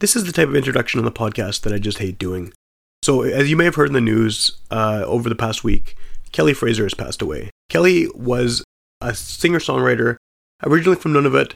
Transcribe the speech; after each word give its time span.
This 0.00 0.14
is 0.14 0.24
the 0.24 0.32
type 0.32 0.48
of 0.48 0.54
introduction 0.54 1.00
on 1.00 1.04
the 1.04 1.10
podcast 1.10 1.62
that 1.62 1.72
I 1.72 1.78
just 1.78 1.98
hate 1.98 2.18
doing. 2.18 2.52
So, 3.02 3.22
as 3.22 3.50
you 3.50 3.56
may 3.56 3.64
have 3.64 3.74
heard 3.74 3.88
in 3.88 3.94
the 3.94 4.00
news 4.00 4.58
uh, 4.70 5.02
over 5.04 5.28
the 5.28 5.34
past 5.34 5.64
week, 5.64 5.96
Kelly 6.30 6.54
Fraser 6.54 6.84
has 6.84 6.94
passed 6.94 7.20
away. 7.20 7.50
Kelly 7.68 8.08
was 8.14 8.62
a 9.00 9.12
singer 9.12 9.58
songwriter 9.58 10.16
originally 10.64 10.96
from 10.96 11.14
Nunavut 11.14 11.54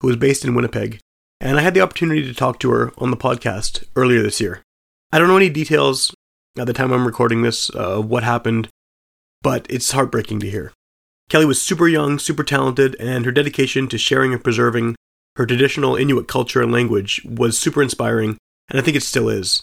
who 0.00 0.06
was 0.06 0.16
based 0.16 0.46
in 0.46 0.54
Winnipeg, 0.54 0.98
and 1.40 1.58
I 1.58 1.62
had 1.62 1.74
the 1.74 1.82
opportunity 1.82 2.22
to 2.22 2.34
talk 2.34 2.58
to 2.60 2.70
her 2.70 2.92
on 2.96 3.10
the 3.10 3.18
podcast 3.18 3.84
earlier 3.96 4.22
this 4.22 4.40
year. 4.40 4.62
I 5.12 5.18
don't 5.18 5.28
know 5.28 5.36
any 5.36 5.50
details 5.50 6.14
at 6.58 6.66
the 6.66 6.72
time 6.72 6.90
I'm 6.90 7.06
recording 7.06 7.42
this 7.42 7.70
uh, 7.74 7.98
of 7.98 8.08
what 8.08 8.22
happened, 8.22 8.68
but 9.42 9.66
it's 9.68 9.92
heartbreaking 9.92 10.40
to 10.40 10.50
hear. 10.50 10.72
Kelly 11.28 11.44
was 11.44 11.60
super 11.60 11.88
young, 11.88 12.18
super 12.18 12.44
talented, 12.44 12.96
and 12.98 13.26
her 13.26 13.32
dedication 13.32 13.88
to 13.88 13.98
sharing 13.98 14.32
and 14.32 14.42
preserving 14.42 14.96
her 15.36 15.46
traditional 15.46 15.96
Inuit 15.96 16.28
culture 16.28 16.62
and 16.62 16.72
language 16.72 17.20
was 17.24 17.58
super 17.58 17.82
inspiring, 17.82 18.38
and 18.68 18.78
I 18.78 18.82
think 18.82 18.96
it 18.96 19.02
still 19.02 19.28
is. 19.28 19.62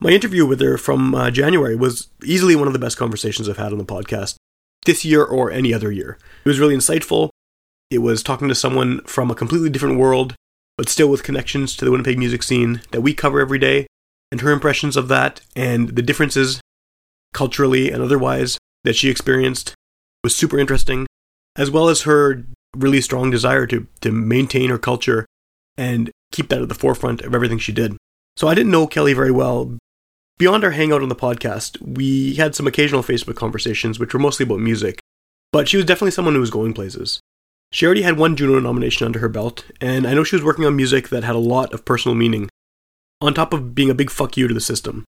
My 0.00 0.10
interview 0.10 0.44
with 0.44 0.60
her 0.60 0.76
from 0.78 1.14
uh, 1.14 1.30
January 1.30 1.76
was 1.76 2.08
easily 2.24 2.56
one 2.56 2.66
of 2.66 2.72
the 2.72 2.78
best 2.78 2.96
conversations 2.96 3.48
I've 3.48 3.56
had 3.56 3.72
on 3.72 3.78
the 3.78 3.84
podcast 3.84 4.34
this 4.84 5.04
year 5.04 5.24
or 5.24 5.50
any 5.50 5.72
other 5.72 5.92
year. 5.92 6.18
It 6.44 6.48
was 6.48 6.58
really 6.58 6.76
insightful. 6.76 7.30
It 7.90 7.98
was 7.98 8.22
talking 8.22 8.48
to 8.48 8.54
someone 8.54 9.00
from 9.02 9.30
a 9.30 9.34
completely 9.36 9.70
different 9.70 9.98
world, 9.98 10.34
but 10.76 10.88
still 10.88 11.08
with 11.08 11.22
connections 11.22 11.76
to 11.76 11.84
the 11.84 11.90
Winnipeg 11.92 12.18
music 12.18 12.42
scene 12.42 12.82
that 12.90 13.02
we 13.02 13.14
cover 13.14 13.40
every 13.40 13.58
day, 13.58 13.86
and 14.32 14.40
her 14.40 14.50
impressions 14.50 14.96
of 14.96 15.08
that 15.08 15.40
and 15.54 15.90
the 15.90 16.02
differences 16.02 16.60
culturally 17.32 17.90
and 17.90 18.02
otherwise 18.02 18.58
that 18.82 18.96
she 18.96 19.08
experienced 19.08 19.74
was 20.24 20.34
super 20.34 20.58
interesting, 20.58 21.06
as 21.56 21.70
well 21.70 21.88
as 21.88 22.02
her 22.02 22.44
really 22.76 23.00
strong 23.00 23.30
desire 23.30 23.66
to, 23.66 23.86
to 24.00 24.10
maintain 24.10 24.70
her 24.70 24.78
culture 24.78 25.26
and 25.76 26.10
keep 26.30 26.48
that 26.48 26.62
at 26.62 26.68
the 26.68 26.74
forefront 26.74 27.20
of 27.22 27.34
everything 27.34 27.58
she 27.58 27.72
did. 27.72 27.96
So 28.36 28.48
I 28.48 28.54
didn't 28.54 28.72
know 28.72 28.86
Kelly 28.86 29.12
very 29.12 29.30
well. 29.30 29.76
Beyond 30.38 30.64
our 30.64 30.70
hangout 30.70 31.02
on 31.02 31.08
the 31.08 31.14
podcast, 31.14 31.80
we 31.80 32.34
had 32.34 32.54
some 32.54 32.66
occasional 32.66 33.02
Facebook 33.02 33.36
conversations, 33.36 33.98
which 33.98 34.12
were 34.12 34.20
mostly 34.20 34.44
about 34.44 34.60
music, 34.60 35.00
but 35.52 35.68
she 35.68 35.76
was 35.76 35.86
definitely 35.86 36.10
someone 36.10 36.34
who 36.34 36.40
was 36.40 36.50
going 36.50 36.72
places. 36.72 37.20
She 37.70 37.86
already 37.86 38.02
had 38.02 38.18
one 38.18 38.36
Juno 38.36 38.58
nomination 38.58 39.06
under 39.06 39.20
her 39.20 39.28
belt, 39.28 39.64
and 39.80 40.06
I 40.06 40.14
know 40.14 40.24
she 40.24 40.36
was 40.36 40.44
working 40.44 40.64
on 40.64 40.76
music 40.76 41.08
that 41.08 41.24
had 41.24 41.34
a 41.34 41.38
lot 41.38 41.72
of 41.72 41.84
personal 41.84 42.14
meaning, 42.14 42.48
on 43.20 43.34
top 43.34 43.52
of 43.52 43.74
being 43.74 43.90
a 43.90 43.94
big 43.94 44.10
fuck 44.10 44.36
you 44.36 44.48
to 44.48 44.54
the 44.54 44.60
system. 44.60 45.04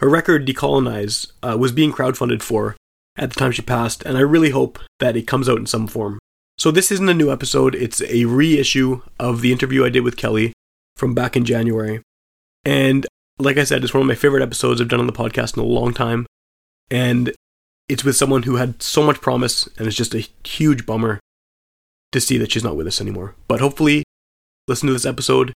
Her 0.00 0.08
record, 0.08 0.46
Decolonize, 0.46 1.30
uh, 1.42 1.56
was 1.58 1.72
being 1.72 1.92
crowdfunded 1.92 2.42
for 2.42 2.76
at 3.16 3.30
the 3.30 3.38
time 3.38 3.52
she 3.52 3.62
passed, 3.62 4.02
and 4.04 4.16
I 4.16 4.20
really 4.20 4.50
hope 4.50 4.78
that 5.00 5.16
it 5.16 5.26
comes 5.26 5.48
out 5.48 5.58
in 5.58 5.66
some 5.66 5.86
form. 5.86 6.17
So, 6.58 6.70
this 6.70 6.90
isn't 6.90 7.08
a 7.08 7.14
new 7.14 7.30
episode, 7.30 7.74
it's 7.74 8.02
a 8.02 8.24
reissue 8.24 9.02
of 9.18 9.40
the 9.40 9.52
interview 9.52 9.84
I 9.84 9.90
did 9.90 10.02
with 10.02 10.16
Kelly 10.16 10.52
from 10.96 11.14
back 11.14 11.36
in 11.36 11.44
January. 11.44 12.02
And 12.64 13.06
like 13.38 13.56
I 13.56 13.64
said, 13.64 13.84
it's 13.84 13.94
one 13.94 14.00
of 14.00 14.08
my 14.08 14.16
favorite 14.16 14.42
episodes 14.42 14.80
I've 14.80 14.88
done 14.88 15.00
on 15.00 15.06
the 15.06 15.12
podcast 15.12 15.56
in 15.56 15.62
a 15.62 15.66
long 15.66 15.94
time. 15.94 16.26
And 16.90 17.32
it's 17.88 18.04
with 18.04 18.16
someone 18.16 18.42
who 18.42 18.56
had 18.56 18.82
so 18.82 19.02
much 19.02 19.20
promise, 19.20 19.68
and 19.78 19.86
it's 19.86 19.96
just 19.96 20.14
a 20.14 20.28
huge 20.44 20.84
bummer 20.84 21.20
to 22.12 22.20
see 22.20 22.38
that 22.38 22.52
she's 22.52 22.64
not 22.64 22.76
with 22.76 22.86
us 22.86 23.00
anymore. 23.00 23.34
But 23.46 23.60
hopefully, 23.60 24.02
listen 24.66 24.88
to 24.88 24.92
this 24.92 25.06
episode. 25.06 25.52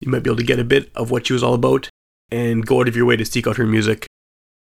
You 0.00 0.10
might 0.10 0.22
be 0.22 0.30
able 0.30 0.38
to 0.38 0.44
get 0.44 0.58
a 0.58 0.64
bit 0.64 0.90
of 0.94 1.10
what 1.10 1.26
she 1.26 1.32
was 1.32 1.42
all 1.42 1.54
about 1.54 1.88
and 2.30 2.66
go 2.66 2.80
out 2.80 2.88
of 2.88 2.96
your 2.96 3.06
way 3.06 3.16
to 3.16 3.24
seek 3.24 3.46
out 3.46 3.56
her 3.56 3.66
music 3.66 4.06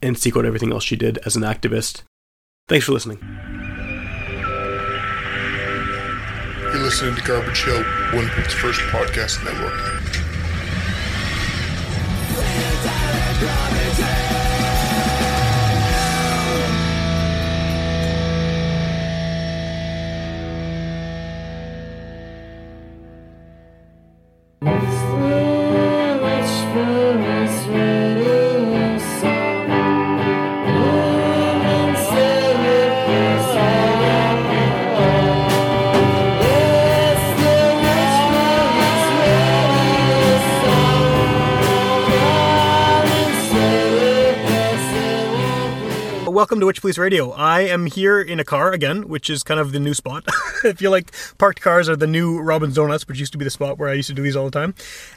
and 0.01 0.19
seek 0.19 0.37
out 0.37 0.45
everything 0.45 0.73
else 0.73 0.85
she 0.85 0.97
did 0.97 1.19
as 1.19 1.37
an 1.37 1.43
activist. 1.43 2.03
Thanks 2.69 2.87
for 2.87 2.93
listening. 2.93 3.56
Listening 6.87 7.17
to 7.17 7.23
Garbage 7.23 7.65
Hill, 7.65 7.85
Winnipeg's 8.13 8.55
first 8.55 8.79
podcast 8.93 9.43
network. 9.43 9.97
Welcome 46.37 46.61
to 46.61 46.67
Witch 46.67 46.83
Police 46.83 46.99
Radio. 46.99 47.31
I 47.31 47.63
am 47.63 47.87
here 47.87 48.21
in 48.21 48.39
a 48.39 48.45
car 48.45 48.71
again, 48.71 49.09
which 49.09 49.31
is 49.31 49.43
kind 49.43 49.59
of 49.59 49.73
the 49.73 49.81
new 49.81 49.95
spot. 49.95 50.23
I 50.65 50.75
feel 50.75 50.91
like 50.91 51.11
parked 51.39 51.63
cars 51.63 51.89
are 51.89 51.97
the 51.97 52.07
new 52.07 52.39
Robin's 52.43 52.75
Donuts, 52.75 53.09
which 53.09 53.19
used 53.19 53.33
to 53.33 53.39
be 53.39 53.45
the 53.47 53.51
spot 53.51 53.79
where 53.79 53.89
I 53.89 53.95
used 53.95 54.09
to 54.09 54.15
do 54.15 54.21
these 54.21 54.37
all 54.37 54.45
the 54.45 54.51
time. 54.51 54.75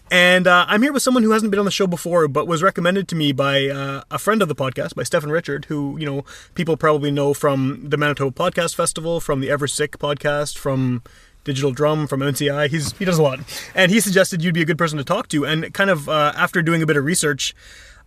And 0.09 0.47
uh, 0.47 0.63
I'm 0.69 0.81
here 0.81 0.93
with 0.93 1.03
someone 1.03 1.23
who 1.23 1.31
hasn't 1.31 1.51
been 1.51 1.59
on 1.59 1.65
the 1.65 1.71
show 1.71 1.87
before, 1.87 2.29
but 2.29 2.47
was 2.47 2.63
recommended 2.63 3.09
to 3.09 3.17
me 3.17 3.33
by 3.33 3.67
uh, 3.67 4.03
a 4.09 4.17
friend 4.17 4.41
of 4.41 4.47
the 4.47 4.55
podcast, 4.55 4.95
by 4.95 5.03
Stefan 5.03 5.29
Richard, 5.29 5.65
who, 5.65 5.97
you 5.99 6.05
know, 6.05 6.23
people 6.55 6.77
probably 6.77 7.11
know 7.11 7.33
from 7.33 7.89
the 7.89 7.97
Manitoba 7.97 8.31
Podcast 8.31 8.73
Festival, 8.73 9.19
from 9.19 9.41
the 9.41 9.49
Ever 9.49 9.67
Sick 9.67 9.99
podcast, 9.99 10.57
from 10.57 11.03
digital 11.43 11.71
drum 11.71 12.07
from 12.07 12.21
NCI. 12.21 12.69
He's 12.69 12.93
he 12.93 13.03
does 13.03 13.17
a 13.17 13.23
lot, 13.23 13.39
and 13.75 13.91
he 13.91 13.99
suggested 13.99 14.41
you'd 14.41 14.53
be 14.53 14.61
a 14.61 14.65
good 14.65 14.77
person 14.77 14.97
to 14.97 15.03
talk 15.03 15.27
to. 15.29 15.45
And 15.45 15.73
kind 15.73 15.89
of 15.89 16.07
uh, 16.07 16.31
after 16.37 16.61
doing 16.61 16.81
a 16.81 16.85
bit 16.85 16.95
of 16.95 17.03
research, 17.03 17.53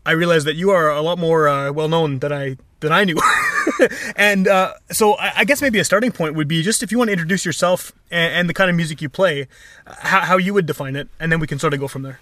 I 0.07 0.13
realized 0.13 0.47
that 0.47 0.55
you 0.55 0.71
are 0.71 0.89
a 0.89 1.03
lot 1.03 1.19
more 1.19 1.47
uh, 1.47 1.73
well 1.73 1.89
known 1.89 2.21
than 2.21 2.33
I 2.33 2.57
than 2.83 2.93
I 2.93 3.05
knew. 3.05 3.17
and 4.17 4.47
uh, 4.47 4.75
so 4.91 5.15
I, 5.15 5.33
I, 5.39 5.45
guess 5.45 5.63
maybe 5.63 5.79
a 5.79 5.85
starting 5.85 6.13
point 6.13 6.35
would 6.35 6.49
be 6.49 6.63
just 6.63 6.83
if 6.83 6.93
you 6.93 6.99
want 6.99 7.09
to 7.09 7.13
introduce 7.13 7.47
yourself 7.47 7.93
and, 8.11 8.35
and 8.35 8.49
the 8.49 8.55
kind 8.55 8.69
of 8.69 8.77
music 8.77 9.01
you 9.01 9.09
play, 9.09 9.49
how, 9.87 10.21
how, 10.21 10.37
you 10.37 10.53
would 10.53 10.67
define 10.67 10.97
it, 10.97 11.09
and 11.19 11.33
then 11.33 11.41
we 11.41 11.47
can 11.47 11.59
sort 11.59 11.73
of 11.73 11.81
go 11.81 11.89
from 11.89 12.03
there. 12.03 12.21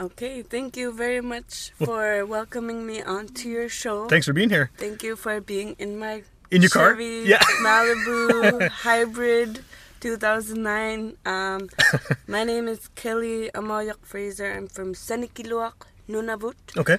Okay, 0.00 0.42
thank 0.42 0.76
you 0.76 0.92
very 0.92 1.20
much 1.20 1.72
for 1.74 2.24
welcoming 2.24 2.86
me 2.86 3.02
onto 3.02 3.48
your 3.48 3.68
show. 3.68 4.06
Thanks 4.06 4.26
for 4.26 4.32
being 4.32 4.48
here. 4.48 4.70
Thank 4.78 5.02
you 5.02 5.16
for 5.16 5.40
being 5.40 5.74
in 5.78 5.98
my 5.98 6.22
in 6.50 6.62
your 6.62 6.70
Chevy 6.70 7.26
car, 7.26 7.28
yeah, 7.28 7.38
Malibu 7.62 8.68
hybrid. 8.68 9.64
2009. 10.00 11.16
Um, 11.26 11.68
my 12.28 12.44
name 12.44 12.68
is 12.68 12.86
Kelly 12.94 13.50
Amayak 13.52 13.98
Fraser. 14.02 14.52
I'm 14.52 14.68
from 14.68 14.94
Sanikiluaq, 14.94 15.74
Nunavut. 16.08 16.54
Okay. 16.76 16.98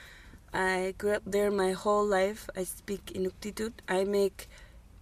I 0.53 0.95
grew 0.97 1.13
up 1.13 1.23
there 1.25 1.51
my 1.51 1.71
whole 1.71 2.05
life. 2.05 2.49
I 2.55 2.63
speak 2.63 3.07
Inuktitut. 3.07 3.73
I 3.87 4.03
make 4.03 4.49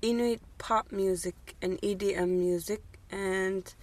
Inuit 0.02 0.42
pop 0.58 0.92
music 0.92 1.56
and 1.62 1.80
EDM 1.82 2.30
music 2.30 2.82
and 3.10 3.74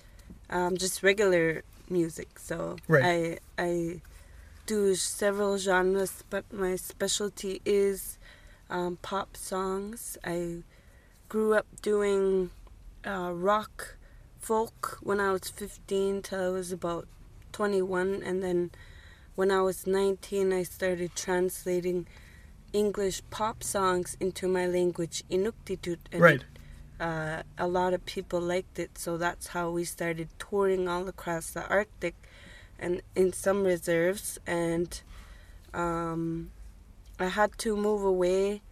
um, 0.51 0.77
just 0.77 1.03
regular 1.03 1.63
music. 1.89 2.39
So 2.39 2.77
right. 2.89 3.39
I 3.59 3.63
I 3.63 4.01
do 4.67 4.95
several 4.95 5.59
genres, 5.59 6.25
but 6.31 6.51
my 6.53 6.77
specialty 6.77 7.61
is 7.65 8.19
um, 8.71 8.99
pop 9.03 9.37
songs. 9.37 10.19
I 10.25 10.63
grew 11.29 11.55
up 11.55 11.67
doing 11.83 12.51
uh, 13.07 13.33
rock, 13.35 13.97
folk 14.39 14.99
when 15.03 15.21
I 15.21 15.33
was 15.33 15.49
15 15.49 16.23
till 16.23 16.41
I 16.41 16.49
was 16.49 16.73
about 16.73 17.07
21, 17.53 18.23
and 18.25 18.43
then 18.43 18.71
when 19.35 19.51
I 19.51 19.63
was 19.63 19.87
19, 19.87 20.53
I 20.53 20.63
started 20.63 21.17
translating 21.17 22.07
English 22.73 23.23
pop 23.31 23.63
songs 23.63 24.17
into 24.21 24.49
my 24.49 24.67
language, 24.67 25.25
Inuktitut. 25.31 25.99
And 26.13 26.21
right. 26.21 26.45
Uh, 27.01 27.43
a 27.59 27.67
lot 27.67 27.93
of 27.93 28.05
people 28.07 28.41
liked 28.41 28.79
it, 28.79 28.97
so 28.97 29.17
that's 29.17 29.49
how 29.49 29.69
we 29.71 29.85
started 29.85 30.29
touring 30.39 30.89
all 30.89 31.09
across 31.09 31.51
the 31.51 31.67
Arctic 31.69 32.15
and 32.79 33.03
in 33.17 33.33
some 33.33 33.65
reserves. 33.65 34.39
And 34.47 35.01
um, 35.73 36.53
I 37.19 37.27
had 37.27 37.59
to 37.59 37.77
move 37.77 38.05
away, 38.05 38.63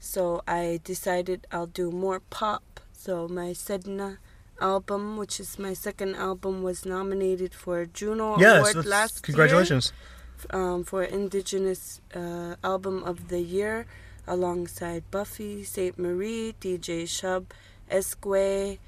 so 0.00 0.42
I 0.46 0.80
decided 0.82 1.46
I'll 1.52 1.66
do 1.66 1.92
more 1.92 2.18
pop. 2.18 2.80
So 2.92 3.28
my 3.28 3.50
Sedna 3.50 4.18
album, 4.60 5.16
which 5.16 5.40
is 5.40 5.58
my 5.58 5.72
second 5.72 6.16
album, 6.16 6.62
was 6.62 6.84
nominated 6.84 7.54
for 7.54 7.80
a 7.80 7.86
Juno 7.86 8.38
yes, 8.38 8.74
Award 8.74 8.86
last 8.86 9.22
congratulations. 9.22 9.92
year 9.92 10.18
um, 10.50 10.84
for 10.84 11.02
Indigenous 11.02 12.00
uh, 12.14 12.54
Album 12.62 13.02
of 13.04 13.28
the 13.28 13.40
Year, 13.40 13.86
alongside 14.26 15.04
Buffy, 15.10 15.64
Sainte-Marie, 15.64 16.54
DJ 16.60 17.04
Shub, 17.04 17.46
iskwē, 17.90 18.78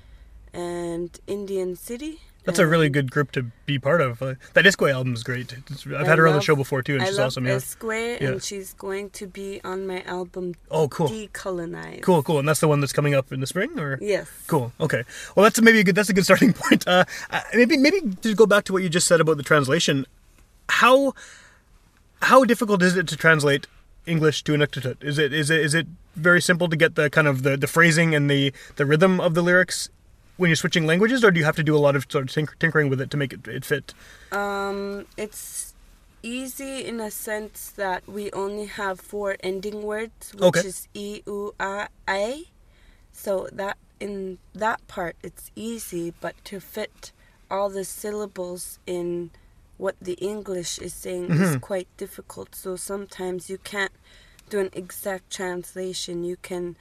and 0.53 1.19
Indian 1.27 1.77
City. 1.77 2.21
That's 2.45 2.59
a 2.59 2.67
really 2.67 2.89
good 2.89 3.11
group 3.11 3.33
to 3.33 3.51
be 3.67 3.79
part 3.79 4.01
of. 4.01 4.23
Uh, 4.23 4.35
that 4.55 4.65
iskwē 4.65 4.93
album 4.93 5.15
is 5.15 5.23
great. 5.23 5.53
It's, 5.71 5.87
I've 5.87 5.93
I 5.93 6.07
had 6.07 6.19
her 6.19 6.25
love, 6.25 6.35
on 6.35 6.39
the 6.39 6.45
show 6.45 6.57
before 6.57 6.83
too, 6.83 6.95
and 6.95 7.03
I 7.03 7.07
she's 7.07 7.19
awesome. 7.19 7.47
Yeah. 7.47 7.57
iskwē, 7.57 8.21
and 8.21 8.43
she's 8.43 8.73
going 8.75 9.11
to 9.11 9.27
be 9.27 9.61
on 9.63 9.87
my 9.87 10.03
album. 10.05 10.55
Oh, 10.71 10.89
cool. 10.89 11.09
Decolonize. 11.09 12.03
Cool, 12.03 12.23
cool, 12.23 12.39
and 12.39 12.49
that's 12.49 12.61
the 12.61 12.69
one 12.69 12.81
that's 12.81 12.93
coming 12.93 13.15
up 13.15 13.33
in 13.33 13.41
the 13.41 13.47
spring, 13.47 13.79
or 13.79 13.99
yes. 14.01 14.29
Cool. 14.47 14.73
Okay. 14.81 15.05
Well, 15.37 15.45
that's 15.45 15.61
maybe 15.61 15.81
a 15.81 15.85
good. 15.85 15.95
That's 15.95 16.09
a 16.09 16.15
good 16.15 16.25
starting 16.31 16.53
point. 16.53 16.87
Uh, 16.89 17.05
maybe 17.55 17.77
maybe 17.77 18.01
to 18.23 18.35
go 18.35 18.47
back 18.47 18.65
to 18.65 18.73
what 18.73 18.83
you 18.83 18.89
just 18.89 19.07
said 19.07 19.21
about 19.21 19.37
the 19.37 19.43
translation. 19.43 20.07
how 20.69 21.15
how 22.23 22.45
difficult 22.45 22.83
is 22.83 22.97
it 22.97 23.09
to 23.09 23.17
translate 23.17 23.67
English 24.07 24.45
to 24.45 24.53
Inuktitut? 24.53 25.03
Is 25.03 25.19
it 25.19 25.33
is 25.33 25.51
it 25.51 25.61
is 25.61 25.75
it 25.75 25.87
very 26.17 26.41
simple 26.41 26.69
to 26.69 26.77
get 26.77 26.95
the 26.95 27.09
kind 27.11 27.27
of 27.29 27.43
the, 27.43 27.57
the 27.57 27.67
phrasing 27.67 28.15
and 28.15 28.31
the 28.31 28.53
the 28.77 28.87
rhythm 28.87 29.21
of 29.21 29.35
the 29.35 29.43
lyrics 29.43 29.89
when 30.41 30.49
you're 30.49 30.57
switching 30.57 30.87
languages, 30.87 31.23
or 31.23 31.31
do 31.31 31.39
you 31.39 31.45
have 31.45 31.57
to 31.57 31.63
do 31.63 31.77
a 31.77 31.83
lot 31.87 31.95
of 31.95 32.07
sort 32.11 32.25
of 32.25 32.31
tinker- 32.33 32.57
tinkering 32.59 32.89
with 32.89 33.01
it 33.01 33.11
to 33.11 33.17
make 33.17 33.33
it, 33.33 33.47
it 33.47 33.65
fit? 33.65 33.93
Um, 34.33 35.07
it's 35.19 35.75
easy 36.23 36.85
in 36.85 36.99
a 36.99 37.11
sense 37.11 37.71
that 37.77 38.07
we 38.09 38.31
only 38.33 38.67
have 38.67 39.01
four 39.01 39.37
ending 39.41 39.83
words, 39.83 40.33
which 40.35 40.43
Okay. 40.43 40.61
is 40.67 40.89
e, 40.95 41.21
u, 41.27 41.55
a, 41.61 41.89
a. 42.09 42.45
So 43.13 43.49
that 43.53 43.77
in 44.01 44.39
that 44.55 44.81
part 44.89 45.17
it's 45.23 45.51
easy, 45.55 46.15
but 46.21 46.35
to 46.47 46.59
fit 46.59 47.13
all 47.51 47.69
the 47.69 47.85
syllables 47.85 48.79
in 48.87 49.31
what 49.77 49.97
the 50.01 50.15
English 50.15 50.79
is 50.79 50.95
saying 50.95 51.31
is 51.33 51.57
Mhm. 51.57 51.61
quite 51.61 51.89
difficult. 51.99 52.55
So 52.55 52.77
sometimes 52.77 53.51
you 53.51 53.59
can't 53.59 53.93
do 54.49 54.59
an 54.59 54.71
exact 54.73 55.31
translation. 55.31 56.25
You 56.25 56.37
can 56.41 56.77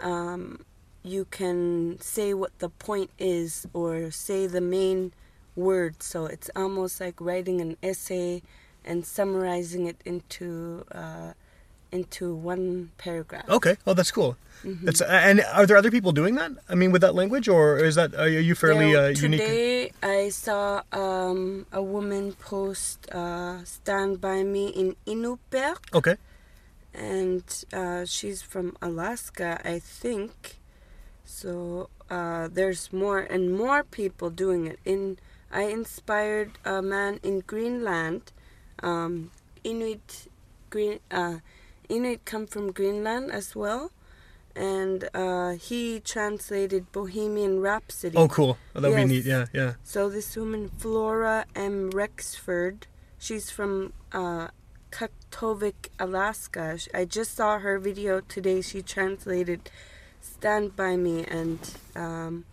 um, 0.00 0.64
you 1.02 1.24
can 1.30 1.98
say 2.00 2.32
what 2.34 2.56
the 2.58 2.68
point 2.68 3.10
is 3.18 3.66
or 3.72 4.10
say 4.10 4.46
the 4.46 4.60
main 4.60 5.12
word. 5.56 6.02
So 6.02 6.26
it's 6.26 6.50
almost 6.54 7.00
like 7.00 7.20
writing 7.20 7.60
an 7.60 7.76
essay 7.82 8.42
and 8.84 9.04
summarizing 9.06 9.86
it 9.86 10.00
into 10.04 10.84
uh, 10.92 11.32
into 11.90 12.34
one 12.34 12.90
paragraph. 12.98 13.48
Okay, 13.48 13.76
oh 13.86 13.94
that's 13.94 14.10
cool. 14.10 14.36
Mhm. 14.64 14.80
That's 14.82 15.00
and 15.02 15.42
are 15.52 15.66
there 15.66 15.76
other 15.76 15.90
people 15.90 16.12
doing 16.12 16.36
that? 16.36 16.52
I 16.68 16.74
mean, 16.74 16.90
with 16.92 17.02
that 17.02 17.14
language, 17.14 17.48
or 17.48 17.78
is 17.78 17.96
that 17.96 18.14
are 18.14 18.28
you 18.28 18.54
fairly 18.54 18.92
There- 18.92 19.06
uh, 19.06 19.08
unique? 19.08 19.40
Today 19.40 19.92
I 20.02 20.30
saw 20.30 20.82
um, 20.92 21.66
a 21.72 21.82
woman 21.82 22.32
post 22.34 23.10
uh, 23.12 23.62
"Stand 23.64 24.20
by 24.20 24.42
Me" 24.42 24.68
in 24.68 24.96
Inupiaq, 25.06 25.78
Okay, 25.94 26.16
and 26.94 27.44
uh, 27.72 28.04
she's 28.04 28.40
from 28.42 28.76
Alaska, 28.80 29.60
I 29.64 29.78
think. 29.78 30.61
So 31.32 31.88
uh, 32.10 32.48
there's 32.52 32.92
more 32.92 33.20
and 33.20 33.56
more 33.56 33.82
people 33.84 34.28
doing 34.30 34.66
it. 34.66 34.78
In 34.84 35.18
I 35.50 35.62
inspired 35.64 36.50
a 36.64 36.82
man 36.82 37.20
in 37.22 37.40
Greenland, 37.40 38.32
um, 38.82 39.30
Inuit. 39.64 40.28
Green 40.70 41.00
uh, 41.10 41.38
Inuit 41.88 42.24
come 42.24 42.46
from 42.46 42.72
Greenland 42.72 43.30
as 43.32 43.54
well, 43.56 43.90
and 44.56 45.08
uh, 45.14 45.52
he 45.52 46.00
translated 46.00 46.90
Bohemian 46.92 47.60
Rhapsody. 47.60 48.16
oh 48.16 48.28
cool, 48.28 48.56
oh, 48.74 48.80
that 48.80 48.88
would 48.90 48.98
Yes. 48.98 49.08
be 49.08 49.14
neat. 49.14 49.24
Yeah, 49.24 49.46
yeah. 49.52 49.72
So 49.84 50.08
this 50.08 50.36
woman, 50.36 50.70
Flora 50.78 51.44
M. 51.56 51.90
Rexford, 51.90 52.86
she's 53.18 53.50
from 53.50 53.92
uh, 54.12 54.48
Kaktovik, 54.90 55.88
Alaska. 55.98 56.78
I 56.94 57.04
just 57.04 57.34
saw 57.34 57.58
her 57.58 57.78
video 57.78 58.20
today. 58.20 58.60
She 58.62 58.80
translated 58.82 59.70
"Stand 60.22 60.76
by 60.76 60.96
Me," 60.96 61.24
and 61.24 61.58
um, 61.96 62.44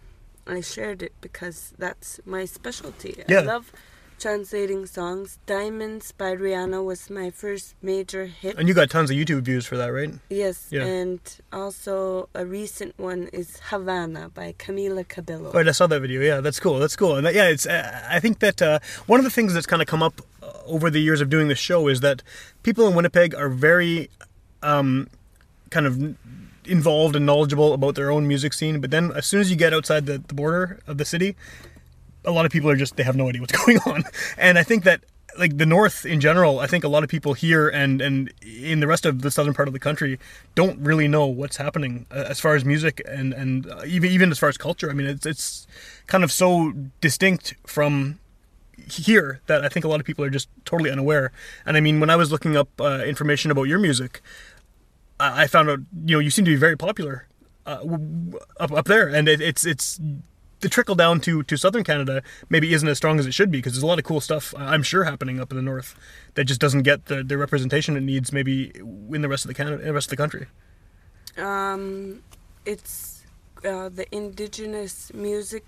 I 0.47 0.61
shared 0.61 1.01
it 1.03 1.13
because 1.21 1.73
that's 1.77 2.19
my 2.25 2.45
specialty. 2.45 3.23
Yeah. 3.27 3.39
I 3.39 3.43
love 3.43 3.71
translating 4.19 4.85
songs. 4.85 5.39
"Diamonds" 5.45 6.11
by 6.11 6.35
Rihanna 6.35 6.83
was 6.83 7.09
my 7.09 7.29
first 7.29 7.75
major 7.81 8.25
hit. 8.25 8.57
And 8.57 8.67
you 8.67 8.73
got 8.73 8.89
tons 8.89 9.09
of 9.09 9.15
YouTube 9.15 9.43
views 9.43 9.65
for 9.65 9.77
that, 9.77 9.87
right? 9.87 10.11
Yes, 10.29 10.67
Yeah. 10.71 10.83
and 10.85 11.19
also 11.53 12.27
a 12.35 12.45
recent 12.45 12.97
one 12.99 13.29
is 13.31 13.59
"Havana" 13.69 14.29
by 14.29 14.53
Camila 14.59 15.07
Cabello. 15.07 15.51
Right, 15.53 15.67
I 15.67 15.71
saw 15.71 15.87
that 15.87 16.01
video. 16.01 16.21
Yeah, 16.21 16.41
that's 16.41 16.59
cool. 16.59 16.79
That's 16.79 16.95
cool. 16.97 17.15
And 17.15 17.25
that, 17.25 17.33
yeah, 17.33 17.47
it's. 17.47 17.65
Uh, 17.65 18.07
I 18.09 18.19
think 18.19 18.39
that 18.39 18.61
uh, 18.61 18.79
one 19.07 19.19
of 19.19 19.23
the 19.23 19.29
things 19.31 19.53
that's 19.53 19.65
kind 19.67 19.81
of 19.81 19.87
come 19.87 20.03
up 20.03 20.21
uh, 20.43 20.51
over 20.65 20.89
the 20.89 20.99
years 20.99 21.21
of 21.21 21.29
doing 21.29 21.47
this 21.47 21.59
show 21.59 21.87
is 21.87 22.01
that 22.01 22.21
people 22.63 22.87
in 22.87 22.95
Winnipeg 22.95 23.33
are 23.35 23.49
very, 23.49 24.09
um, 24.63 25.07
kind 25.69 25.85
of 25.85 25.95
involved 26.69 27.15
and 27.15 27.25
knowledgeable 27.25 27.73
about 27.73 27.95
their 27.95 28.11
own 28.11 28.27
music 28.27 28.53
scene. 28.53 28.79
But 28.79 28.91
then, 28.91 29.11
as 29.15 29.25
soon 29.25 29.41
as 29.41 29.49
you 29.49 29.57
get 29.57 29.73
outside 29.73 30.05
the, 30.05 30.19
the 30.19 30.33
border 30.33 30.79
of 30.87 30.97
the 30.97 31.05
city, 31.05 31.35
a 32.25 32.31
lot 32.31 32.45
of 32.45 32.51
people 32.51 32.69
are 32.69 32.75
just 32.75 32.95
they 32.95 33.03
have 33.03 33.15
no 33.15 33.29
idea 33.29 33.41
what's 33.41 33.57
going 33.65 33.79
on. 33.85 34.03
And 34.37 34.57
I 34.57 34.63
think 34.63 34.83
that 34.83 35.03
like 35.37 35.57
the 35.57 35.65
north 35.65 36.05
in 36.05 36.19
general, 36.19 36.59
I 36.59 36.67
think 36.67 36.83
a 36.83 36.87
lot 36.87 37.03
of 37.03 37.09
people 37.09 37.33
here 37.33 37.69
and 37.69 38.01
and 38.01 38.33
in 38.41 38.79
the 38.79 38.87
rest 38.87 39.05
of 39.05 39.21
the 39.21 39.31
southern 39.31 39.53
part 39.53 39.67
of 39.67 39.73
the 39.73 39.79
country 39.79 40.19
don't 40.55 40.79
really 40.79 41.07
know 41.07 41.25
what's 41.25 41.57
happening 41.57 42.05
uh, 42.11 42.25
as 42.27 42.39
far 42.39 42.55
as 42.55 42.65
music 42.65 43.01
and 43.07 43.33
and 43.33 43.69
uh, 43.69 43.81
even 43.85 44.11
even 44.11 44.31
as 44.31 44.39
far 44.39 44.49
as 44.49 44.57
culture. 44.57 44.89
I 44.89 44.93
mean, 44.93 45.07
it's 45.07 45.25
it's 45.25 45.67
kind 46.07 46.23
of 46.23 46.31
so 46.31 46.73
distinct 47.01 47.55
from 47.65 48.19
here 48.91 49.41
that 49.47 49.63
I 49.63 49.69
think 49.69 49.85
a 49.85 49.87
lot 49.87 49.99
of 49.99 50.05
people 50.05 50.23
are 50.25 50.29
just 50.29 50.49
totally 50.65 50.89
unaware. 50.89 51.31
And 51.65 51.77
I 51.77 51.81
mean, 51.81 51.99
when 51.99 52.09
I 52.09 52.15
was 52.15 52.31
looking 52.31 52.55
up 52.55 52.69
uh, 52.79 53.03
information 53.05 53.51
about 53.51 53.63
your 53.63 53.79
music, 53.79 54.21
I 55.19 55.47
found 55.47 55.69
out 55.69 55.79
you 56.05 56.15
know 56.15 56.19
you 56.19 56.29
seem 56.29 56.45
to 56.45 56.51
be 56.51 56.57
very 56.57 56.77
popular 56.77 57.27
uh, 57.65 57.83
up 58.59 58.71
up 58.71 58.85
there, 58.85 59.07
and 59.07 59.27
it, 59.27 59.41
it's 59.41 59.65
it's 59.65 59.99
the 60.61 60.69
trickle 60.69 60.95
down 60.95 61.19
to 61.21 61.43
to 61.43 61.57
southern 61.57 61.83
Canada 61.83 62.21
maybe 62.49 62.73
isn't 62.73 62.87
as 62.87 62.97
strong 62.97 63.19
as 63.19 63.25
it 63.25 63.33
should 63.33 63.51
be 63.51 63.59
because 63.59 63.73
there's 63.73 63.83
a 63.83 63.87
lot 63.87 63.99
of 63.99 64.05
cool 64.05 64.21
stuff 64.21 64.53
I'm 64.57 64.83
sure 64.83 65.03
happening 65.05 65.39
up 65.39 65.51
in 65.51 65.57
the 65.57 65.63
north 65.63 65.95
that 66.35 66.45
just 66.45 66.59
doesn't 66.59 66.83
get 66.83 67.05
the, 67.05 67.23
the 67.23 67.37
representation 67.37 67.95
it 67.95 68.01
needs 68.01 68.31
maybe 68.31 68.71
in 68.75 69.21
the 69.21 69.29
rest 69.29 69.45
of 69.45 69.49
the 69.49 69.53
Canada, 69.53 69.83
the 69.83 69.93
rest 69.93 70.07
of 70.07 70.11
the 70.11 70.17
country. 70.17 70.47
Um, 71.37 72.23
it's 72.65 73.23
uh, 73.63 73.89
the 73.89 74.05
indigenous 74.11 75.13
music 75.13 75.65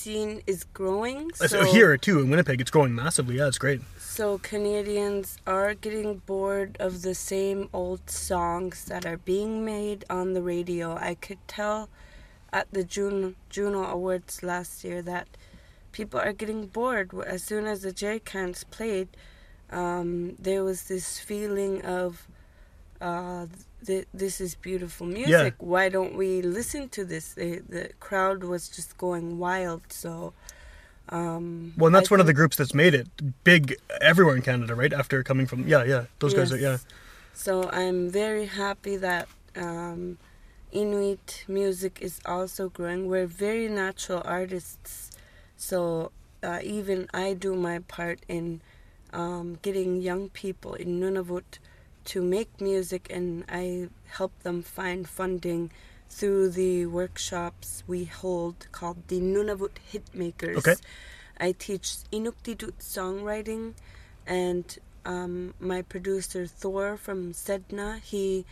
scene 0.00 0.42
is 0.46 0.64
growing. 0.64 1.30
So, 1.34 1.64
here 1.64 1.96
too 1.96 2.20
in 2.20 2.30
Winnipeg, 2.30 2.60
it's 2.60 2.70
growing 2.70 2.94
massively. 2.94 3.36
Yeah, 3.36 3.48
it's 3.48 3.58
great. 3.58 3.80
so 3.98 4.38
Canadians 4.38 5.38
are 5.46 5.74
getting 5.74 6.10
bored 6.26 6.76
of 6.80 7.02
the 7.02 7.14
same 7.14 7.68
old 7.72 8.08
songs 8.08 8.84
that 8.86 9.04
are 9.04 9.18
being 9.18 9.64
made 9.64 10.04
on 10.08 10.32
the 10.32 10.42
radio. 10.42 10.96
I 10.96 11.14
could 11.14 11.42
tell 11.46 11.88
at 12.52 12.66
the 12.72 12.84
June 12.84 13.36
Juno 13.48 13.84
Awards 13.84 14.42
last 14.42 14.84
year 14.84 15.02
that 15.02 15.28
people 15.92 16.18
are 16.18 16.32
getting 16.32 16.66
bored. 16.66 17.08
As 17.26 17.42
soon 17.44 17.66
as 17.66 17.82
the 17.82 17.92
Jerry 17.92 18.20
Cans 18.20 18.64
played, 18.64 19.08
um, 19.70 20.36
there 20.38 20.64
was 20.64 20.84
this 20.84 21.18
feeling 21.18 21.82
of 21.82 22.26
uh, 23.00 23.46
th- 23.86 24.06
this 24.12 24.40
is 24.40 24.54
beautiful 24.54 25.06
music. 25.06 25.54
Why 25.58 25.88
don't 25.88 26.14
we 26.14 26.42
listen 26.42 26.88
to 26.90 27.04
this? 27.04 27.34
The, 27.34 27.62
the 27.68 27.90
crowd 28.00 28.44
was 28.44 28.68
just 28.68 28.96
going 28.98 29.38
wild. 29.38 29.82
So, 29.88 30.32
um, 31.08 31.72
Well, 31.76 31.86
and 31.86 31.94
that's 31.94 32.10
I 32.10 32.14
one 32.14 32.20
of 32.20 32.26
the 32.26 32.34
groups 32.34 32.56
that's 32.56 32.74
made 32.74 32.94
it 32.94 33.08
big 33.44 33.76
everywhere 34.00 34.36
in 34.36 34.42
Canada, 34.42 34.74
right? 34.74 34.92
After 34.92 35.22
coming 35.22 35.46
from 35.46 35.66
yeah, 35.66 35.84
yeah, 35.84 36.04
those 36.18 36.34
guys 36.34 36.52
are 36.52 36.58
yeah. 36.58 36.78
So 37.34 37.70
I'm 37.70 38.10
very 38.10 38.46
happy 38.46 38.96
that 38.96 39.28
um, 39.56 40.18
Inuit 40.72 41.44
music 41.48 41.98
is 42.00 42.20
also 42.26 42.68
growing. 42.68 43.08
We're 43.08 43.26
very 43.26 43.68
natural 43.68 44.22
artists, 44.24 45.10
so 45.56 46.12
uh, 46.42 46.60
even 46.62 47.08
I 47.12 47.34
do 47.34 47.54
my 47.54 47.80
part 47.80 48.20
in 48.28 48.60
um, 49.12 49.58
getting 49.62 50.00
young 50.00 50.28
people 50.28 50.74
in 50.74 51.00
Nunavut 51.00 51.58
to 52.10 52.20
make 52.20 52.60
music, 52.60 53.06
and 53.08 53.44
I 53.48 53.88
help 54.18 54.32
them 54.42 54.62
find 54.62 55.08
funding 55.08 55.70
through 56.08 56.50
the 56.50 56.86
workshops 56.86 57.84
we 57.86 58.04
hold 58.04 58.66
called 58.72 59.06
the 59.06 59.20
Nunavut 59.20 59.76
Hitmakers. 59.92 60.56
Okay. 60.56 60.74
I 61.38 61.52
teach 61.52 61.86
Inuktitut 62.12 62.78
songwriting, 62.80 63.74
and 64.26 64.66
um, 65.04 65.54
my 65.60 65.82
producer 65.82 66.46
Thor 66.46 66.96
from 66.96 67.32
Sedna, 67.32 68.00
he 68.00 68.44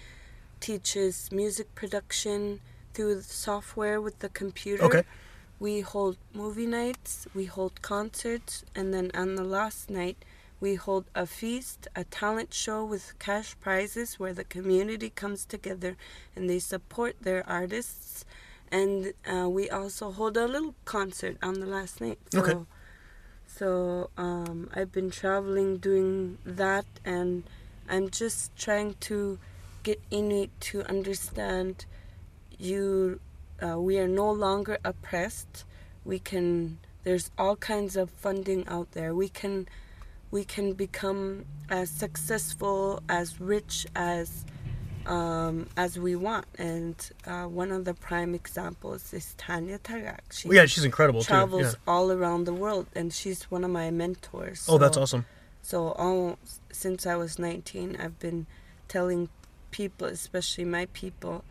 teaches 0.60 1.32
music 1.32 1.74
production 1.74 2.60
through 2.94 3.16
the 3.16 3.22
software 3.22 4.00
with 4.00 4.20
the 4.20 4.28
computer. 4.28 4.84
Okay. 4.84 5.02
We 5.58 5.80
hold 5.80 6.16
movie 6.32 6.66
nights, 6.66 7.26
we 7.34 7.46
hold 7.46 7.82
concerts, 7.82 8.64
and 8.76 8.94
then 8.94 9.10
on 9.14 9.34
the 9.34 9.42
last 9.42 9.90
night, 9.90 10.24
we 10.60 10.74
hold 10.74 11.04
a 11.14 11.26
feast, 11.26 11.88
a 11.94 12.04
talent 12.04 12.52
show 12.52 12.84
with 12.84 13.18
cash 13.18 13.54
prizes 13.60 14.18
where 14.18 14.32
the 14.32 14.44
community 14.44 15.10
comes 15.10 15.44
together 15.44 15.96
and 16.34 16.48
they 16.50 16.58
support 16.58 17.16
their 17.22 17.48
artists. 17.48 18.24
And 18.70 19.12
uh, 19.30 19.48
we 19.48 19.70
also 19.70 20.10
hold 20.10 20.36
a 20.36 20.46
little 20.46 20.74
concert 20.84 21.36
on 21.42 21.54
the 21.60 21.66
last 21.66 22.00
night. 22.00 22.18
So, 22.30 22.40
Okay. 22.40 22.58
so 23.46 24.10
um, 24.16 24.68
I've 24.74 24.92
been 24.92 25.10
traveling 25.10 25.78
doing 25.78 26.38
that, 26.44 26.84
and 27.04 27.44
I'm 27.88 28.10
just 28.10 28.54
trying 28.56 28.96
to 29.00 29.38
get 29.82 30.00
Inuit 30.10 30.50
to 30.60 30.82
understand 30.88 31.86
you. 32.58 33.20
Uh, 33.62 33.80
we 33.80 33.98
are 33.98 34.08
no 34.08 34.30
longer 34.30 34.78
oppressed. 34.84 35.64
We 36.04 36.18
can. 36.18 36.78
There's 37.04 37.30
all 37.38 37.56
kinds 37.56 37.96
of 37.96 38.10
funding 38.10 38.68
out 38.68 38.92
there. 38.92 39.14
We 39.14 39.28
can, 39.30 39.66
we 40.30 40.44
can 40.44 40.72
become 40.74 41.44
as 41.70 41.90
successful, 41.90 43.02
as 43.08 43.40
rich 43.40 43.86
as, 43.96 44.44
um, 45.06 45.66
as 45.76 45.98
we 45.98 46.14
want. 46.16 46.46
And 46.58 46.94
uh, 47.26 47.44
one 47.44 47.72
of 47.72 47.84
the 47.84 47.94
prime 47.94 48.34
examples 48.34 49.12
is 49.12 49.34
Tanya 49.38 49.78
Tagaq. 49.78 50.20
She 50.32 50.48
Well, 50.48 50.56
yeah, 50.56 50.66
she's 50.66 50.84
incredible 50.84 51.22
too. 51.22 51.28
travels 51.28 51.62
Yeah. 51.62 51.72
all 51.86 52.10
around 52.12 52.44
the 52.44 52.52
world, 52.54 52.86
and 52.94 53.12
she's 53.12 53.44
one 53.50 53.64
of 53.64 53.70
my 53.70 53.90
mentors. 53.90 54.66
Oh, 54.68 54.78
that's 54.78 54.96
awesome. 54.96 55.24
So 55.62 55.92
all 55.92 56.38
since 56.72 57.06
I 57.06 57.16
was 57.16 57.38
19, 57.38 57.96
I've 58.00 58.18
been 58.18 58.46
telling 58.86 59.28
people, 59.70 60.06
especially 60.06 60.64
my 60.64 60.86
people, 60.92 61.44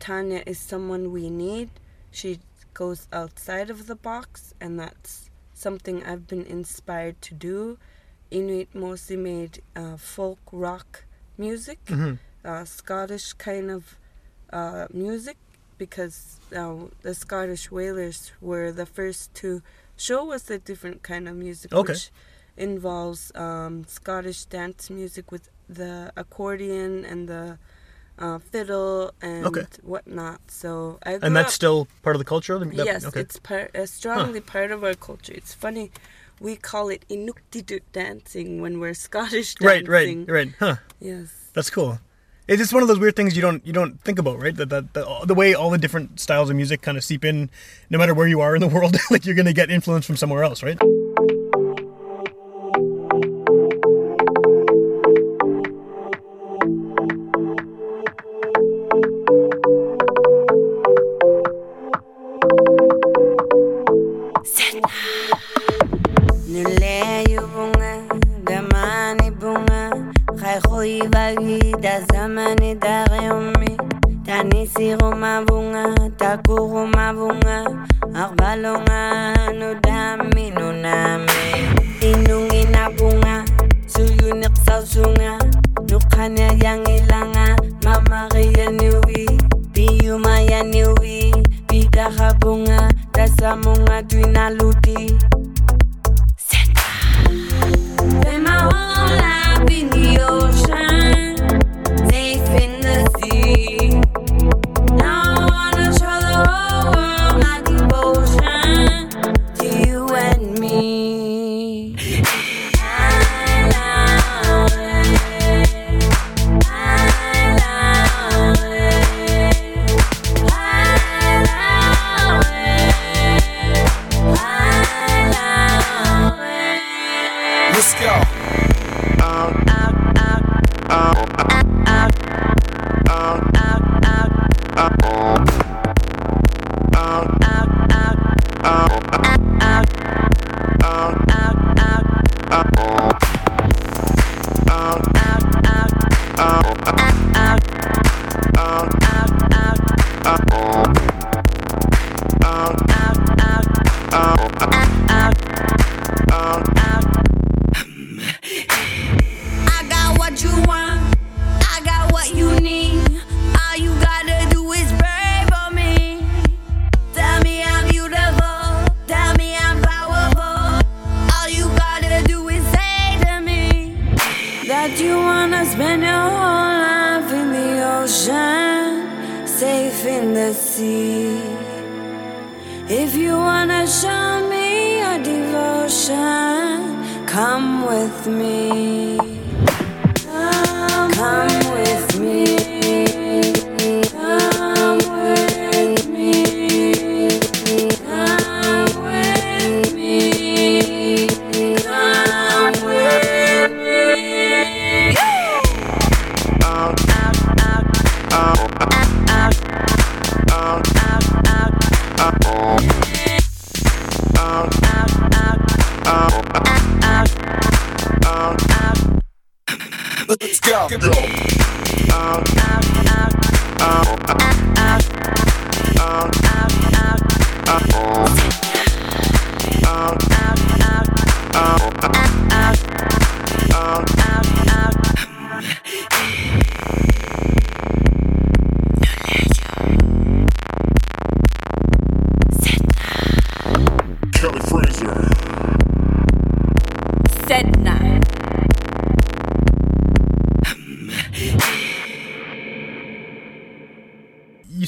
Tanya 0.00 0.42
is 0.46 0.58
someone 0.58 1.12
we 1.12 1.30
need. 1.30 1.70
She 2.10 2.40
goes 2.74 3.06
outside 3.12 3.70
of 3.70 3.86
the 3.86 3.94
box, 3.94 4.54
and 4.60 4.78
that's 4.78 5.30
something 5.54 6.04
I've 6.04 6.26
been 6.26 6.44
inspired 6.44 7.20
to 7.22 7.34
do. 7.34 7.78
Inuit 8.30 8.74
mostly 8.74 9.16
made 9.16 9.62
uh, 9.74 9.96
folk 9.96 10.38
rock 10.52 11.04
music, 11.38 11.78
Mhm. 11.86 12.18
uh, 12.44 12.64
Scottish 12.64 13.32
kind 13.34 13.70
of 13.70 13.98
uh, 14.52 14.86
music, 14.92 15.36
because 15.78 16.38
uh, 16.54 16.74
the 17.02 17.14
Scottish 17.14 17.70
Whalers 17.70 18.32
were 18.40 18.72
the 18.72 18.86
first 18.86 19.34
to 19.34 19.62
show 19.96 20.32
us 20.32 20.50
a 20.50 20.58
different 20.58 21.02
kind 21.02 21.28
of 21.28 21.34
music, 21.36 21.72
Okay. 21.72 21.92
which 21.92 22.10
involves 22.56 23.32
um, 23.34 23.84
Scottish 23.86 24.44
dance 24.46 24.88
music 24.90 25.30
with 25.30 25.48
the 25.68 26.12
accordion 26.16 27.04
and 27.04 27.28
the 27.28 27.58
uh, 28.18 28.38
fiddle 28.38 29.12
and 29.20 29.44
Okay. 29.46 29.66
whatnot. 29.82 30.40
So 30.48 30.98
I 31.04 31.14
And 31.20 31.36
that's 31.36 31.48
up- 31.48 31.60
still 31.60 31.88
part 32.02 32.16
of 32.16 32.20
the 32.20 32.24
culture. 32.24 32.58
That- 32.58 32.72
yes, 32.74 33.04
okay. 33.04 33.20
it's 33.20 33.38
part, 33.38 33.76
uh, 33.76 33.84
strongly 33.86 34.40
part 34.40 34.70
of 34.70 34.82
our 34.84 34.94
culture. 34.94 35.34
It's 35.34 35.52
funny, 35.52 35.90
we 36.40 36.56
call 36.56 36.88
it 36.88 37.04
Inuktitut 37.08 37.82
dancing 37.92 38.60
when 38.60 38.80
we're 38.80 38.94
Scottish 38.94 39.54
right, 39.60 39.84
dancing. 39.84 40.26
right, 40.26 40.46
right. 40.46 40.54
Huh. 40.58 40.76
Yes. 41.00 41.50
That's 41.52 41.70
cool. 41.70 41.98
It's 42.48 42.60
just 42.60 42.72
one 42.72 42.82
of 42.82 42.88
those 42.88 43.00
weird 43.00 43.16
things 43.16 43.34
you 43.34 43.42
don't 43.42 43.66
you 43.66 43.72
don't 43.72 44.00
think 44.02 44.18
about, 44.20 44.40
right? 44.40 44.54
That 44.54 44.68
that 44.68 44.94
the, 44.94 45.22
the 45.26 45.34
way 45.34 45.54
all 45.54 45.70
the 45.70 45.78
different 45.78 46.20
styles 46.20 46.48
of 46.48 46.54
music 46.56 46.80
kind 46.80 46.96
of 46.96 47.02
seep 47.02 47.24
in, 47.24 47.50
no 47.90 47.98
matter 47.98 48.14
where 48.14 48.28
you 48.28 48.40
are 48.40 48.54
in 48.54 48.60
the 48.60 48.68
world. 48.68 48.96
like 49.10 49.26
you're 49.26 49.34
gonna 49.34 49.52
get 49.52 49.70
influence 49.70 50.06
from 50.06 50.16
somewhere 50.16 50.44
else, 50.44 50.62
right? 50.62 50.78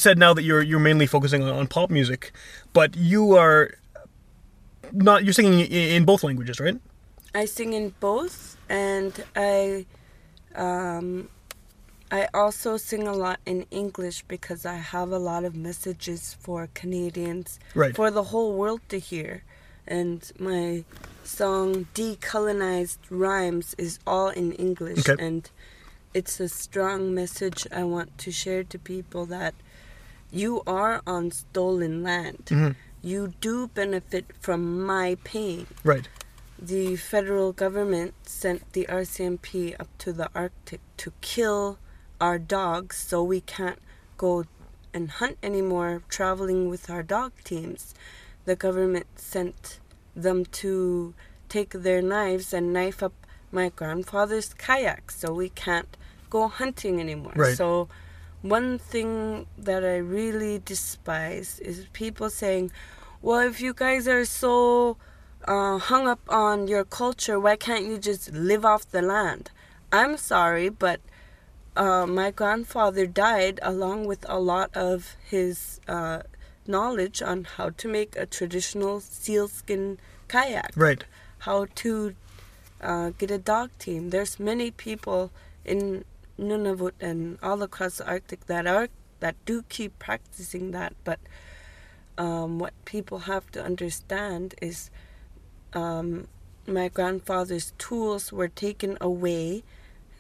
Said 0.09 0.19
now 0.19 0.33
that 0.33 0.43
you're 0.43 0.62
you're 0.62 0.81
mainly 0.91 1.07
focusing 1.07 1.43
on, 1.43 1.50
on 1.61 1.67
pop 1.67 1.91
music, 1.91 2.33
but 2.73 2.97
you 2.97 3.23
are 3.37 3.75
not. 4.93 5.23
You're 5.25 5.35
singing 5.41 5.61
in 5.61 6.05
both 6.05 6.23
languages, 6.25 6.59
right? 6.61 6.79
I 7.35 7.45
sing 7.45 7.75
in 7.75 7.93
both, 8.00 8.57
and 8.71 9.12
I, 9.37 9.85
um, 10.55 11.29
I 12.11 12.27
also 12.33 12.79
sing 12.79 13.07
a 13.07 13.12
lot 13.12 13.38
in 13.45 13.67
English 13.71 14.25
because 14.35 14.65
I 14.65 14.77
have 14.95 15.11
a 15.12 15.19
lot 15.19 15.45
of 15.45 15.55
messages 15.55 16.35
for 16.41 16.69
Canadians, 16.73 17.59
Right. 17.75 17.95
for 17.95 18.11
the 18.11 18.25
whole 18.33 18.55
world 18.61 18.81
to 18.88 18.99
hear, 18.99 19.43
and 19.87 20.21
my 20.38 20.85
song 21.23 21.87
"Decolonized 21.95 23.00
Rhymes" 23.11 23.75
is 23.77 23.99
all 24.07 24.29
in 24.43 24.53
English, 24.53 25.00
Okay. 25.07 25.23
and 25.27 25.43
it's 26.15 26.41
a 26.41 26.49
strong 26.49 27.15
message 27.15 27.67
I 27.71 27.85
want 27.85 28.17
to 28.25 28.31
share 28.33 28.65
to 28.73 28.79
people 28.79 29.27
that 29.27 29.53
you 30.30 30.62
are 30.66 31.00
on 31.06 31.30
stolen 31.30 32.02
land. 32.02 32.47
Mhm. 32.47 32.76
You 33.02 33.35
do 33.40 33.68
benefit 33.68 34.26
from 34.40 34.85
my 34.85 35.16
pain 35.25 35.66
Right. 35.85 36.08
the 36.58 36.97
federal 36.97 37.52
government 37.52 38.14
sent 38.26 38.73
the 38.73 38.85
RCMP 38.88 39.75
up 39.78 39.87
to 39.99 40.12
the 40.12 40.28
Arctic 40.35 40.80
to 40.99 41.12
kill 41.20 41.78
our 42.20 42.38
dogs 42.38 42.97
so 42.97 43.23
we 43.23 43.40
can't 43.40 43.78
go 44.18 44.44
and 44.92 45.11
hunt 45.23 45.38
anymore 45.42 46.02
traveling 46.08 46.68
with 46.68 46.90
our 46.90 47.02
dog 47.04 47.30
teams. 47.44 47.94
The 48.44 48.56
government 48.56 49.06
sent 49.16 49.78
them 50.16 50.44
to 50.61 51.14
take 51.49 51.70
their 51.70 52.02
knives 52.02 52.52
and 52.52 52.73
knife 52.73 53.02
up 53.02 53.14
my 53.52 53.68
grandfather's 53.70 54.52
kayak 54.54 55.11
so 55.12 55.32
we 55.32 55.49
can't 55.50 55.97
go 56.28 56.49
hunting 56.49 56.99
anymore. 57.00 57.32
Right. 57.37 57.56
So 57.56 57.88
one 58.42 58.78
thing 58.78 59.47
that 59.57 59.85
I 59.85 59.97
really 59.99 60.61
despise 60.64 61.59
is 61.61 61.87
people 61.92 62.30
saying, 62.30 62.71
well, 63.23 63.40
if 63.40 63.61
you 63.61 63.75
guys 63.75 64.07
are 64.07 64.25
so 64.25 64.97
uh, 65.47 65.78
hung 65.78 66.07
up 66.07 66.21
on 66.28 66.68
your 66.68 66.85
culture, 66.85 67.38
why 67.40 67.57
can't 67.57 67.85
you 67.87 67.99
just 67.99 68.33
live 68.33 68.64
off 68.64 68.88
the 68.90 69.02
land? 69.02 69.50
I'm 69.92 70.16
sorry, 70.16 70.68
but 70.68 71.00
uh, 71.76 72.07
my 72.07 72.30
grandfather 72.30 73.07
died 73.07 73.59
along 73.62 74.07
with 74.07 74.25
a 74.28 74.38
lot 74.38 74.71
of 74.76 75.16
his 75.25 75.80
uh, 75.88 76.23
knowledge 76.66 77.23
on 77.23 77.45
how 77.45 77.71
to 77.71 77.88
make 77.88 78.14
a 78.16 78.26
traditional 78.26 79.00
sealskin 79.00 79.99
kayak 80.28 80.71
Right. 80.76 81.04
how 81.38 81.66
to 81.76 82.14
uh, 82.83 83.11
get 83.18 83.30
a 83.30 83.38
dog 83.38 83.71
team. 83.78 84.11
There's 84.11 84.38
many 84.38 84.71
people 84.71 85.30
in 85.64 86.04
Nunavut 86.38 86.92
and 87.00 87.38
all 87.42 87.62
across 87.62 87.99
the 87.99 88.07
Arctic 88.07 88.47
that 88.47 88.66
are 88.66 88.88
that 89.21 89.37
do 89.45 89.62
keep 89.68 89.99
practicing 89.99 90.71
that, 90.71 90.95
but 91.04 91.18
um, 92.16 92.59
what 92.59 92.73
people 92.85 93.21
have 93.21 93.50
to 93.52 93.64
understand 93.64 94.54
is 94.61 94.90
um, 95.73 96.28
my 96.66 96.88
grandfather's 96.88 97.73
tools 97.78 98.33
were 98.33 98.49
taken 98.49 98.99
away. 99.00 99.62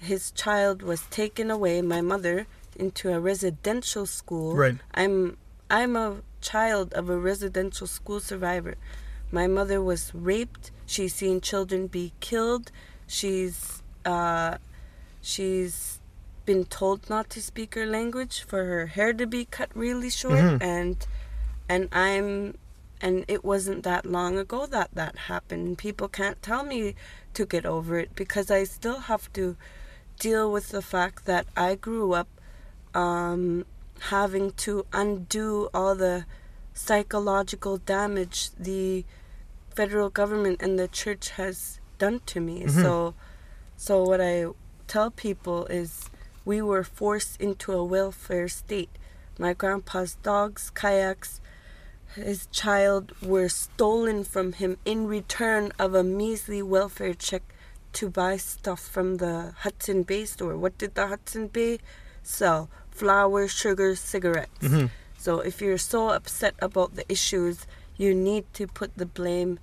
His 0.00 0.30
child 0.30 0.82
was 0.82 1.02
taken 1.10 1.50
away, 1.50 1.82
my 1.82 2.00
mother, 2.00 2.46
into 2.76 3.12
a 3.12 3.20
residential 3.20 4.06
school. 4.06 4.54
Right. 4.54 4.76
I'm 4.94 5.36
I'm 5.70 5.96
a 5.96 6.22
child 6.40 6.94
of 6.94 7.10
a 7.10 7.18
residential 7.18 7.86
school 7.86 8.20
survivor. 8.20 8.76
My 9.30 9.46
mother 9.46 9.82
was 9.82 10.14
raped. 10.14 10.70
She's 10.86 11.14
seen 11.14 11.40
children 11.40 11.88
be 11.88 12.12
killed. 12.20 12.70
She's 13.06 13.82
uh, 14.04 14.58
she's 15.20 15.97
been 16.50 16.64
told 16.80 17.00
not 17.14 17.24
to 17.34 17.40
speak 17.50 17.70
her 17.78 17.84
language 17.98 18.36
for 18.50 18.60
her 18.72 18.84
hair 18.96 19.10
to 19.20 19.26
be 19.36 19.42
cut 19.58 19.70
really 19.84 20.08
short 20.20 20.44
Mhm. 20.44 20.58
and 20.76 20.96
and 21.72 21.82
I'm 22.06 22.56
and 23.04 23.16
it 23.34 23.42
wasn't 23.52 23.80
that 23.90 24.02
long 24.16 24.32
ago 24.44 24.60
that 24.76 24.88
that 25.00 25.14
happened. 25.32 25.66
People 25.86 26.08
can't 26.18 26.40
tell 26.48 26.64
me 26.74 26.80
to 27.36 27.42
get 27.54 27.64
over 27.76 27.92
it 28.02 28.10
because 28.22 28.48
I 28.60 28.62
still 28.78 29.00
have 29.12 29.24
to 29.38 29.44
deal 30.26 30.46
with 30.56 30.66
the 30.76 30.82
fact 30.94 31.18
that 31.30 31.44
I 31.68 31.70
grew 31.88 32.06
up 32.20 32.28
um, 33.04 33.44
having 34.14 34.46
to 34.66 34.72
undo 35.02 35.68
all 35.78 35.94
the 36.06 36.16
psychological 36.84 37.74
damage 37.96 38.38
the 38.70 39.04
federal 39.78 40.10
government 40.20 40.56
and 40.64 40.72
the 40.82 40.88
church 41.02 41.24
has 41.40 41.56
done 42.02 42.18
to 42.32 42.38
me. 42.48 42.56
Mhm. 42.64 42.82
So, 42.82 42.92
so 43.86 43.92
what 44.10 44.20
I 44.20 44.36
tell 44.94 45.10
people 45.26 45.60
is, 45.82 45.90
we 46.48 46.62
were 46.62 46.82
forced 46.82 47.38
into 47.42 47.74
a 47.74 47.84
welfare 47.84 48.48
state. 48.48 48.88
My 49.38 49.52
grandpa's 49.52 50.14
dogs, 50.22 50.70
kayaks, 50.74 51.42
his 52.14 52.46
child 52.46 53.12
were 53.20 53.50
stolen 53.50 54.24
from 54.24 54.54
him 54.54 54.78
in 54.86 55.06
return 55.06 55.72
of 55.78 55.94
a 55.94 56.02
measly 56.02 56.62
welfare 56.62 57.12
check 57.12 57.42
to 57.92 58.08
buy 58.08 58.38
stuff 58.38 58.80
from 58.80 59.18
the 59.18 59.52
Hudson 59.58 60.04
Bay 60.04 60.24
store. 60.24 60.56
What 60.56 60.78
did 60.78 60.94
the 60.94 61.08
Hudson 61.08 61.48
Bay 61.48 61.80
sell? 62.22 62.70
Flour, 62.90 63.46
sugar, 63.46 63.94
cigarettes. 63.94 64.62
Mhm. 64.62 64.90
So 65.18 65.40
if 65.40 65.60
you're 65.60 65.84
so 65.94 66.08
upset 66.08 66.54
about 66.60 66.96
the 66.96 67.04
issues, 67.12 67.66
you 67.98 68.14
need 68.14 68.44
to 68.54 68.66
put 68.66 68.96
the 68.96 69.10
blame 69.20 69.58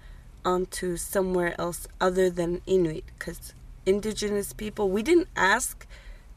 onto 0.53 0.97
somewhere 0.97 1.59
else 1.59 1.87
other 1.99 2.29
than 2.29 2.61
Inuit 2.67 3.05
because 3.17 3.55
indigenous 3.87 4.53
people, 4.53 4.91
we 4.91 5.01
didn't 5.01 5.29
ask 5.35 5.87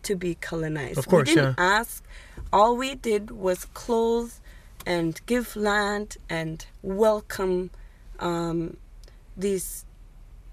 to 0.02 0.16
be 0.16 0.34
colonized. 0.34 0.98
Of 0.98 1.08
course, 1.08 1.28
we 1.28 1.34
didn't 1.34 1.56
yeah. 1.58 1.64
ask. 1.78 2.04
All 2.52 2.76
we 2.76 2.94
did 2.94 3.30
was 3.30 3.66
clothe 3.66 4.32
and 4.86 5.20
give 5.26 5.54
land 5.56 6.16
and 6.30 6.64
welcome 6.82 7.70
um, 8.18 8.76
these 9.36 9.84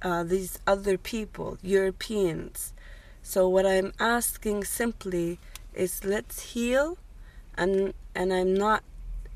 uh, 0.01 0.23
these 0.23 0.59
other 0.67 0.97
people, 0.97 1.57
Europeans. 1.61 2.73
So 3.23 3.49
what 3.49 3.65
I'm 3.65 3.91
asking 3.99 4.65
simply 4.65 5.39
is 5.73 6.03
let's 6.03 6.53
heal, 6.53 6.97
and 7.57 7.93
and 8.13 8.31
I'm 8.31 8.53
not 8.53 8.83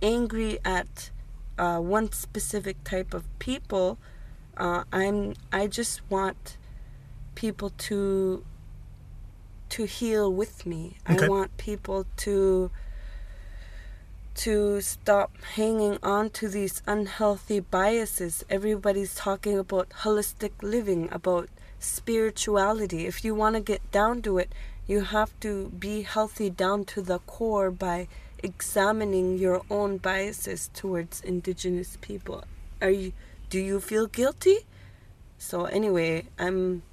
angry 0.02 0.60
at 0.64 1.10
uh, 1.58 1.80
one 1.80 2.12
specific 2.12 2.84
type 2.84 3.14
of 3.14 3.24
people. 3.40 3.98
Uh, 4.58 4.84
I'm 4.92 5.34
I 5.52 5.68
just 5.68 6.02
want 6.10 6.58
people 7.36 7.72
to 7.90 8.44
to 9.70 9.86
heal 9.86 10.32
with 10.32 10.66
me. 10.66 10.98
Okay. 11.10 11.26
I 11.26 11.28
want 11.28 11.58
people 11.58 12.06
to 12.18 12.72
to 14.36 14.80
stop 14.80 15.32
hanging 15.56 15.98
on 16.02 16.30
to 16.30 16.48
these 16.48 16.82
unhealthy 16.88 17.60
biases. 17.60 18.46
Everybody's 18.50 19.14
talking 19.14 19.60
about 19.60 19.90
holistic 19.90 20.52
living, 20.62 21.10
about 21.12 21.50
spirituality. 21.80 23.06
If 23.06 23.26
you 23.26 23.36
want 23.36 23.56
to 23.56 23.62
get 23.62 23.82
down 23.92 24.22
to 24.22 24.38
it, 24.38 24.50
you 24.88 25.02
have 25.02 25.38
to 25.42 25.70
be 25.78 26.04
healthy 26.04 26.50
down 26.50 26.86
to 26.86 27.02
the 27.02 27.20
core 27.20 27.70
by 27.70 28.08
examining 28.42 29.38
your 29.38 29.62
own 29.70 29.98
biases 29.98 30.70
towards 30.74 31.22
indigenous 31.22 31.98
people. 32.00 32.44
Are 32.82 32.90
you 32.90 33.12
do 33.50 33.60
you 33.60 33.80
feel 33.80 34.08
guilty? 34.08 34.60
So 35.38 35.66
anyway, 35.66 36.26
I'm 36.38 36.84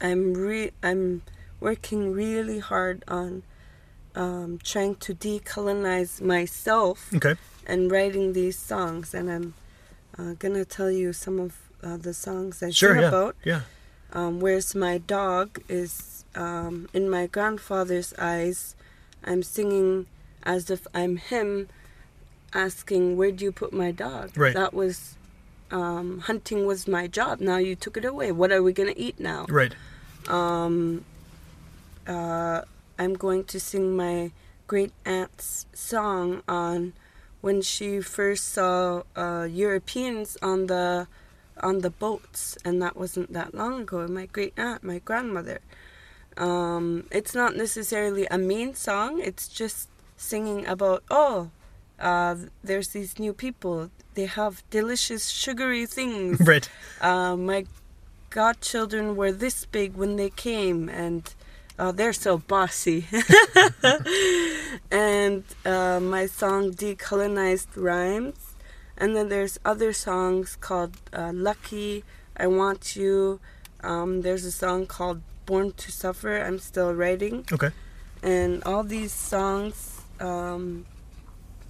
I'm 0.00 0.34
re 0.34 0.72
I'm 0.82 1.22
working 1.60 2.12
really 2.12 2.58
hard 2.60 3.04
on 3.08 3.42
um, 4.14 4.58
trying 4.64 4.96
to 4.96 5.14
decolonize 5.14 6.20
myself 6.20 7.12
Okay. 7.14 7.34
and 7.66 7.90
writing 7.90 8.32
these 8.32 8.58
songs, 8.58 9.14
and 9.14 9.30
I'm 9.30 9.54
uh, 10.18 10.32
gonna 10.38 10.64
tell 10.64 10.90
you 10.90 11.12
some 11.12 11.38
of 11.38 11.56
uh, 11.82 11.96
the 11.96 12.14
songs 12.14 12.62
I 12.62 12.70
Sure. 12.70 12.94
sing 12.94 13.02
Yeah. 13.02 13.08
about. 13.08 13.36
Yeah. 13.44 13.60
Um, 14.12 14.40
Where's 14.40 14.74
My 14.74 14.98
Dog 14.98 15.60
is 15.68 16.24
um, 16.34 16.88
in 16.92 17.08
my 17.10 17.26
grandfather's 17.26 18.12
eyes. 18.18 18.74
I'm 19.24 19.42
singing 19.42 20.06
as 20.44 20.70
if 20.70 20.86
I'm 20.94 21.16
him, 21.16 21.68
asking, 22.54 23.16
Where 23.16 23.30
do 23.30 23.44
you 23.44 23.52
put 23.52 23.72
my 23.72 23.90
dog? 23.92 24.36
Right. 24.36 24.54
That 24.54 24.72
was 24.74 25.14
um, 25.70 26.20
hunting 26.20 26.66
was 26.66 26.88
my 26.88 27.06
job. 27.06 27.40
Now 27.40 27.58
you 27.58 27.76
took 27.76 27.96
it 27.96 28.04
away. 28.04 28.32
What 28.32 28.50
are 28.50 28.62
we 28.62 28.72
gonna 28.72 28.94
eat 28.96 29.20
now? 29.20 29.46
Right. 29.48 29.74
um, 30.28 31.04
uh, 32.08 32.62
I'm 32.98 33.14
going 33.14 33.44
to 33.44 33.60
sing 33.60 33.96
my 33.96 34.32
great 34.66 34.92
aunt's 35.04 35.66
song 35.72 36.42
on 36.48 36.92
when 37.40 37.62
she 37.62 38.00
first 38.00 38.48
saw 38.52 39.02
uh, 39.16 39.46
Europeans 39.50 40.36
on 40.42 40.66
the 40.66 41.06
on 41.60 41.80
the 41.80 41.90
boats, 41.90 42.56
and 42.64 42.80
that 42.82 42.96
wasn't 42.96 43.32
that 43.32 43.54
long 43.54 43.82
ago. 43.82 44.06
My 44.08 44.26
great 44.26 44.54
aunt, 44.56 44.82
my 44.82 44.98
grandmother. 45.00 45.58
Um, 46.36 47.06
it's 47.10 47.34
not 47.34 47.56
necessarily 47.56 48.26
a 48.30 48.38
mean 48.38 48.74
song. 48.74 49.20
It's 49.20 49.48
just 49.48 49.88
singing 50.16 50.66
about 50.66 51.02
oh, 51.10 51.50
uh, 51.98 52.36
there's 52.62 52.88
these 52.88 53.18
new 53.18 53.32
people. 53.32 53.90
They 54.14 54.26
have 54.26 54.62
delicious 54.70 55.28
sugary 55.28 55.86
things 55.86 56.40
Right. 56.46 56.68
uh, 57.00 57.36
my 57.36 57.66
godchildren 58.30 59.16
were 59.16 59.32
this 59.32 59.64
big 59.64 59.94
when 59.94 60.16
they 60.16 60.30
came, 60.30 60.88
and 60.88 61.22
uh, 61.78 61.92
they're 61.92 62.12
so 62.12 62.38
bossy. 62.38 63.06
and 64.90 65.44
uh, 65.64 66.00
my 66.00 66.26
song 66.26 66.72
decolonized 66.72 67.68
rhymes, 67.76 68.54
and 68.96 69.14
then 69.16 69.28
there's 69.28 69.58
other 69.64 69.92
songs 69.92 70.56
called 70.60 70.96
uh, 71.12 71.32
"Lucky," 71.34 72.04
"I 72.36 72.46
Want 72.46 72.96
You." 72.96 73.40
Um, 73.82 74.22
there's 74.22 74.44
a 74.44 74.52
song 74.52 74.86
called 74.86 75.20
"Born 75.46 75.72
to 75.72 75.92
Suffer." 75.92 76.38
I'm 76.38 76.58
still 76.58 76.92
writing 76.94 77.44
Okay. 77.52 77.70
and 78.22 78.62
all 78.64 78.82
these 78.82 79.12
songs 79.12 80.02
um, 80.20 80.84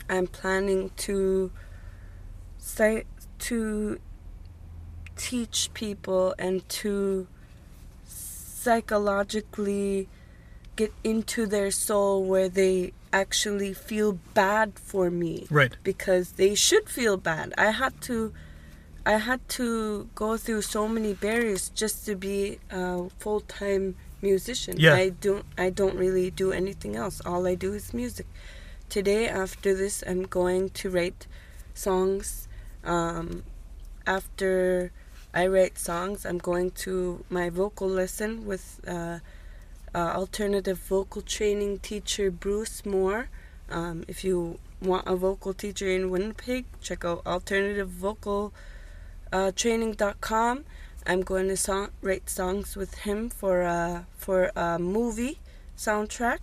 I'm 0.08 0.26
planning 0.26 0.90
to 1.08 1.50
say 2.58 3.04
to 3.40 4.00
teach 5.16 5.70
people 5.74 6.34
and 6.38 6.66
to 6.68 7.26
psychologically 8.62 10.08
get 10.76 10.92
into 11.02 11.46
their 11.46 11.70
soul 11.70 12.24
where 12.24 12.48
they 12.48 12.92
actually 13.12 13.72
feel 13.72 14.12
bad 14.34 14.78
for 14.78 15.10
me 15.10 15.46
Right. 15.50 15.74
because 15.82 16.32
they 16.32 16.54
should 16.54 16.88
feel 16.88 17.16
bad. 17.16 17.52
I 17.58 17.70
had 17.70 18.00
to 18.02 18.32
I 19.06 19.16
had 19.30 19.40
to 19.60 20.08
go 20.14 20.36
through 20.36 20.62
so 20.62 20.86
many 20.86 21.14
barriers 21.14 21.70
just 21.70 22.04
to 22.06 22.14
be 22.14 22.58
a 22.70 23.08
full 23.18 23.40
time 23.40 23.96
musician. 24.20 24.74
Yeah. 24.78 24.94
I 24.94 25.08
don't 25.10 25.46
I 25.56 25.70
don't 25.70 25.96
really 25.96 26.30
do 26.30 26.52
anything 26.52 26.94
else. 26.96 27.16
All 27.24 27.46
I 27.46 27.54
do 27.54 27.72
is 27.72 27.94
music. 27.94 28.26
Today 28.90 29.26
after 29.44 29.74
this 29.74 30.04
I'm 30.06 30.24
going 30.24 30.68
to 30.80 30.90
write 30.90 31.26
songs. 31.74 32.48
Um, 32.84 33.42
after 34.06 34.92
I 35.32 35.46
write 35.46 35.78
songs 35.78 36.24
I'm 36.24 36.38
going 36.38 36.70
to 36.86 37.24
my 37.28 37.50
vocal 37.50 37.88
lesson 37.88 38.46
with 38.46 38.80
uh, 38.86 39.18
uh, 39.94 39.98
alternative 39.98 40.78
vocal 40.78 41.22
training 41.22 41.80
teacher 41.80 42.30
Bruce 42.30 42.84
Moore. 42.86 43.28
Um, 43.70 44.04
if 44.08 44.24
you 44.24 44.58
want 44.80 45.06
a 45.06 45.16
vocal 45.16 45.52
teacher 45.52 45.88
in 45.88 46.10
Winnipeg, 46.10 46.64
check 46.80 47.04
out 47.04 47.26
alternative 47.26 47.88
vocal 47.88 48.52
uh. 49.32 50.64
I'm 51.06 51.22
going 51.22 51.48
to 51.48 51.56
song, 51.56 51.90
write 52.02 52.28
songs 52.28 52.76
with 52.76 52.94
him 52.98 53.30
for 53.30 53.62
a, 53.62 54.06
for 54.16 54.50
a 54.56 54.78
movie 54.78 55.38
soundtrack. 55.76 56.40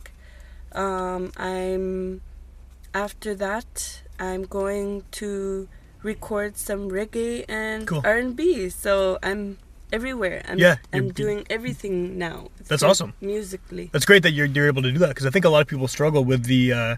Um, 0.71 1.32
I'm 1.38 2.21
after 2.93 3.36
that 3.36 4.02
I'm 4.19 4.43
going 4.43 5.04
to 5.12 5.67
record 6.06 6.58
some 6.58 6.89
reggae 6.89 7.44
and 7.50 7.88
Cool. 7.88 8.02
R&B. 8.06 8.70
So 8.70 9.18
I'm 9.22 9.58
everywhere. 9.91 10.44
I'm, 10.48 10.58
Yeah, 10.58 10.76
I'm 10.94 11.12
doing 11.12 11.46
everything 11.50 12.18
now. 12.18 12.50
That's 12.68 12.84
awesome. 12.84 13.13
Musically. 13.22 13.89
That's 13.91 14.06
great 14.06 14.24
that 14.24 14.32
you're, 14.32 14.46
you're 14.46 14.68
able 14.68 14.84
to 14.84 14.91
do 14.91 15.00
that 15.00 15.10
because 15.10 15.26
I 15.26 15.30
think 15.30 15.46
a 15.46 15.50
lot 15.50 15.62
of 15.62 15.68
people 15.68 15.88
struggle 15.88 16.24
with 16.24 16.46
the 16.46 16.74
uh, 16.74 16.96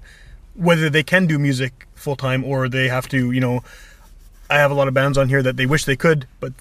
whether 0.55 0.89
they 0.89 1.03
can 1.03 1.27
do 1.27 1.39
music 1.39 1.87
full 1.95 2.15
time 2.15 2.43
or 2.43 2.67
they 2.69 2.87
have 2.87 3.07
to. 3.09 3.31
You 3.31 3.39
know, 3.39 3.63
I 4.49 4.57
have 4.57 4.71
a 4.71 4.73
lot 4.73 4.87
of 4.87 4.93
bands 4.93 5.17
on 5.17 5.29
here 5.29 5.43
that 5.43 5.57
they 5.57 5.65
wish 5.65 5.85
they 5.85 5.95
could, 5.95 6.27
but 6.39 6.53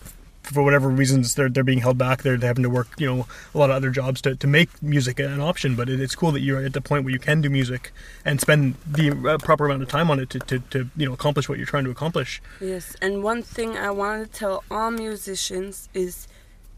for 0.47 0.63
whatever 0.63 0.89
reasons 0.89 1.35
they're 1.35 1.49
they're 1.49 1.65
being 1.65 1.81
held 1.81 1.99
back. 1.99 2.23
They're, 2.23 2.37
they're 2.37 2.49
having 2.49 2.63
to 2.63 2.71
work, 2.71 2.89
you 2.99 3.07
know, 3.07 3.27
a 3.55 3.59
lot 3.59 3.71
of 3.71 3.77
other 3.77 3.91
jobs 3.91 4.21
to, 4.23 4.35
to 4.37 4.47
make 4.47 4.83
music 4.83 5.19
an 5.19 5.41
option. 5.41 5.77
But 5.77 5.89
it, 5.89 6.01
it's 6.01 6.15
cool 6.15 6.33
that 6.33 6.41
you're 6.41 6.65
at 6.65 6.73
the 6.73 6.81
point 6.81 7.05
where 7.05 7.13
you 7.13 7.19
can 7.19 7.41
do 7.41 7.51
music 7.51 7.93
and 8.25 8.41
spend 8.41 8.75
the 8.87 9.11
uh, 9.11 9.39
proper 9.39 9.67
amount 9.67 9.83
of 9.83 9.89
time 9.89 10.11
on 10.11 10.21
it 10.21 10.31
to, 10.31 10.39
to, 10.41 10.59
to 10.71 10.89
you 10.97 11.07
know 11.07 11.13
accomplish 11.13 11.49
what 11.49 11.59
you're 11.59 11.67
trying 11.67 11.85
to 11.85 11.91
accomplish. 11.91 12.41
Yes, 12.61 12.97
and 13.03 13.23
one 13.23 13.43
thing 13.43 13.77
I 13.77 13.91
want 13.91 14.25
to 14.25 14.39
tell 14.39 14.65
all 14.71 14.91
musicians 14.91 15.89
is 15.95 16.29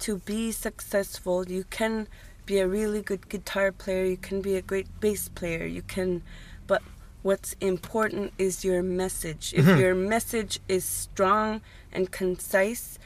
to 0.00 0.18
be 0.18 0.52
successful, 0.52 1.46
you 1.48 1.64
can 1.70 2.07
be 2.46 2.59
a 2.59 2.68
really 2.68 3.02
good 3.02 3.28
guitar 3.28 3.72
player, 3.72 4.04
you 4.04 4.16
can 4.16 4.40
be 4.40 4.57
a 4.57 4.62
great 4.62 4.87
bass 5.00 5.28
player, 5.28 5.66
you 5.66 5.83
can, 5.83 6.22
but 6.66 6.83
what's 7.22 7.54
important 7.61 8.33
is 8.38 8.64
your 8.64 8.83
message. 8.83 9.52
If 9.54 9.66
your 9.78 9.94
message 9.94 10.61
is 10.68 10.85
strong 10.85 11.61
and 11.92 12.11
concise, 12.11 12.98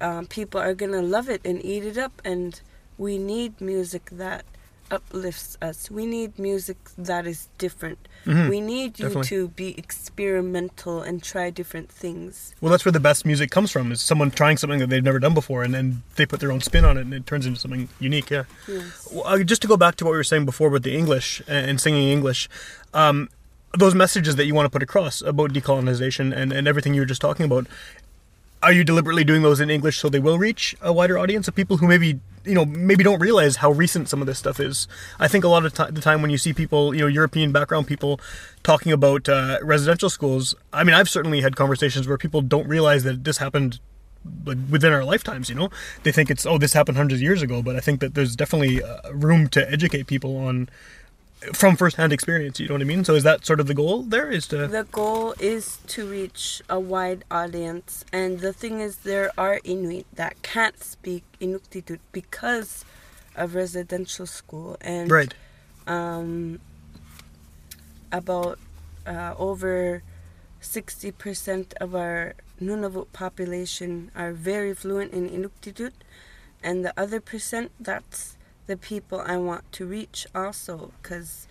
um, 0.00 0.26
people 0.26 0.60
are 0.60 0.74
going 0.74 0.92
to 0.92 1.02
love 1.02 1.28
it 1.28 1.40
and 1.44 1.64
eat 1.64 1.84
it 1.84 1.98
up, 1.98 2.20
and 2.24 2.60
we 2.98 3.18
need 3.18 3.60
music 3.60 4.10
that 4.12 4.44
uplifts 4.90 5.56
us. 5.62 5.90
We 5.90 6.04
need 6.04 6.38
music 6.38 6.76
that 6.98 7.26
is 7.26 7.48
different. 7.58 7.98
We 8.26 8.60
need 8.60 8.98
you 8.98 9.06
Definitely. 9.06 9.28
to 9.28 9.48
be 9.48 9.78
experimental 9.78 11.00
and 11.00 11.22
try 11.22 11.48
different 11.50 11.90
things. 11.90 12.54
Well, 12.60 12.70
that's 12.70 12.84
where 12.84 12.92
the 12.92 13.00
best 13.00 13.24
music 13.24 13.50
comes 13.50 13.70
from 13.70 13.92
is 13.92 14.00
someone 14.02 14.30
trying 14.30 14.58
something 14.58 14.78
that 14.80 14.90
they've 14.90 15.02
never 15.02 15.18
done 15.18 15.32
before 15.32 15.62
and 15.62 15.72
then 15.72 16.02
they 16.16 16.26
put 16.26 16.40
their 16.40 16.52
own 16.52 16.60
spin 16.60 16.84
on 16.84 16.98
it 16.98 17.02
and 17.02 17.14
it 17.14 17.26
turns 17.26 17.46
into 17.46 17.58
something 17.58 17.88
unique. 17.98 18.28
Yeah. 18.28 18.44
Yes. 18.68 19.08
Well, 19.10 19.26
uh, 19.26 19.42
just 19.42 19.62
to 19.62 19.68
go 19.68 19.76
back 19.78 19.96
to 19.96 20.04
what 20.04 20.10
we 20.10 20.16
were 20.18 20.24
saying 20.24 20.44
before 20.44 20.68
with 20.68 20.82
the 20.82 20.94
English 20.94 21.40
and, 21.48 21.70
and 21.70 21.80
singing 21.80 22.08
English, 22.08 22.48
um, 22.92 23.30
those 23.78 23.94
messages 23.94 24.36
that 24.36 24.44
you 24.44 24.54
want 24.54 24.66
to 24.66 24.70
put 24.70 24.82
across 24.82 25.22
about 25.22 25.52
decolonization 25.52 26.36
and, 26.36 26.52
and 26.52 26.68
everything 26.68 26.92
you 26.92 27.00
were 27.00 27.06
just 27.06 27.20
talking 27.22 27.46
about, 27.46 27.66
are 28.62 28.72
you 28.72 28.84
deliberately 28.84 29.24
doing 29.24 29.42
those 29.42 29.60
in 29.60 29.70
English 29.70 29.98
so 29.98 30.08
they 30.08 30.18
will 30.18 30.38
reach 30.38 30.76
a 30.80 30.92
wider 30.92 31.18
audience 31.18 31.48
of 31.48 31.54
people 31.54 31.78
who 31.78 31.86
maybe 31.86 32.20
you 32.44 32.54
know 32.54 32.64
maybe 32.64 33.04
don't 33.04 33.20
realize 33.20 33.56
how 33.56 33.70
recent 33.70 34.08
some 34.08 34.20
of 34.20 34.26
this 34.26 34.38
stuff 34.38 34.60
is? 34.60 34.86
I 35.18 35.28
think 35.28 35.44
a 35.44 35.48
lot 35.48 35.64
of 35.64 35.74
ti 35.74 35.84
the 35.90 36.00
time 36.00 36.22
when 36.22 36.30
you 36.30 36.38
see 36.38 36.52
people, 36.52 36.94
you 36.94 37.00
know, 37.00 37.06
European 37.06 37.52
background 37.52 37.86
people 37.86 38.20
talking 38.62 38.92
about 38.92 39.28
uh, 39.28 39.58
residential 39.62 40.10
schools, 40.10 40.54
I 40.72 40.84
mean, 40.84 40.94
I've 40.94 41.08
certainly 41.08 41.40
had 41.40 41.56
conversations 41.56 42.06
where 42.06 42.18
people 42.18 42.42
don't 42.42 42.68
realize 42.68 43.04
that 43.04 43.24
this 43.24 43.38
happened 43.38 43.80
like 44.44 44.58
within 44.68 44.92
our 44.92 45.02
lifetimes 45.02 45.48
you 45.48 45.54
know 45.54 45.70
they 46.02 46.12
think 46.12 46.30
it's 46.30 46.44
oh 46.44 46.58
this 46.58 46.74
happened 46.74 46.96
hundreds 46.96 47.20
of 47.20 47.22
years 47.22 47.40
ago 47.40 47.62
but 47.62 47.74
i 47.74 47.80
think 47.80 48.00
that 48.00 48.14
there's 48.14 48.36
definitely 48.36 48.82
uh, 48.82 49.10
room 49.12 49.48
to 49.48 49.70
educate 49.72 50.06
people 50.06 50.36
on 50.36 50.68
from 51.54 51.76
firsthand 51.76 52.12
experience 52.12 52.60
you 52.60 52.68
know 52.68 52.74
what 52.74 52.82
i 52.82 52.84
mean? 52.84 53.04
So 53.04 53.14
is 53.14 53.24
that 53.24 53.46
sort 53.46 53.60
of 53.60 53.66
the 53.66 53.74
goal 53.74 54.02
there 54.02 54.30
is 54.30 54.46
to 54.48 54.66
The 54.66 54.84
goal 54.84 55.34
is 55.38 55.78
to 55.88 56.06
reach 56.08 56.62
a 56.68 56.78
wide 56.78 57.24
audience, 57.30 58.04
and 58.12 58.40
the 58.40 58.52
thing 58.52 58.80
is, 58.80 58.98
there 58.98 59.30
are 59.38 59.60
Inuit 59.64 60.06
that 60.14 60.42
can't 60.42 60.82
speak 60.82 61.24
Inuktitut 61.40 62.00
because 62.12 62.84
of 63.34 63.54
residential 63.54 64.26
school, 64.26 64.76
and 64.80 65.10
right. 65.10 65.32
um, 65.86 66.60
about 68.12 68.58
uh, 69.06 69.34
over 69.38 70.02
60% 70.60 71.72
of 71.80 71.94
our 71.94 72.34
Nunavut 72.60 73.12
population 73.12 74.10
are 74.14 74.32
very 74.32 74.74
fluent 74.74 75.12
in 75.12 75.28
Inuktitut, 75.30 75.92
and 76.62 76.84
the 76.84 76.92
other 77.00 77.20
percent, 77.20 77.72
that's 77.80 78.36
the 78.70 78.76
people 78.76 79.18
I 79.34 79.36
want 79.36 79.64
to 79.78 79.82
reach 79.98 80.18
also, 80.34 80.92
because 81.02 81.48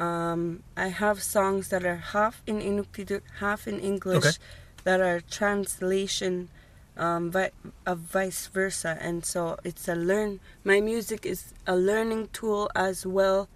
um, 0.00 0.62
I 0.76 0.88
have 0.88 1.22
songs 1.22 1.68
that 1.72 1.84
are 1.84 2.02
half 2.14 2.42
in 2.46 2.56
Inuktitut, 2.60 3.22
half 3.38 3.68
in 3.70 3.78
English, 3.78 4.26
Okay. 4.26 4.36
that 4.82 5.00
are 5.00 5.20
translation 5.20 6.48
um, 6.96 7.30
vi- 7.30 7.52
of 7.86 7.98
vice 8.18 8.42
versa, 8.58 8.92
and 9.00 9.24
so 9.32 9.40
it's 9.68 9.86
a 9.86 9.94
learn. 9.94 10.40
My 10.64 10.80
music 10.80 11.24
is 11.24 11.54
a 11.66 11.76
learning 11.76 12.30
tool 12.32 12.68
as 12.74 13.06
well 13.06 13.48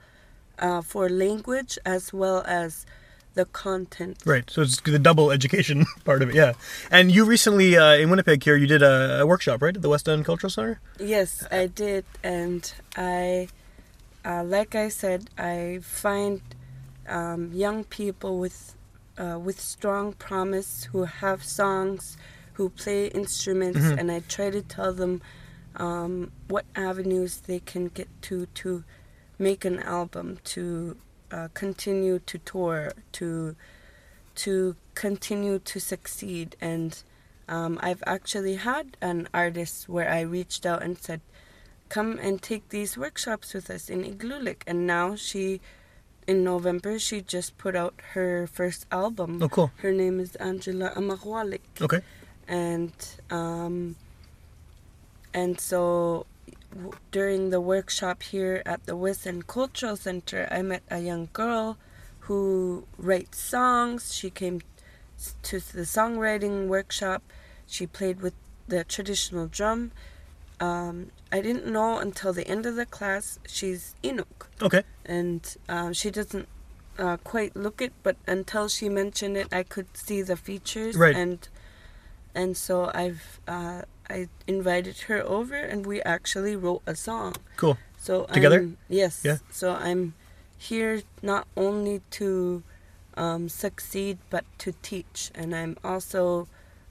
uh, 0.66 0.82
for 0.82 1.08
language 1.08 1.78
as 1.84 2.12
well 2.12 2.40
as 2.46 2.86
the 3.34 3.44
content. 3.46 4.18
right 4.24 4.50
so 4.50 4.62
it's 4.62 4.80
the 4.80 4.98
double 4.98 5.30
education 5.30 5.86
part 6.04 6.22
of 6.22 6.30
it 6.30 6.34
yeah. 6.34 6.52
And 6.90 7.10
you 7.12 7.24
recently 7.24 7.76
uh, 7.76 7.94
in 7.94 8.10
winnipeg 8.10 8.42
here 8.42 8.56
you 8.56 8.66
did 8.66 8.82
a, 8.82 9.20
a 9.20 9.26
workshop 9.26 9.62
right 9.62 9.74
at 9.74 9.82
the 9.82 9.88
west 9.88 10.08
end 10.08 10.24
cultural 10.24 10.50
center? 10.50 10.80
Yes, 10.98 11.46
I 11.50 11.66
did, 11.66 12.04
and 12.22 12.72
I, 12.96 13.48
uh, 14.24 14.44
like 14.44 14.74
I 14.74 14.88
said, 14.88 15.30
I 15.38 15.80
find 15.82 16.40
um, 17.08 17.52
young 17.52 17.84
people 17.84 18.38
with 18.38 18.74
uh, 19.18 19.38
with 19.38 19.60
strong 19.60 20.12
promise 20.12 20.84
who 20.92 21.04
have 21.04 21.44
songs, 21.44 22.16
who 22.54 22.70
play 22.70 23.06
instruments, 23.08 23.80
and 23.80 24.10
I 24.10 24.20
try 24.20 24.50
to 24.50 24.62
tell 24.62 24.92
them 24.92 25.20
um, 25.76 26.32
what 26.48 26.64
avenues 26.74 27.38
they 27.38 27.60
can 27.60 27.88
get 27.88 28.08
to 28.22 28.46
to 28.46 28.84
make 29.38 29.64
an 29.64 29.78
album, 29.80 30.38
to 30.44 30.96
uh, 31.32 31.48
continue 31.54 32.18
to 32.20 32.38
tour, 32.38 32.92
to 33.12 33.56
to 34.36 34.76
continue 34.94 35.58
to 35.58 35.80
succeed 35.80 36.56
and 36.60 37.02
um, 37.48 37.78
I've 37.82 38.02
actually 38.06 38.54
had 38.54 38.96
an 39.00 39.28
artist 39.34 39.88
where 39.88 40.08
I 40.08 40.20
reached 40.20 40.64
out 40.64 40.82
and 40.84 40.96
said, 40.96 41.20
"Come 41.88 42.16
and 42.22 42.40
take 42.40 42.68
these 42.68 42.96
workshops 42.96 43.54
with 43.54 43.68
us 43.70 43.90
in 43.90 44.04
Igloolik." 44.04 44.62
And 44.68 44.86
now 44.86 45.16
she, 45.16 45.60
in 46.28 46.44
November, 46.44 47.00
she 47.00 47.20
just 47.20 47.58
put 47.58 47.74
out 47.74 47.94
her 48.14 48.46
first 48.46 48.86
album. 48.92 49.42
Oh, 49.42 49.48
cool. 49.48 49.72
Her 49.82 49.90
name 49.90 50.20
is 50.20 50.36
Angela 50.36 50.92
Amahwalik, 50.94 51.66
okay 51.80 52.02
and 52.50 52.92
um, 53.30 53.96
and 55.32 55.58
so 55.58 56.26
during 57.10 57.50
the 57.50 57.60
workshop 57.60 58.22
here 58.22 58.62
at 58.64 58.86
the 58.86 58.96
West 58.96 59.26
End 59.26 59.46
Cultural 59.46 59.96
Center, 59.96 60.48
I 60.50 60.62
met 60.62 60.82
a 60.90 61.00
young 61.00 61.28
girl 61.32 61.76
who 62.20 62.84
writes 62.98 63.38
songs. 63.40 64.14
She 64.14 64.30
came 64.30 64.60
to 65.42 65.60
the 65.60 65.82
songwriting 65.82 66.68
workshop. 66.68 67.22
She 67.66 67.86
played 67.86 68.20
with 68.20 68.34
the 68.68 68.84
traditional 68.84 69.46
drum. 69.46 69.90
Um, 70.60 71.10
I 71.32 71.40
didn't 71.40 71.66
know 71.66 71.98
until 71.98 72.32
the 72.32 72.46
end 72.46 72.66
of 72.66 72.76
the 72.76 72.84
class 72.86 73.38
she's 73.46 73.94
Inuk, 74.04 74.46
okay 74.60 74.82
and 75.06 75.56
um, 75.70 75.94
she 75.94 76.10
doesn't 76.10 76.48
uh, 76.98 77.16
quite 77.24 77.56
look 77.56 77.80
it, 77.80 77.92
but 78.02 78.16
until 78.26 78.68
she 78.68 78.88
mentioned 78.90 79.36
it, 79.38 79.48
I 79.52 79.62
could 79.62 79.86
see 79.96 80.20
the 80.20 80.36
features, 80.36 80.96
Right. 80.96 81.16
and 81.16 81.48
and 82.34 82.56
so 82.58 82.90
I've 82.92 83.40
uh, 83.48 83.82
I 84.10 84.28
invited 84.46 84.98
her 85.08 85.22
over, 85.22 85.54
and 85.54 85.86
we 85.86 86.02
actually 86.02 86.56
wrote 86.56 86.82
a 86.86 86.94
song. 86.94 87.36
cool 87.56 87.76
So 87.98 88.24
Together? 88.32 88.58
I'm, 88.60 88.76
yes. 88.88 89.22
Yeah. 89.24 89.38
So 89.50 89.72
I'm 89.72 90.14
here 90.58 91.02
not 91.22 91.46
only 91.56 92.02
to 92.18 92.62
um, 93.16 93.48
succeed 93.48 94.18
but 94.30 94.44
to 94.58 94.72
teach, 94.82 95.30
and 95.34 95.54
I'm 95.54 95.76
also 95.84 96.48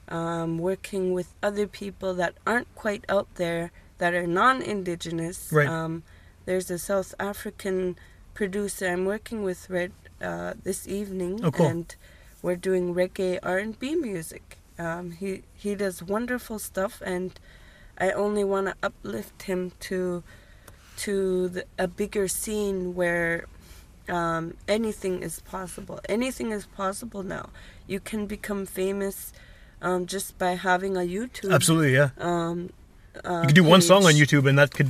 um, 0.08 0.58
working 0.60 1.13
with 1.13 1.34
other 1.43 1.67
people 1.67 2.13
that 2.15 2.34
aren't 2.47 2.73
quite 2.75 3.03
out 3.10 3.27
there 3.36 3.71
that 3.97 4.13
are 4.13 4.27
non-indigenous. 4.27 5.51
Right. 5.51 5.67
Um, 5.67 6.03
there's 6.45 6.71
a 6.71 6.79
South 6.79 7.13
African 7.19 7.97
producer 8.34 8.88
I'm 8.88 9.05
working 9.05 9.43
with 9.43 9.69
right 9.69 9.91
uh, 10.21 10.53
this 10.63 10.88
evening, 10.88 11.41
Oh, 11.43 11.51
cool. 11.51 11.65
and 11.67 11.95
we're 12.41 12.55
doing 12.55 12.93
reggae 12.95 13.39
R&B 13.43 13.95
music. 13.95 14.59
Um, 14.80 15.12
he 15.12 15.44
he 15.54 15.76
does 15.76 16.02
wonderful 16.02 16.58
stuff, 16.58 17.02
and 17.06 17.38
I 17.98 18.12
only 18.12 18.44
want 18.44 18.68
to 18.68 18.76
uplift 18.82 19.44
him 19.44 19.72
to 19.82 20.24
to 20.98 21.50
the, 21.50 21.63
a 21.78 21.88
bigger 21.88 22.28
scene 22.28 22.96
where 22.96 23.46
um, 24.08 24.54
anything 24.68 25.22
is 25.22 25.39
possible. 25.42 26.00
Anything 26.08 26.52
is 26.52 26.65
possible 26.65 27.24
now. 27.24 27.50
You 27.88 28.00
can 28.00 28.26
become 28.26 28.65
famous 28.65 29.34
um, 29.82 30.06
just 30.06 30.38
by 30.38 30.56
having 30.56 30.96
a 30.98 31.02
YouTube. 31.02 31.54
Absolutely, 31.54 31.94
yeah. 31.94 32.10
Um, 32.18 32.72
uh, 33.24 33.42
You 33.42 33.48
could 33.48 33.56
do 33.56 33.63
one 33.63 33.82
song 33.82 34.06
on. 34.06 34.13
YouTube, 34.13 34.48
and 34.50 34.58
that 34.58 34.72
could 34.72 34.89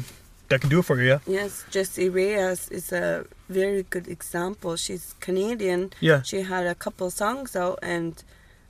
that 0.50 0.62
could 0.62 0.70
do 0.70 0.80
it 0.80 0.86
for 0.86 1.02
you. 1.02 1.10
Yeah. 1.10 1.20
Yes, 1.28 1.66
Jessie 1.70 2.10
Reyez 2.10 2.72
is 2.72 2.92
a 2.92 3.26
very 3.50 3.84
good 3.90 4.08
example. 4.08 4.76
She's 4.76 5.16
Canadian. 5.20 5.92
Yeah. 6.00 6.22
She 6.24 6.42
had 6.42 6.66
a 6.68 6.76
couple 6.76 7.10
songs 7.12 7.56
out, 7.56 7.80
and 7.82 8.24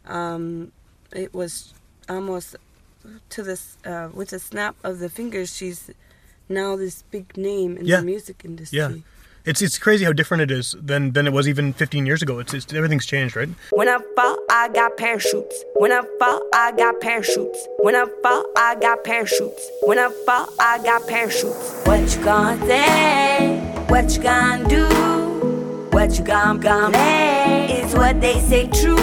um, 0.05 0.71
it 1.13 1.33
was 1.33 1.73
almost 2.07 2.55
to 3.29 3.43
this 3.43 3.77
uh, 3.85 4.09
with 4.13 4.33
a 4.33 4.39
snap 4.39 4.75
of 4.83 4.99
the 4.99 5.09
fingers. 5.09 5.55
She's 5.55 5.89
now 6.47 6.75
this 6.75 7.03
big 7.11 7.37
name 7.37 7.77
in 7.77 7.85
Yeah. 7.85 7.97
the 7.97 8.05
music 8.05 8.41
industry. 8.43 8.79
Yeah. 8.79 8.91
It's 9.45 9.61
it's 9.61 9.79
crazy 9.79 10.03
how 10.05 10.11
different 10.11 10.43
it 10.43 10.51
is 10.51 10.75
than 10.79 11.13
than 11.13 11.25
it 11.25 11.31
was 11.33 11.47
even 11.47 11.71
15 11.73 12.05
years 12.05 12.21
ago. 12.21 12.39
It's, 12.39 12.53
it's 12.53 12.71
everything's 12.73 13.05
changed, 13.05 13.35
right? 13.37 13.49
When 13.71 13.87
I 13.87 13.97
fall, 14.15 14.37
I 14.49 14.67
got 14.69 14.97
parachutes. 14.97 15.63
When 15.75 15.91
I 15.91 16.01
fall, 16.19 16.41
I 16.53 16.71
got 16.73 16.99
parachutes. 16.99 17.67
When 17.79 17.95
I 17.95 18.05
fall, 18.21 18.45
I 18.57 18.75
got 18.75 19.03
parachutes. 19.05 19.69
When 19.83 19.97
I 19.97 20.09
fall, 20.25 20.49
I 20.59 20.77
got 20.83 21.07
parachutes. 21.07 21.81
What 21.85 22.01
you 22.15 22.23
gonna 22.23 22.65
say? 22.67 23.59
What 23.87 24.15
you 24.15 24.21
gonna 24.21 24.67
do? 24.67 25.18
What 25.99 26.17
you 26.17 26.23
gonna 26.23 26.57
gonna? 26.57 26.97
Is 27.69 27.93
what 27.93 28.21
they 28.21 28.39
say 28.39 28.67
true? 28.67 28.97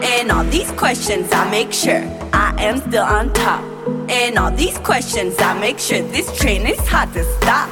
And 0.00 0.30
all 0.30 0.44
these 0.44 0.70
questions, 0.70 1.28
I 1.32 1.50
make 1.50 1.72
sure 1.72 2.04
I 2.32 2.54
am 2.56 2.78
still 2.78 3.02
on 3.02 3.32
top. 3.32 3.64
And 4.08 4.38
all 4.38 4.52
these 4.52 4.78
questions, 4.78 5.34
I 5.40 5.58
make 5.58 5.80
sure 5.80 6.00
this 6.02 6.30
train 6.38 6.68
is 6.68 6.78
hard 6.86 7.12
to 7.14 7.24
stop. 7.38 7.68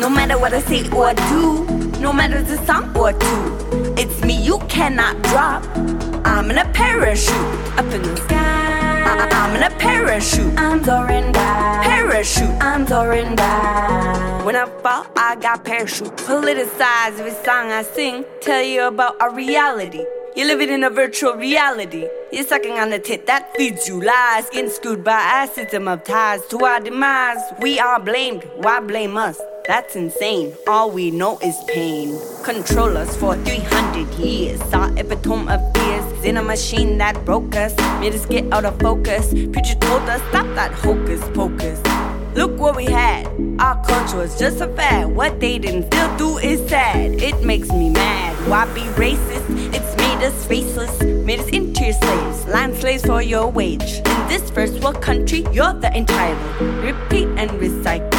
No 0.00 0.10
matter 0.10 0.36
what 0.36 0.52
I 0.52 0.62
say 0.62 0.90
or 0.90 1.14
do, 1.30 1.64
no 2.00 2.12
matter 2.12 2.42
the 2.42 2.56
song 2.66 2.90
or 2.96 3.12
two, 3.12 3.94
it's 3.96 4.20
me 4.24 4.34
you 4.34 4.58
cannot 4.68 5.22
drop. 5.22 5.64
I'm 6.26 6.50
in 6.50 6.58
a 6.58 6.64
parachute 6.72 7.78
up 7.78 7.86
in 7.94 8.02
the 8.02 8.16
sky. 8.16 8.71
I- 9.22 9.28
I'm 9.42 9.56
in 9.56 9.62
a 9.62 9.70
parachute. 9.78 10.52
I'm 10.58 10.82
soaring 10.84 11.32
by. 11.32 11.80
Parachute. 11.84 12.50
I'm 12.60 12.86
soaring 12.86 13.34
by. 13.36 14.40
When 14.44 14.56
I 14.56 14.66
fall, 14.82 15.06
I 15.16 15.36
got 15.36 15.64
parachute. 15.64 16.16
Politicize 16.16 17.18
every 17.20 17.32
song 17.44 17.70
I 17.70 17.82
sing. 17.82 18.24
Tell 18.40 18.62
you 18.62 18.82
about 18.88 19.20
our 19.20 19.32
reality. 19.32 20.04
You're 20.34 20.46
living 20.48 20.70
in 20.70 20.82
a 20.82 20.90
virtual 20.90 21.34
reality. 21.34 22.08
You're 22.32 22.44
sucking 22.46 22.78
on 22.78 22.90
the 22.90 22.98
tit 22.98 23.26
that 23.26 23.54
feeds 23.56 23.86
you 23.86 24.02
lies. 24.02 24.48
Getting 24.50 24.70
screwed 24.70 25.04
by 25.04 25.20
our 25.34 25.46
system 25.46 25.86
of 25.86 26.04
ties 26.04 26.40
to 26.48 26.64
our 26.64 26.80
demise. 26.80 27.42
We 27.60 27.78
are 27.78 28.00
blamed. 28.00 28.42
Why 28.56 28.80
blame 28.80 29.16
us? 29.16 29.38
That's 29.66 29.94
insane. 29.94 30.54
All 30.66 30.90
we 30.90 31.12
know 31.12 31.38
is 31.38 31.56
pain. 31.68 32.18
Control 32.42 32.96
us 32.96 33.16
for 33.16 33.36
300 33.36 34.12
years. 34.14 34.60
Our 34.72 34.90
epitome 34.98 35.48
of 35.52 35.60
fears 35.74 36.24
in 36.24 36.36
a 36.36 36.42
machine 36.42 36.98
that 36.98 37.24
broke 37.24 37.54
us. 37.54 37.76
Made 38.00 38.12
us 38.14 38.26
get 38.26 38.52
out 38.52 38.64
of 38.64 38.78
focus. 38.80 39.28
Preacher 39.32 39.76
told 39.76 40.02
us 40.08 40.20
stop 40.30 40.46
that 40.56 40.72
hocus 40.72 41.22
pocus. 41.32 41.80
Look 42.34 42.58
what 42.58 42.74
we 42.74 42.86
had. 42.86 43.26
Our 43.60 43.80
culture 43.84 44.16
was 44.16 44.36
just 44.36 44.60
a 44.60 44.68
fad. 44.74 45.14
What 45.14 45.38
they 45.38 45.58
didn't 45.58 45.92
still 45.92 46.16
do 46.16 46.38
is 46.38 46.68
sad. 46.68 47.22
It 47.22 47.44
makes 47.44 47.70
me 47.70 47.90
mad. 47.90 48.34
Why 48.48 48.64
be 48.74 48.80
racist? 48.98 49.46
It's 49.72 49.96
made 49.96 50.26
us 50.26 50.46
faceless, 50.46 51.00
made 51.02 51.38
us 51.38 51.48
into 51.48 51.92
slaves, 51.92 52.46
land 52.46 52.74
slaves 52.74 53.04
for 53.04 53.22
your 53.22 53.48
wage. 53.48 54.02
In 54.04 54.28
this 54.28 54.50
first 54.50 54.82
world 54.82 55.00
country, 55.00 55.44
you're 55.52 55.72
the 55.74 55.96
entitled. 55.96 56.60
Repeat 56.82 57.28
and 57.38 57.50
recycle. 57.60 58.11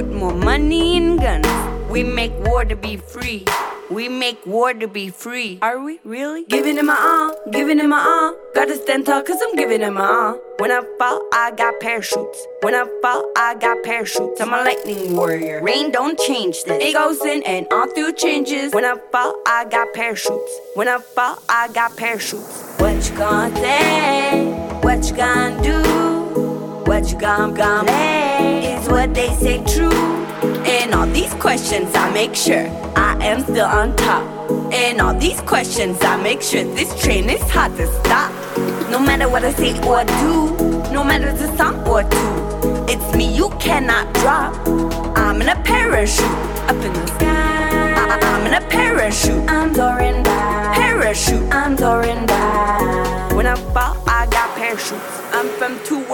Put 0.00 0.14
more 0.14 0.32
money 0.32 0.96
in 0.96 1.18
guns. 1.18 1.46
We 1.90 2.02
make 2.02 2.32
war 2.46 2.64
to 2.64 2.74
be 2.74 2.96
free. 2.96 3.44
We 3.90 4.08
make 4.08 4.38
war 4.46 4.72
to 4.72 4.88
be 4.88 5.10
free. 5.10 5.58
Are 5.60 5.78
we 5.78 6.00
really? 6.04 6.46
Giving 6.46 6.78
it 6.78 6.86
my 6.86 6.96
all, 6.96 7.32
uh, 7.32 7.50
giving 7.50 7.78
it 7.78 7.86
my 7.86 7.98
all. 7.98 8.30
Uh? 8.30 8.54
Gotta 8.54 8.76
stand 8.76 9.04
tall 9.04 9.22
cause 9.22 9.36
I'm 9.42 9.54
giving 9.56 9.82
it 9.82 9.90
my 9.90 10.00
all. 10.00 10.36
Uh. 10.36 10.38
When 10.56 10.72
I 10.72 10.80
fall, 10.98 11.28
I 11.34 11.50
got 11.50 11.80
parachutes. 11.80 12.46
When 12.62 12.74
I 12.74 12.86
fall, 13.02 13.30
I 13.36 13.56
got 13.56 13.82
parachutes. 13.82 14.40
I'm 14.40 14.54
a 14.54 14.64
lightning 14.64 15.14
warrior. 15.14 15.62
Rain 15.62 15.92
don't 15.92 16.18
change 16.20 16.64
this. 16.64 16.82
It 16.82 16.94
goes 16.94 17.20
in 17.22 17.42
and 17.42 17.70
on 17.70 17.92
through 17.92 18.14
changes. 18.14 18.72
When 18.72 18.86
I 18.86 18.96
fall, 19.12 19.34
I 19.46 19.66
got 19.66 19.92
parachutes. 19.92 20.52
When 20.76 20.88
I 20.88 20.96
fall, 20.96 21.42
I 21.50 21.68
got 21.74 21.94
parachutes. 21.98 22.62
What 22.78 22.94
you 23.06 23.16
gonna 23.18 23.54
say? 23.56 24.50
What 24.80 25.10
you 25.10 25.14
gonna 25.14 25.62
do? 25.62 25.82
What 26.86 27.12
you 27.12 27.18
gonna 27.18 27.54
gonna? 27.54 28.59
What 28.90 29.14
they 29.14 29.28
say 29.36 29.62
true? 29.64 29.90
And 30.66 30.94
all 30.94 31.06
these 31.06 31.32
questions, 31.34 31.94
I 31.94 32.10
make 32.12 32.34
sure 32.34 32.66
I 32.96 33.16
am 33.24 33.40
still 33.42 33.66
on 33.66 33.94
top. 33.96 34.24
And 34.72 35.00
all 35.00 35.14
these 35.14 35.40
questions, 35.42 35.98
I 36.02 36.16
make 36.22 36.42
sure 36.42 36.64
this 36.64 37.00
train 37.02 37.30
is 37.30 37.40
hard 37.50 37.76
to 37.76 37.86
stop. 38.00 38.30
No 38.90 38.98
matter 38.98 39.28
what 39.28 39.44
I 39.44 39.52
say 39.52 39.72
or 39.86 40.04
do, 40.04 40.56
no 40.92 41.04
matter 41.04 41.32
the 41.32 41.54
song 41.56 41.86
or 41.88 42.02
two, 42.02 42.84
it's 42.92 43.14
me 43.16 43.32
you 43.34 43.50
cannot 43.60 44.12
drop. 44.14 44.54
I'm 45.16 45.40
in 45.40 45.48
a 45.48 45.56
parachute 45.62 46.24
up 46.68 46.76
in 46.84 46.92
the 46.92 47.06
sky. 47.06 47.94
I- 48.12 48.18
I'm 48.22 48.46
in 48.46 48.54
a 48.54 48.66
parachute. 48.68 49.49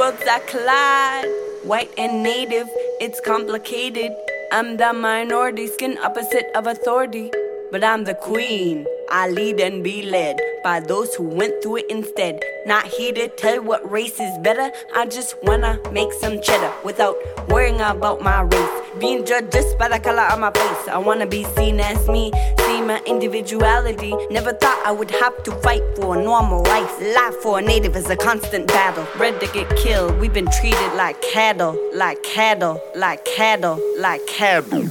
Worlds 0.07 0.25
that 0.25 0.47
collide. 0.47 1.27
White 1.65 1.91
and 1.99 2.23
native, 2.23 2.69
it's 3.01 3.21
complicated. 3.21 4.13
I'm 4.53 4.77
the 4.77 4.93
minority, 4.93 5.67
skin 5.67 5.99
opposite 5.99 6.47
of 6.55 6.69
authority. 6.69 7.33
But 7.73 7.83
I'm 7.83 8.05
the 8.05 8.15
queen. 8.15 8.87
I 9.11 9.29
lead 9.29 9.61
and 9.61 9.83
be 9.83 10.03
led 10.03 10.41
by 10.63 10.81
those 10.81 11.15
who 11.15 11.25
went 11.25 11.63
through 11.63 11.79
it 11.79 11.87
instead. 11.91 12.41
Not 12.65 12.87
here 12.87 13.13
to 13.13 13.29
tell 13.29 13.63
what 13.63 13.91
race 13.91 14.21
is 14.21 14.39
better. 14.39 14.71
I 14.95 15.07
just 15.07 15.35
wanna 15.43 15.81
make 15.93 16.13
some 16.13 16.41
cheddar 16.41 16.73
without 16.85 17.17
worrying 17.49 17.81
about 17.81 18.23
my 18.23 18.43
race. 18.43 18.71
Being 19.01 19.25
judged 19.25 19.53
just 19.53 19.79
by 19.79 19.89
the 19.89 19.99
color 19.99 20.23
of 20.23 20.39
my 20.39 20.53
face. 20.53 20.89
I 20.89 20.99
wanna 20.99 21.27
be 21.27 21.45
seen 21.57 21.81
as 21.81 22.09
me, 22.09 22.33
see 22.61 22.83
my 22.83 23.01
individuality. 23.05 24.15
Never 24.31 24.53
thought 24.53 24.81
I 24.87 24.93
would 24.93 25.11
have 25.11 25.43
to 25.45 25.51
fight 25.61 25.83
for 25.97 26.17
a 26.17 26.23
normal 26.23 26.63
life. 26.63 26.93
Life 27.01 27.37
for 27.43 27.59
a 27.59 27.63
native 27.63 27.97
is 27.97 28.09
a 28.11 28.17
constant 28.17 28.69
battle. 28.69 29.07
Bred 29.17 29.41
to 29.41 29.47
get 29.49 29.69
killed, 29.77 30.21
we've 30.21 30.33
been 30.33 30.51
treated 30.61 30.93
like 30.95 31.21
cattle, 31.21 31.77
like 31.95 32.23
cattle, 32.23 32.81
like 32.95 33.25
cattle, 33.25 33.81
like 33.99 34.25
cattle. 34.27 34.89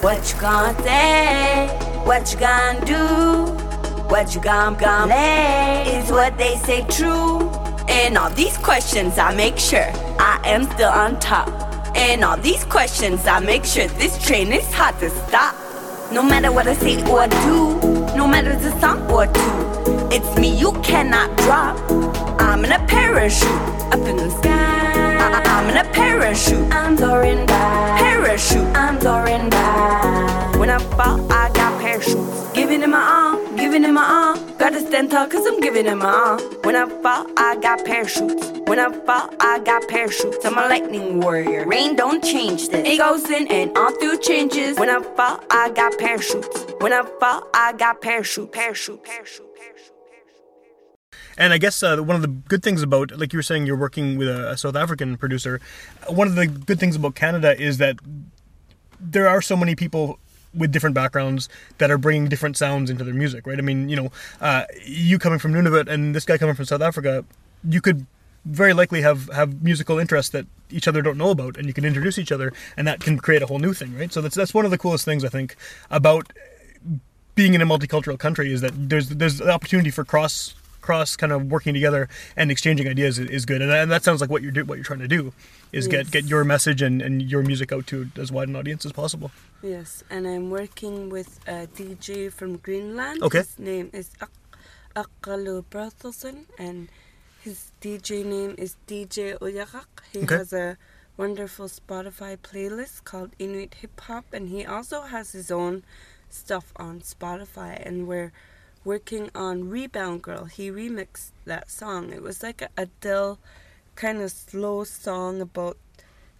What 0.00 0.32
you 0.32 0.40
gonna 0.40 0.82
say? 0.84 1.66
What 2.04 2.32
you 2.32 2.38
gonna 2.38 2.84
do? 2.86 3.52
What 4.04 4.32
you 4.32 4.40
gonna 4.40 4.78
gonna? 4.78 5.14
Is 5.88 6.08
what 6.12 6.38
they 6.38 6.54
say 6.58 6.86
true? 6.86 7.50
And 7.88 8.16
all 8.16 8.30
these 8.30 8.56
questions, 8.58 9.18
I 9.18 9.34
make 9.34 9.58
sure 9.58 9.90
I 10.20 10.40
am 10.44 10.70
still 10.70 10.90
on 10.90 11.18
top. 11.18 11.48
And 11.96 12.24
all 12.24 12.36
these 12.36 12.64
questions, 12.66 13.26
I 13.26 13.40
make 13.40 13.64
sure 13.64 13.88
this 13.88 14.24
train 14.24 14.52
is 14.52 14.72
hard 14.72 14.96
to 15.00 15.10
stop. 15.10 15.56
No 16.12 16.22
matter 16.22 16.52
what 16.52 16.68
I 16.68 16.74
say 16.74 17.02
or 17.10 17.26
do, 17.26 17.80
no 18.16 18.28
matter 18.28 18.54
the 18.54 18.78
song 18.78 19.00
or 19.10 19.26
two, 19.26 20.14
it's 20.14 20.38
me 20.38 20.56
you 20.56 20.74
cannot 20.82 21.36
drop. 21.38 21.76
I'm 22.40 22.64
in 22.64 22.70
a 22.70 22.86
parachute 22.86 23.48
up 23.92 24.06
in 24.06 24.16
the 24.16 24.30
sky. 24.30 24.87
I'm 25.58 25.68
in 25.70 25.76
a 25.76 25.90
parachute. 25.90 26.72
I'm 26.72 26.96
soaring 26.96 27.44
by. 27.44 27.96
Parachute. 27.98 28.76
I'm 28.76 29.00
soaring 29.00 29.50
by. 29.50 30.54
When 30.56 30.70
I 30.70 30.78
fall, 30.78 31.32
I 31.32 31.50
got 31.52 31.80
parachutes. 31.80 32.52
Giving 32.52 32.80
it 32.80 32.88
my 32.88 33.02
all, 33.02 33.56
giving 33.56 33.82
it 33.82 33.90
my 33.90 34.06
all. 34.06 34.36
Gotta 34.54 34.78
stand 34.78 35.10
tall 35.10 35.26
cause 35.26 35.44
I'm 35.44 35.58
giving 35.58 35.86
it 35.86 35.96
my 35.96 36.12
all. 36.12 36.38
When 36.62 36.76
I 36.76 36.86
fall, 37.02 37.26
I 37.36 37.56
got 37.56 37.84
parachutes. 37.84 38.46
When 38.68 38.78
I 38.78 38.88
fall, 39.04 39.30
I 39.40 39.58
got 39.58 39.88
parachutes. 39.88 40.44
I'm 40.44 40.56
a 40.56 40.68
lightning 40.68 41.18
warrior. 41.18 41.66
Rain 41.66 41.96
don't 41.96 42.22
change 42.22 42.68
this. 42.68 42.86
It 42.86 42.98
goes 42.98 43.28
in 43.28 43.48
and 43.48 43.76
on 43.76 43.98
through 43.98 44.18
changes. 44.18 44.78
When 44.78 44.88
I 44.88 45.02
fall, 45.16 45.40
I 45.50 45.70
got 45.70 45.98
parachutes. 45.98 46.66
When 46.78 46.92
I 46.92 47.02
fall, 47.18 47.48
I 47.52 47.72
got 47.72 48.00
parachute, 48.00 48.52
parachute, 48.52 49.02
parachute, 49.02 49.56
parachute. 49.56 49.97
And 51.38 51.52
I 51.52 51.58
guess 51.58 51.82
uh, 51.82 51.96
one 51.98 52.16
of 52.16 52.22
the 52.22 52.28
good 52.28 52.62
things 52.62 52.82
about, 52.82 53.16
like 53.16 53.32
you 53.32 53.38
were 53.38 53.44
saying, 53.44 53.64
you're 53.64 53.76
working 53.76 54.18
with 54.18 54.28
a, 54.28 54.58
South 54.58 54.74
African 54.74 55.16
producer. 55.16 55.60
One 56.08 56.26
of 56.26 56.34
the 56.34 56.48
good 56.48 56.80
things 56.80 56.96
about 56.96 57.14
Canada 57.14 57.58
is 57.58 57.78
that 57.78 57.96
there 59.00 59.28
are 59.28 59.40
so 59.40 59.56
many 59.56 59.76
people 59.76 60.18
with 60.52 60.72
different 60.72 60.94
backgrounds 60.94 61.48
that 61.78 61.90
are 61.92 61.98
bringing 61.98 62.28
different 62.28 62.56
sounds 62.56 62.90
into 62.90 63.04
their 63.04 63.14
music, 63.14 63.46
right? 63.46 63.58
I 63.58 63.62
mean, 63.62 63.88
you 63.88 63.94
know, 63.94 64.10
uh, 64.40 64.64
you 64.84 65.18
coming 65.18 65.38
from 65.38 65.52
Nunavut 65.52 65.86
and 65.88 66.14
this 66.14 66.24
guy 66.24 66.38
coming 66.38 66.56
from 66.56 66.64
South 66.64 66.82
Africa, 66.82 67.24
you 67.62 67.80
could 67.80 68.06
very 68.44 68.72
likely 68.72 69.02
have 69.02 69.28
have 69.32 69.62
musical 69.62 69.98
interests 69.98 70.32
that 70.32 70.46
each 70.70 70.88
other 70.88 71.02
don't 71.02 71.18
know 71.18 71.30
about, 71.30 71.56
and 71.56 71.66
you 71.66 71.74
can 71.74 71.84
introduce 71.84 72.18
each 72.18 72.32
other, 72.32 72.52
and 72.76 72.88
that 72.88 72.98
can 73.00 73.18
create 73.18 73.42
a 73.42 73.46
whole 73.46 73.58
new 73.58 73.74
thing, 73.74 73.96
right? 73.96 74.12
So 74.12 74.20
that's 74.20 74.34
that's 74.34 74.54
one 74.54 74.64
of 74.64 74.70
the 74.70 74.78
coolest 74.78 75.04
things 75.04 75.24
I 75.24 75.28
think 75.28 75.54
about 75.90 76.32
being 77.34 77.54
in 77.54 77.60
a 77.60 77.66
multicultural 77.66 78.18
country 78.18 78.52
is 78.52 78.62
that 78.62 78.72
there's 78.74 79.10
there's 79.10 79.38
the 79.38 79.50
opportunity 79.50 79.90
for 79.90 80.04
cross 80.04 80.54
cross 80.80 81.16
kind 81.16 81.32
of 81.32 81.46
working 81.50 81.74
together 81.74 82.08
and 82.36 82.50
exchanging 82.50 82.86
ideas 82.88 83.18
is, 83.18 83.28
is 83.30 83.44
good, 83.46 83.60
and, 83.62 83.70
that- 83.70 83.82
and 83.82 83.90
that 83.90 84.04
sounds 84.04 84.20
like 84.20 84.30
what 84.30 84.42
you're 84.42 84.52
do, 84.52 84.64
what 84.64 84.76
you're 84.76 84.84
trying 84.84 85.00
to 85.00 85.08
do 85.08 85.32
is 85.72 85.86
Yes. 85.86 85.92
get 85.92 86.10
get 86.10 86.24
your 86.24 86.44
message 86.44 86.80
and, 86.82 87.02
and 87.02 87.22
your 87.30 87.42
music 87.42 87.72
out 87.72 87.86
to 87.88 88.08
as 88.16 88.30
wide 88.32 88.48
an 88.48 88.56
audience 88.56 88.86
as 88.86 88.92
possible. 88.92 89.30
Yes, 89.62 90.02
and 90.08 90.26
I'm 90.26 90.50
working 90.50 91.10
with 91.10 91.40
a 91.46 91.66
DJ 91.66 92.32
from 92.32 92.56
Greenland. 92.58 93.22
Okay. 93.22 93.38
His 93.38 93.58
name 93.58 93.90
is 93.92 94.10
Ak- 94.20 94.30
Akalu 94.96 95.64
and 96.58 96.88
his 97.40 97.70
DJ 97.80 98.24
name 98.24 98.54
is 98.58 98.76
DJ 98.86 99.38
Oyakak. 99.38 99.86
He 100.12 100.20
Okay. 100.22 100.36
has 100.36 100.52
a 100.52 100.76
wonderful 101.16 101.66
Spotify 101.68 102.36
playlist 102.36 103.04
called 103.04 103.30
Inuit 103.38 103.74
Hip 103.74 104.00
Hop, 104.02 104.24
and 104.32 104.48
he 104.48 104.64
also 104.64 105.02
has 105.02 105.32
his 105.32 105.50
own 105.50 105.82
stuff 106.30 106.72
on 106.76 107.00
Spotify. 107.00 107.80
And 107.84 108.06
we're 108.06 108.32
working 108.84 109.30
on 109.34 109.68
Rebound 109.68 110.22
Girl. 110.22 110.44
He 110.44 110.70
remixed 110.70 111.30
that 111.44 111.70
song. 111.70 112.12
It 112.12 112.22
was 112.22 112.42
like 112.42 112.62
a 112.62 112.68
Adele 112.76 113.38
kind 113.96 114.20
of 114.20 114.30
slow 114.30 114.84
song 114.84 115.40
about, 115.40 115.76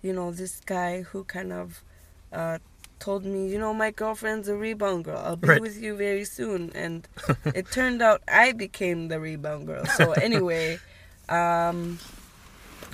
you 0.03 0.13
know, 0.13 0.31
this 0.31 0.61
guy 0.65 1.03
who 1.03 1.25
kind 1.25 1.53
of 1.53 1.83
uh, 2.33 2.59
told 2.99 3.25
me, 3.25 3.49
you 3.49 3.59
know, 3.59 3.75
my 3.75 3.91
girlfriend's 3.91 4.49
a 4.49 4.57
rebound 4.57 5.05
girl. 5.05 5.19
I'll 5.25 5.37
be 5.37 5.49
Right. 5.49 5.61
with 5.61 5.81
you 5.81 5.97
very 5.97 6.25
soon. 6.25 6.71
And 6.75 7.09
it 7.55 7.71
turned 7.71 8.03
out 8.03 8.23
I 8.29 8.53
became 8.53 9.09
the 9.09 9.21
rebound 9.21 9.67
girl. 9.67 9.87
So 9.87 10.13
anyway, 10.21 10.81
um, 11.29 11.99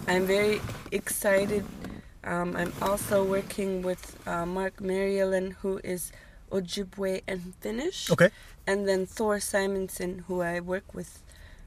I'm 0.06 0.26
very 0.26 0.60
excited. 0.90 1.64
Um, 2.24 2.56
I'm 2.56 2.72
also 2.80 3.24
working 3.24 3.82
with 3.82 4.16
uh, 4.26 4.46
Mark 4.46 4.80
Mariellen, 4.80 5.52
who 5.60 5.80
is 5.84 6.12
Ojibwe 6.54 7.22
and 7.26 7.40
Finnish. 7.60 8.10
Okay. 8.10 8.30
And 8.66 8.86
then 8.88 9.06
Thor 9.06 9.40
Simonson, 9.40 10.24
who 10.28 10.40
I 10.42 10.60
work 10.60 10.94
with. 10.94 11.10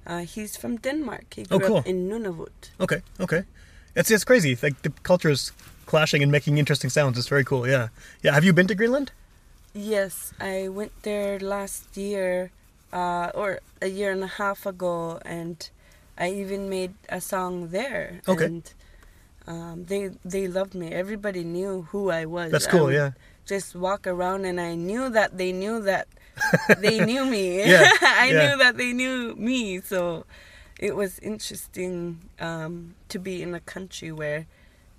Uh, 0.07 0.19
he's 0.35 0.55
from 0.57 0.77
Denmark. 0.77 1.25
He 1.35 1.43
Oh, 1.51 1.59
grew 1.59 1.67
cool. 1.67 1.77
up 1.77 1.87
in 1.87 2.07
Nunavut. 2.09 2.71
Okay, 2.79 3.01
okay. 3.19 3.43
It's 3.95 4.09
it's 4.11 4.23
crazy. 4.23 4.55
Like 4.63 4.81
the 4.81 4.91
cultures 5.03 5.51
clashing 5.85 6.23
and 6.23 6.31
making 6.31 6.57
interesting 6.57 6.89
sounds. 6.89 7.17
It's 7.17 7.27
very 7.29 7.43
cool. 7.43 7.67
Yeah, 7.67 7.87
yeah. 8.23 8.33
Have 8.33 8.45
you 8.45 8.53
been 8.53 8.67
to 8.67 8.75
Greenland? 8.75 9.11
Yes, 9.73 10.33
I 10.39 10.69
went 10.69 10.91
there 11.03 11.39
last 11.39 11.97
year, 11.97 12.49
uh, 12.93 13.31
or 13.35 13.59
a 13.81 13.87
year 13.87 14.11
and 14.11 14.23
a 14.23 14.27
half 14.37 14.65
ago, 14.65 15.19
and 15.25 15.69
I 16.17 16.31
even 16.31 16.69
made 16.69 16.93
a 17.09 17.19
song 17.19 17.69
there. 17.71 18.21
Okay. 18.27 18.45
And 18.45 18.63
um, 19.47 19.85
they 19.85 20.11
they 20.25 20.47
loved 20.47 20.73
me. 20.73 20.87
Everybody 20.93 21.43
knew 21.43 21.81
who 21.91 22.09
I 22.21 22.25
was. 22.25 22.51
That's 22.51 22.67
cool. 22.67 22.91
Yeah. 22.91 23.11
Just 23.47 23.75
walk 23.75 24.05
around, 24.05 24.45
and 24.45 24.59
I 24.59 24.75
knew 24.75 25.09
that 25.09 25.37
they 25.37 25.51
knew 25.51 25.81
that 25.81 26.07
they 26.79 26.99
knew 26.99 27.25
me. 27.25 27.59
Yeah, 27.65 27.89
I 28.01 28.29
yeah. 28.29 28.49
knew 28.49 28.57
that 28.59 28.77
they 28.77 28.93
knew 28.93 29.35
me. 29.35 29.79
So 29.81 30.25
it 30.79 30.95
was 30.95 31.17
interesting 31.19 32.29
um, 32.39 32.93
to 33.09 33.17
be 33.19 33.41
in 33.41 33.55
a 33.55 33.59
country 33.59 34.11
where 34.11 34.45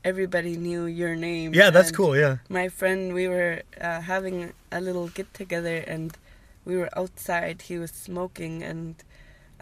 everybody 0.05 0.57
knew 0.57 0.87
your 0.87 1.15
name. 1.15 1.55
Yeah, 1.55 1.71
that's 1.71 1.89
and 1.89 1.97
cool. 1.97 2.17
Yeah. 2.17 2.39
my 2.49 2.69
friend 2.69 3.13
we 3.13 3.29
were 3.29 3.63
uh, 3.81 4.01
having 4.01 4.53
a 4.73 4.81
little 4.81 5.09
get 5.09 5.33
together 5.35 5.77
and 5.87 6.17
we 6.65 6.77
were 6.77 6.89
outside 6.97 7.63
he 7.63 7.79
was 7.79 7.91
smoking 7.91 8.63
and 8.63 8.95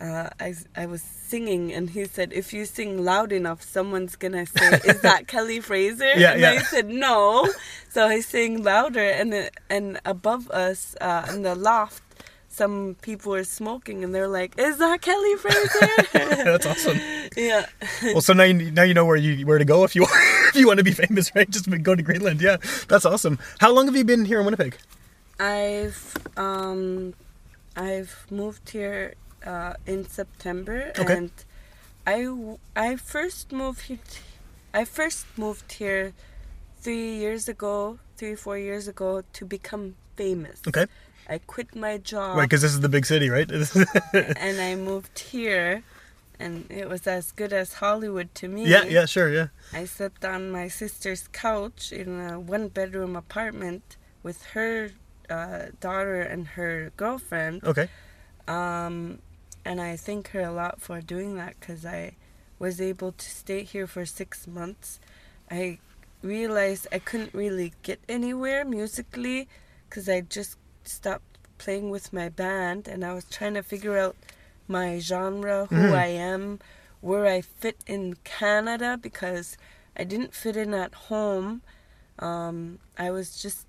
uh, 0.01 0.29
I, 0.41 0.55
I 0.77 0.87
was 0.87 1.03
singing 1.03 1.73
and 1.73 1.91
he 1.91 2.05
said 2.05 2.33
if 2.33 2.53
you 2.53 2.65
sing 2.67 3.05
loud 3.05 3.33
enough 3.33 3.63
someone's 3.63 4.15
gonna 4.17 4.47
say 4.47 4.81
is 4.85 5.01
that 5.09 5.27
kelly 5.27 5.61
fraser 5.61 6.13
Yeah, 6.17 6.33
and 6.33 6.41
yeah. 6.41 6.51
i 6.53 6.59
said 6.59 6.89
no 6.89 7.49
so 7.89 8.07
i 8.07 8.21
sang 8.21 8.63
louder 8.63 9.01
and 9.21 9.51
and 9.71 9.99
above 10.05 10.51
us 10.51 10.95
uh, 11.01 11.27
in 11.33 11.43
the 11.43 11.55
loft 11.55 12.03
some 12.49 12.97
people 13.03 13.33
were 13.33 13.45
smoking 13.45 14.05
and 14.05 14.15
they're 14.15 14.29
like 14.29 14.53
is 14.59 14.79
that 14.79 15.01
kelly 15.03 15.35
fraser 15.37 15.89
That's 16.45 16.67
awesome. 16.67 17.01
yeah 17.37 17.67
Well, 18.03 18.21
so 18.21 18.33
now 18.33 18.45
you, 18.45 18.71
now 18.71 18.83
you 18.85 18.95
know 18.95 19.05
where 19.05 19.17
you 19.17 19.45
where 19.47 19.59
to 19.59 19.65
go 19.65 19.83
if 19.85 19.97
you 19.97 20.03
if 20.49 20.55
you 20.57 20.67
want 20.67 20.79
to 20.79 20.85
be 20.85 20.93
famous, 20.93 21.35
right? 21.35 21.49
Just 21.51 21.69
go 21.83 21.95
to 21.95 22.03
Greenland. 22.03 22.41
Yeah, 22.41 22.57
that's 22.89 23.05
awesome. 23.05 23.39
How 23.59 23.73
long 23.73 23.87
have 23.87 23.97
you 23.97 24.05
been 24.05 24.25
here 24.25 24.39
in 24.39 24.45
Winnipeg? 24.47 24.77
I've 25.41 26.17
um 26.37 27.15
I've 27.77 28.27
moved 28.31 28.71
here 28.71 29.15
uh, 29.45 29.75
in 29.87 30.07
September 30.09 30.93
Okay. 30.99 31.17
and 31.17 31.31
I 32.07 32.29
I 32.77 32.97
first 32.97 33.53
moved 33.53 33.83
here 33.83 33.99
I 34.75 34.85
first 34.85 35.27
moved 35.37 35.73
here 35.73 36.13
3 36.83 36.95
years 37.17 37.49
ago, 37.49 37.99
3 38.17 38.35
4 38.37 38.59
years 38.59 38.87
ago 38.89 39.23
to 39.33 39.45
become 39.45 39.97
famous. 40.17 40.61
Okay. 40.69 40.87
I 41.29 41.39
quit 41.39 41.75
my 41.75 41.97
job 41.99 42.37
Right, 42.37 42.45
because 42.49 42.63
this 42.63 42.73
is 42.73 42.81
the 42.81 42.89
big 42.89 43.05
city, 43.07 43.29
right? 43.31 43.51
and 44.47 44.61
I 44.61 44.77
moved 44.77 45.19
here 45.19 45.83
and 46.39 46.71
it 46.71 46.89
was 46.89 47.07
as 47.07 47.33
good 47.33 47.53
as 47.53 47.75
Hollywood 47.81 48.29
to 48.37 48.47
me. 48.49 48.67
yeah, 48.69 48.85
yeah, 48.85 49.07
sure, 49.07 49.31
yeah. 49.33 49.49
I 49.73 49.87
slept 49.87 50.25
on 50.25 50.51
my 50.51 50.69
sister's 50.69 51.27
couch 51.33 51.91
in 51.93 52.21
a 52.21 52.39
one 52.39 52.69
bedroom 52.69 53.17
apartment 53.17 53.97
with 54.23 54.45
her 54.55 54.91
uh, 55.31 55.73
daughter 55.81 56.21
and 56.21 56.47
her 56.61 56.93
girlfriend. 56.97 57.65
Okay. 57.65 57.89
Um, 58.47 59.19
and 59.67 59.81
I 59.81 59.97
thank 59.97 60.31
her 60.31 60.41
a 60.41 60.53
lot 60.53 60.81
for 60.81 61.01
doing 61.01 61.37
that 61.37 61.55
because 61.59 61.85
I 61.85 62.15
was 62.59 62.81
able 62.81 63.13
to 63.13 63.31
stay 63.43 63.63
here 63.65 63.87
for 63.87 64.07
six 64.07 64.47
months. 64.47 64.99
I 65.51 65.79
realized 66.23 66.87
I 66.91 66.99
couldn't 66.99 67.35
really 67.35 67.73
get 67.83 68.01
anywhere 68.09 68.65
musically 68.65 69.49
because 69.89 70.09
I 70.09 70.21
just 70.23 70.57
stopped 70.85 71.39
playing 71.59 71.91
with 71.91 72.13
my 72.13 72.29
band 72.29 72.89
and 72.89 73.05
I 73.05 73.13
was 73.13 73.25
trying 73.25 73.55
to 73.55 73.63
figure 73.63 73.99
out 73.99 74.17
my 74.69 74.99
genre, 74.99 75.67
who 75.67 75.77
Mhm. 75.91 75.97
I 76.07 76.07
am, 76.33 76.61
where 77.01 77.27
I 77.27 77.41
fit 77.41 77.79
in 77.87 78.17
Canada 78.25 78.99
because 79.01 79.57
I 79.97 80.05
didn't 80.05 80.35
fit 80.35 80.57
in 80.57 80.75
at 80.75 80.95
home. 81.11 81.63
Um, 82.19 82.79
I 82.99 83.11
was 83.11 83.41
just 83.43 83.67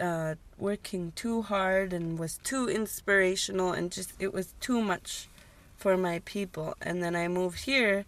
uh, 0.00 0.34
working 0.60 1.12
too 1.16 1.42
hard 1.42 1.92
and 1.92 2.18
was 2.18 2.38
too 2.44 2.68
inspirational 2.68 3.72
and 3.72 3.90
just 3.90 4.12
it 4.18 4.32
was 4.32 4.54
too 4.60 4.82
much 4.82 5.28
for 5.76 5.96
my 5.96 6.20
people. 6.24 6.74
And 6.80 7.02
then 7.02 7.16
I 7.16 7.26
moved 7.28 7.64
here, 7.64 8.04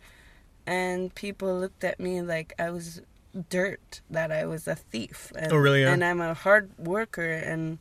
and 0.67 1.15
people 1.15 1.59
looked 1.59 1.83
at 1.83 1.99
me 1.99 2.21
like 2.21 2.53
I 2.59 2.71
was 2.71 3.01
dirt, 3.49 4.03
that 4.11 4.31
I 4.31 4.45
was 4.45 4.69
a 4.69 4.75
thief. 4.77 5.33
And, 5.37 5.53
Oh, 5.53 5.57
really, 5.57 5.83
yeah? 5.83 5.93
And 5.93 6.05
I'm 6.05 6.21
a 6.21 6.35
hard 6.35 6.71
worker, 6.79 7.33
and 7.33 7.79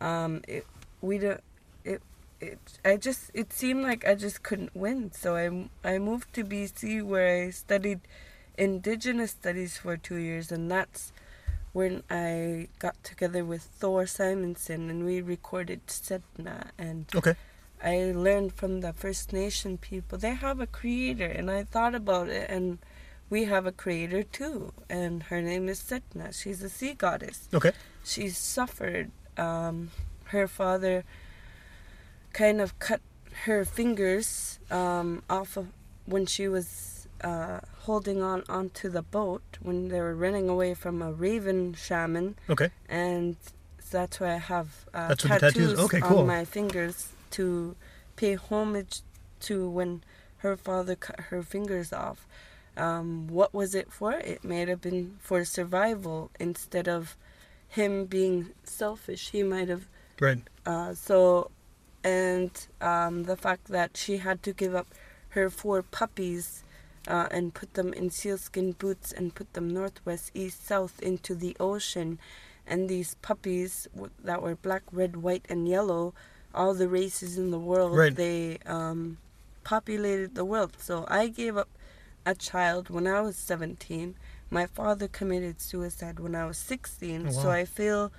um, 0.00 0.42
it, 0.46 0.66
we 1.00 1.18
don't. 1.18 1.40
It, 1.84 2.02
it, 2.40 2.58
I 2.84 2.96
just 2.96 3.30
it 3.34 3.52
seemed 3.52 3.82
like 3.82 4.06
I 4.06 4.14
just 4.14 4.42
couldn't 4.42 4.76
win, 4.76 5.10
so 5.12 5.36
I 5.36 5.68
I 5.88 5.98
moved 5.98 6.32
to 6.34 6.44
BC 6.44 7.02
where 7.02 7.44
I 7.44 7.50
studied 7.50 8.00
Indigenous 8.58 9.30
studies 9.30 9.78
for 9.78 9.96
two 9.96 10.16
years, 10.16 10.52
and 10.52 10.70
that's 10.70 11.12
when 11.72 12.02
I 12.10 12.68
got 12.78 13.02
together 13.04 13.44
with 13.44 13.62
Thor 13.62 14.06
Simonson 14.06 14.90
and 14.90 15.04
we 15.04 15.20
recorded 15.20 15.86
Sedna 15.86 16.70
and 16.78 17.06
Okay. 17.14 17.34
I 17.82 18.12
learned 18.14 18.52
from 18.54 18.80
the 18.80 18.92
First 18.92 19.32
Nation 19.32 19.78
people. 19.78 20.18
They 20.18 20.34
have 20.34 20.60
a 20.60 20.66
creator 20.66 21.26
and 21.26 21.50
I 21.50 21.64
thought 21.64 21.94
about 21.94 22.28
it 22.28 22.50
and 22.50 22.78
we 23.30 23.44
have 23.44 23.66
a 23.66 23.72
creator 23.72 24.22
too 24.22 24.72
and 24.88 25.24
her 25.24 25.40
name 25.40 25.68
is 25.68 25.80
Sedna. 25.80 26.34
She's 26.34 26.62
a 26.62 26.68
sea 26.68 26.94
goddess. 26.94 27.48
Okay. 27.54 27.72
She 28.04 28.28
suffered 28.28 29.10
um, 29.36 29.90
her 30.24 30.48
father 30.48 31.04
kind 32.32 32.60
of 32.60 32.78
cut 32.78 33.00
her 33.44 33.64
fingers 33.64 34.58
um, 34.70 35.22
off 35.30 35.56
of 35.56 35.68
when 36.04 36.26
she 36.26 36.48
was 36.48 36.99
uh, 37.22 37.60
holding 37.80 38.22
on 38.22 38.42
onto 38.48 38.88
the 38.88 39.02
boat 39.02 39.42
when 39.60 39.88
they 39.88 40.00
were 40.00 40.14
running 40.14 40.48
away 40.48 40.74
from 40.74 41.02
a 41.02 41.12
raven 41.12 41.74
shaman 41.74 42.36
Okay. 42.48 42.70
and 42.88 43.36
that's 43.90 44.20
why 44.20 44.34
I 44.34 44.38
have 44.38 44.86
uh, 44.94 45.08
That's 45.08 45.22
the 45.24 45.28
tattoos- 45.28 45.78
okay, 45.80 46.00
cool. 46.00 46.18
on 46.20 46.26
my 46.26 46.44
fingers 46.44 47.08
to 47.32 47.74
pay 48.16 48.34
homage 48.36 49.00
to 49.40 49.68
when 49.68 50.02
her 50.38 50.56
father 50.56 50.94
cut 50.96 51.18
her 51.30 51.42
fingers 51.42 51.92
off. 51.92 52.26
Um, 52.76 53.26
what 53.26 53.52
was 53.52 53.74
it 53.74 53.92
for? 53.92 54.12
It 54.12 54.44
may 54.44 54.64
have 54.66 54.80
been 54.80 55.16
for 55.20 55.44
survival 55.44 56.30
instead 56.38 56.88
of 56.88 57.16
him 57.68 58.04
being 58.06 58.50
selfish. 58.64 59.30
He 59.30 59.42
might 59.42 59.68
have 59.68 59.86
Right. 60.20 60.38
uh, 60.66 60.94
so, 60.94 61.50
and 62.04 62.50
um, 62.80 63.24
the 63.24 63.36
fact 63.36 63.66
that 63.68 63.96
she 63.96 64.18
had 64.18 64.42
to 64.44 64.52
give 64.52 64.74
up 64.74 64.86
her 65.30 65.50
four 65.50 65.82
puppies 65.82 66.62
uh, 67.08 67.26
and 67.30 67.54
put 67.54 67.74
them 67.74 67.92
in 67.92 68.10
sealskin 68.10 68.72
boots 68.72 69.12
and 69.12 69.34
put 69.34 69.52
them 69.54 69.68
northwest, 69.68 70.30
east, 70.34 70.66
south 70.66 71.00
into 71.00 71.34
the 71.34 71.56
ocean. 71.60 72.18
And 72.66 72.88
these 72.88 73.14
puppies 73.22 73.88
w- 73.94 74.12
that 74.22 74.42
were 74.42 74.54
black, 74.54 74.82
red, 74.92 75.16
white, 75.16 75.46
and 75.48 75.66
yellow, 75.68 76.14
all 76.54 76.74
the 76.74 76.88
races 76.88 77.36
in 77.38 77.50
the 77.50 77.58
world, 77.58 77.96
Right. 77.96 78.14
they 78.14 78.58
um, 78.66 79.18
populated 79.64 80.34
the 80.34 80.44
world. 80.44 80.76
So 80.78 81.04
I 81.08 81.28
gave 81.28 81.56
up 81.56 81.68
a 82.26 82.34
child 82.34 82.90
when 82.90 83.06
I 83.06 83.20
was 83.22 83.36
17. 83.36 84.14
My 84.50 84.66
father 84.66 85.08
committed 85.08 85.60
suicide 85.60 86.20
when 86.20 86.34
I 86.34 86.44
was 86.46 86.58
16. 86.58 87.26
Oh, 87.28 87.30
So. 87.30 87.50
I 87.50 87.64
feel 87.64 88.12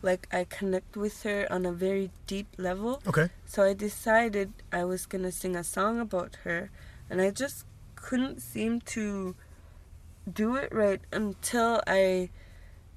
like 0.00 0.26
I 0.32 0.44
connect 0.44 0.96
with 0.96 1.22
her 1.24 1.46
on 1.50 1.64
a 1.66 1.72
very 1.72 2.10
deep 2.26 2.48
level. 2.56 3.02
Okay. 3.06 3.28
So 3.46 3.62
I 3.62 3.74
decided 3.74 4.52
I 4.72 4.84
was 4.84 5.06
gonna 5.06 5.30
sing 5.32 5.54
a 5.54 5.62
song 5.62 6.00
about 6.00 6.36
her, 6.44 6.70
and 7.10 7.20
I 7.20 7.30
just 7.30 7.66
couldn't 8.06 8.40
seem 8.42 8.80
to 8.96 9.34
do 10.30 10.56
it 10.56 10.70
right 10.74 11.00
until 11.12 11.80
I 11.86 12.30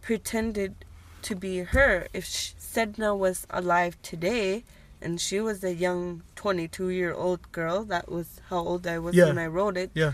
pretended 0.01 0.73
to 1.21 1.35
be 1.35 1.59
her. 1.59 2.07
If 2.13 2.25
Sedna 2.25 3.17
was 3.17 3.47
alive 3.49 3.97
today, 4.01 4.63
and 5.01 5.19
she 5.21 5.39
was 5.39 5.63
a 5.63 5.73
young 5.73 6.23
22 6.35 6.89
year 6.89 7.13
old 7.13 7.51
girl, 7.51 7.83
that 7.85 8.11
was 8.11 8.41
how 8.49 8.57
old 8.57 8.85
I 8.87 8.97
was 8.99 9.15
Yeah. 9.15 9.25
when 9.25 9.37
I 9.37 9.47
wrote 9.47 9.77
it. 9.77 9.91
Yeah. 9.93 10.13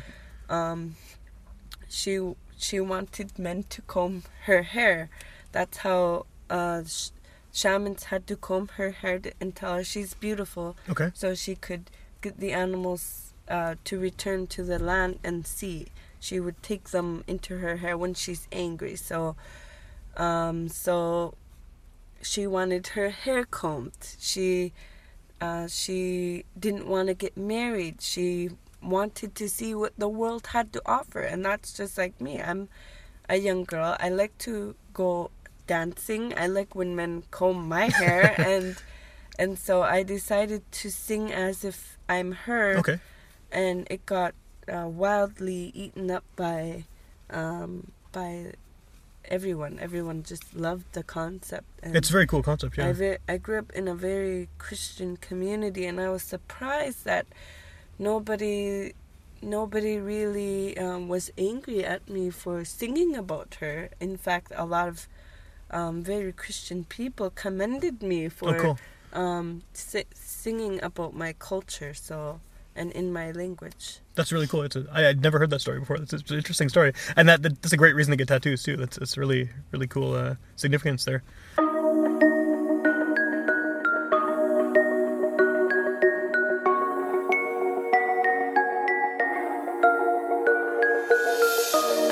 Um, 0.50 0.96
she 1.90 2.20
she 2.58 2.80
wanted 2.80 3.40
men 3.40 3.64
to 3.70 3.82
comb 3.82 4.24
her 4.46 4.62
hair. 4.64 5.10
That's 5.52 5.78
how 5.80 6.26
uh, 6.50 6.84
sh- 6.86 7.10
shamans 7.52 8.04
had 8.06 8.28
to 8.28 8.36
comb 8.36 8.68
her 8.78 8.92
hair 8.92 9.18
to- 9.20 9.34
and 9.42 9.56
tell 9.56 9.76
her 9.76 9.84
she's 9.84 10.14
beautiful 10.14 10.76
Okay. 10.90 11.12
so 11.14 11.34
she 11.34 11.56
could 11.56 11.90
get 12.22 12.40
the 12.40 12.52
animals 12.54 13.31
uh, 13.48 13.76
to 13.86 14.00
return 14.00 14.48
to 14.48 14.64
the 14.64 14.80
land 14.80 15.20
and 15.24 15.46
sea. 15.46 15.88
She 16.20 16.40
would 16.40 16.62
take 16.62 16.90
them 16.90 17.24
into 17.28 17.58
her 17.60 17.78
hair 17.78 17.98
when 17.98 18.14
she's 18.14 18.48
angry. 18.52 18.96
So, 18.96 19.36
um, 20.16 20.70
so 20.70 21.34
she 22.22 22.46
wanted 22.46 22.88
her 22.88 23.10
hair 23.10 23.44
combed. 23.46 24.16
She, 24.20 24.74
uh, 25.40 25.68
she 25.68 26.46
didn't 26.60 26.88
want 26.88 27.08
to 27.08 27.14
get 27.14 27.36
married. 27.36 28.02
She 28.02 28.52
wanted 28.82 29.36
to 29.36 29.50
see 29.50 29.74
what 29.74 29.94
the 29.98 30.10
world 30.10 30.48
had 30.48 30.74
to 30.74 30.82
offer, 30.86 31.22
and 31.22 31.44
that's 31.44 31.74
just 31.74 31.98
like 31.98 32.20
me. 32.22 32.42
I'm 32.42 32.70
a 33.30 33.38
young 33.38 33.64
girl. 33.64 33.96
I 34.00 34.10
like 34.10 34.38
to 34.40 34.76
go 34.94 35.32
dancing. 35.68 36.34
I 36.38 36.48
like 36.48 36.76
when 36.76 36.96
men 36.96 37.24
comb 37.32 37.68
my 37.68 37.88
hair 37.88 38.36
and 38.42 38.76
and 39.40 39.58
so 39.58 39.82
I 39.82 40.04
decided 40.04 40.70
to 40.84 40.92
sing 40.92 41.32
as 41.32 41.64
if 41.64 41.98
I'm 42.10 42.34
her 42.46 42.78
Okay. 42.78 43.00
And 43.52 43.88
it 43.90 44.06
got 44.06 44.34
uh, 44.72 44.88
wildly 44.88 45.72
eaten 45.74 46.10
up 46.12 46.24
by 46.36 46.86
um, 47.30 47.92
by 48.12 48.54
everyone. 49.26 49.80
Everyone 49.80 50.24
just 50.24 50.54
loved 50.56 50.86
the 50.94 51.04
concept. 51.04 51.68
And 51.84 51.96
It's 51.96 52.10
a 52.10 52.14
very 52.14 52.28
cool 52.28 52.44
concept. 52.44 52.78
I, 52.80 52.82
Yeah. 52.88 52.94
ve- 52.94 53.18
I 53.28 53.38
grew 53.38 53.60
up 53.60 53.72
in 53.74 53.88
a 53.88 53.96
very 53.96 54.50
Christian 54.58 55.18
community, 55.18 55.86
and 55.86 56.00
I 56.00 56.10
was 56.10 56.24
surprised 56.24 57.06
that 57.06 57.26
nobody 58.00 58.94
nobody 59.44 59.98
really 59.98 60.78
um, 60.78 61.08
was 61.08 61.32
angry 61.38 61.84
at 61.84 62.08
me 62.08 62.30
for 62.30 62.64
singing 62.64 63.16
about 63.16 63.56
her. 63.60 63.90
In 64.00 64.16
fact, 64.18 64.52
a 64.56 64.66
lot 64.66 64.88
of 64.88 65.08
um, 65.72 66.04
very 66.04 66.32
Christian 66.32 66.84
people 66.84 67.32
commended 67.32 68.04
me 68.04 68.30
for 68.30 68.50
Oh, 68.56 68.60
cool. 68.62 68.78
um, 69.14 69.64
si- 69.74 70.06
singing 70.14 70.80
about 70.84 71.16
my 71.16 71.34
culture. 71.34 71.94
So 71.94 72.40
and 72.76 72.92
in 72.92 73.12
my 73.14 73.32
language. 73.32 74.00
That's 74.16 74.32
really 74.32 74.48
cool. 74.48 74.64
It's 74.64 74.76
a, 74.76 74.86
I, 74.92 75.10
I'd 75.10 75.22
never 75.22 75.40
heard 75.40 75.50
that 75.50 75.62
story 75.62 75.80
before. 75.80 75.98
That's, 75.98 76.14
it's 76.14 76.32
an 76.32 76.38
interesting 76.38 76.70
story, 76.70 76.94
and 77.16 77.28
that, 77.30 77.42
that's 77.42 77.74
a 77.74 77.78
great 77.78 77.96
reason 77.96 78.12
to 78.12 78.18
get 78.18 78.28
tattoos 78.28 78.64
too. 78.64 78.78
That's 78.78 78.98
it's 78.98 79.18
really 79.18 79.50
really 79.72 79.88
cool 79.88 80.14
uh, 80.16 80.36
significance 80.56 81.06
there. 81.06 81.24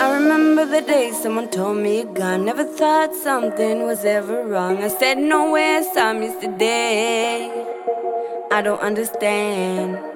I 0.02 0.14
remember 0.14 0.66
the 0.66 0.82
day 0.82 1.12
someone 1.12 1.50
told 1.50 1.78
me 1.78 1.98
you're 1.98 2.14
gone. 2.14 2.46
Never 2.46 2.64
thought 2.64 3.14
something 3.16 3.84
was 3.84 4.06
ever 4.06 4.46
wrong. 4.46 4.78
I 4.78 4.88
said 4.88 5.18
no, 5.18 5.46
nowhere, 5.46 5.84
some 5.94 6.22
yesterday. 6.22 7.52
I 8.52 8.62
don't 8.62 8.80
understand. 8.80 10.09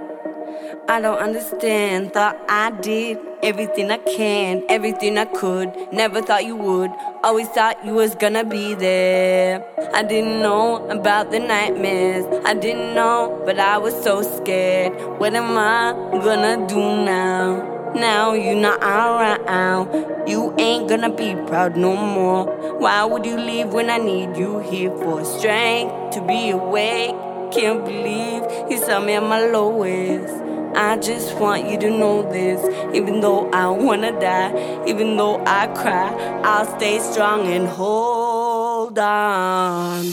I 0.87 0.99
don't 0.99 1.17
understand. 1.17 2.13
Thought 2.13 2.37
I 2.49 2.71
did 2.71 3.17
everything 3.41 3.91
I 3.91 3.97
can, 3.97 4.63
everything 4.69 5.17
I 5.17 5.25
could. 5.25 5.71
Never 5.91 6.21
thought 6.21 6.45
you 6.45 6.55
would. 6.55 6.91
Always 7.23 7.47
thought 7.49 7.85
you 7.85 7.93
was 7.93 8.15
gonna 8.15 8.43
be 8.43 8.73
there. 8.73 9.65
I 9.93 10.03
didn't 10.03 10.41
know 10.41 10.87
about 10.89 11.31
the 11.31 11.39
nightmares. 11.39 12.25
I 12.45 12.53
didn't 12.53 12.95
know, 12.95 13.41
but 13.45 13.59
I 13.59 13.77
was 13.77 13.93
so 14.03 14.21
scared. 14.21 14.93
What 15.19 15.33
am 15.35 15.57
I 15.57 15.93
gonna 16.23 16.67
do 16.67 16.79
now? 16.79 17.91
Now 17.95 18.33
you're 18.33 18.55
not 18.55 18.81
around. 18.81 20.27
You 20.27 20.55
ain't 20.57 20.89
gonna 20.89 21.13
be 21.13 21.35
proud 21.47 21.77
no 21.77 21.95
more. 21.95 22.45
Why 22.79 23.03
would 23.05 23.25
you 23.25 23.37
leave 23.37 23.67
when 23.67 23.89
I 23.89 23.97
need 23.97 24.35
you 24.35 24.59
here 24.59 24.89
for 24.97 25.23
strength 25.23 26.15
to 26.15 26.21
be 26.21 26.49
awake? 26.49 27.15
Can't 27.51 27.85
believe 27.85 28.41
you 28.71 28.79
saw 28.79 28.99
me 28.99 29.13
at 29.13 29.21
my 29.21 29.45
lowest. 29.45 30.52
I 30.75 30.97
just 30.97 31.37
want 31.37 31.69
you 31.69 31.77
to 31.79 31.89
know 31.89 32.23
this. 32.31 32.59
Even 32.95 33.21
though 33.21 33.49
I 33.51 33.67
wanna 33.69 34.11
die, 34.19 34.83
even 34.87 35.17
though 35.17 35.43
I 35.45 35.67
cry, 35.67 36.09
I'll 36.43 36.65
stay 36.77 36.99
strong 36.99 37.47
and 37.47 37.67
hold 37.67 38.97
on. 38.97 40.05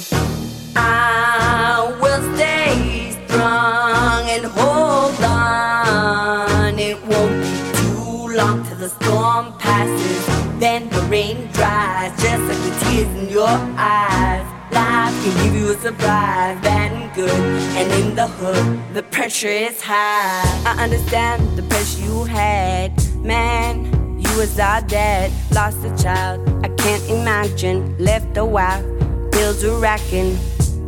I 0.76 1.96
will 2.00 2.34
stay 2.36 3.16
strong 3.26 4.28
and 4.28 4.44
hold 4.44 5.20
on. 5.24 6.78
It 6.78 6.98
won't 7.06 7.42
be 7.42 7.52
too 7.80 8.36
long 8.36 8.64
till 8.64 8.76
the 8.76 8.90
storm 8.90 9.52
passes. 9.58 10.26
Then 10.60 10.90
the 10.90 11.00
rain 11.02 11.48
dries, 11.52 12.12
just 12.20 12.42
like 12.42 12.58
the 12.58 12.84
tears 12.84 13.08
in 13.16 13.28
your 13.30 13.48
eyes. 13.78 14.49
Life 14.72 15.14
can 15.22 15.44
give 15.44 15.54
you 15.54 15.70
a 15.70 15.74
surprise, 15.78 16.60
bad 16.62 16.92
and 16.92 17.14
good. 17.14 17.30
And 17.30 17.92
in 17.92 18.14
the 18.14 18.26
hood, 18.26 18.94
the 18.94 19.02
pressure 19.02 19.48
is 19.48 19.80
high. 19.80 20.42
I 20.64 20.84
understand 20.84 21.56
the 21.56 21.62
pressure 21.64 22.02
you 22.02 22.24
had, 22.24 22.92
man. 23.16 23.86
You 24.20 24.38
was 24.38 24.58
our 24.58 24.80
dad, 24.82 25.32
lost 25.52 25.84
a 25.84 25.96
child. 26.02 26.48
I 26.64 26.68
can't 26.68 27.02
imagine, 27.10 27.96
left 27.98 28.36
a 28.36 28.44
wife, 28.44 28.84
bills 29.32 29.64
were 29.64 29.78
racking. 29.78 30.36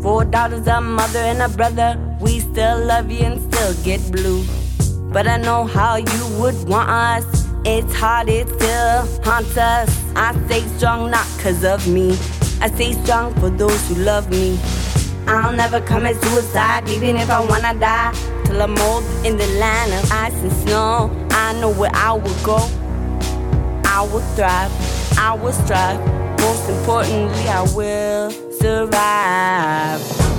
Four 0.02 0.24
daughters, 0.24 0.66
a 0.66 0.80
mother, 0.80 1.20
and 1.20 1.42
a 1.42 1.48
brother. 1.48 1.98
We 2.20 2.40
still 2.40 2.84
love 2.84 3.10
you 3.10 3.24
and 3.24 3.52
still 3.52 3.74
get 3.84 4.00
blue. 4.12 4.44
But 5.12 5.26
I 5.26 5.36
know 5.36 5.64
how 5.64 5.96
you 5.96 6.26
would 6.40 6.56
want 6.68 6.88
us. 6.88 7.24
It's 7.64 7.94
hard, 7.94 8.28
it 8.28 8.48
still 8.48 9.22
haunts 9.22 9.56
us. 9.56 9.88
I 10.16 10.34
stay 10.46 10.66
strong 10.76 11.10
not 11.10 11.26
cause 11.40 11.64
of 11.64 11.86
me. 11.86 12.18
I 12.62 12.68
stay 12.68 12.92
strong 12.92 13.34
for 13.40 13.50
those 13.50 13.88
who 13.88 13.96
love 13.96 14.30
me. 14.30 14.56
I'll 15.26 15.52
never 15.52 15.80
commit 15.80 16.14
suicide, 16.22 16.88
even 16.88 17.16
if 17.16 17.28
I 17.28 17.40
wanna 17.40 17.74
die. 17.74 18.12
Till 18.44 18.62
I'm 18.62 18.78
old 18.78 19.02
in 19.26 19.36
the 19.36 19.48
land 19.58 19.92
of 19.92 20.12
ice 20.12 20.34
and 20.34 20.52
snow. 20.52 21.10
I 21.32 21.54
know 21.60 21.72
where 21.72 21.90
I 21.92 22.12
will 22.12 22.42
go. 22.44 22.58
I 23.84 24.02
will 24.02 24.20
thrive, 24.36 24.70
I 25.18 25.34
will 25.34 25.52
strive. 25.52 25.98
Most 26.38 26.68
importantly, 26.68 27.48
I 27.48 27.62
will 27.74 28.30
survive. 28.52 30.31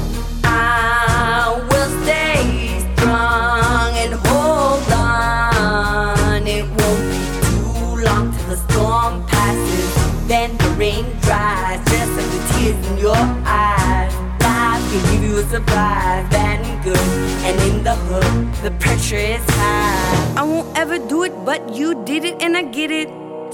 Bad 15.66 16.34
and 16.34 16.84
good. 16.84 16.98
And 16.98 17.60
in 17.70 17.84
the 17.84 17.96
hood, 17.96 18.54
the 18.64 18.72
pressure 18.80 19.16
is 19.16 19.44
high. 19.50 20.36
I 20.38 20.44
won't 20.44 20.78
ever 20.78 20.98
do 20.98 21.24
it, 21.24 21.34
but 21.46 21.74
you 21.76 22.04
did 22.06 22.26
it 22.26 22.42
and 22.42 22.58
I 22.58 22.64
get 22.64 22.92
it. 22.92 23.10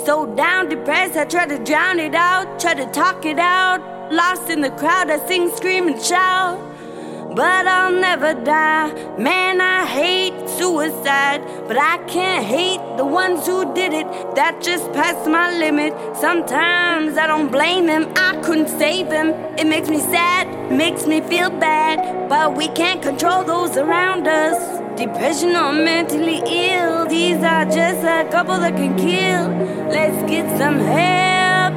So 0.05 0.33
down, 0.35 0.69
depressed, 0.69 1.17
I 1.17 1.25
try 1.25 1.45
to 1.45 1.63
drown 1.63 1.99
it 1.99 2.15
out, 2.15 2.59
try 2.59 2.73
to 2.73 2.85
talk 2.91 3.25
it 3.25 3.39
out. 3.39 3.81
Lost 4.11 4.49
in 4.49 4.61
the 4.61 4.71
crowd, 4.71 5.09
I 5.09 5.25
sing, 5.27 5.49
scream, 5.55 5.87
and 5.87 6.01
shout. 6.01 6.57
But 7.35 7.67
I'll 7.67 7.91
never 7.91 8.33
die. 8.33 8.91
Man, 9.17 9.61
I 9.61 9.85
hate 9.85 10.49
suicide. 10.49 11.41
But 11.67 11.77
I 11.77 11.99
can't 12.07 12.43
hate 12.43 12.81
the 12.97 13.05
ones 13.05 13.45
who 13.45 13.71
did 13.75 13.93
it. 13.93 14.07
That 14.35 14.61
just 14.61 14.91
passed 14.93 15.29
my 15.29 15.55
limit. 15.55 15.93
Sometimes 16.17 17.17
I 17.17 17.27
don't 17.27 17.51
blame 17.51 17.85
them. 17.85 18.11
I 18.15 18.35
couldn't 18.41 18.69
save 18.69 19.09
them. 19.09 19.29
It 19.59 19.67
makes 19.67 19.89
me 19.89 19.99
sad, 19.99 20.71
makes 20.71 21.05
me 21.05 21.21
feel 21.21 21.51
bad. 21.51 22.27
But 22.27 22.57
we 22.57 22.67
can't 22.69 23.01
control 23.01 23.43
those 23.43 23.77
around 23.77 24.27
us. 24.27 24.79
Depression 24.97 25.55
or 25.55 25.71
mentally 25.71 26.41
ill. 26.47 27.05
These 27.05 27.43
are 27.43 27.65
just 27.65 28.03
a 28.03 28.27
couple 28.31 28.57
that 28.57 28.75
can 28.75 28.97
kill. 28.97 29.47
Let's 29.87 30.29
get 30.29 30.45
some 30.57 30.79
help. 30.79 31.73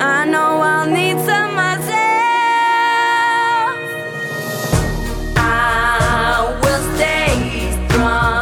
I 0.00 0.24
know 0.24 0.60
I'll 0.62 0.86
need 0.88 1.18
some 1.26 1.54
myself. 1.54 1.99
Strong 8.00 8.39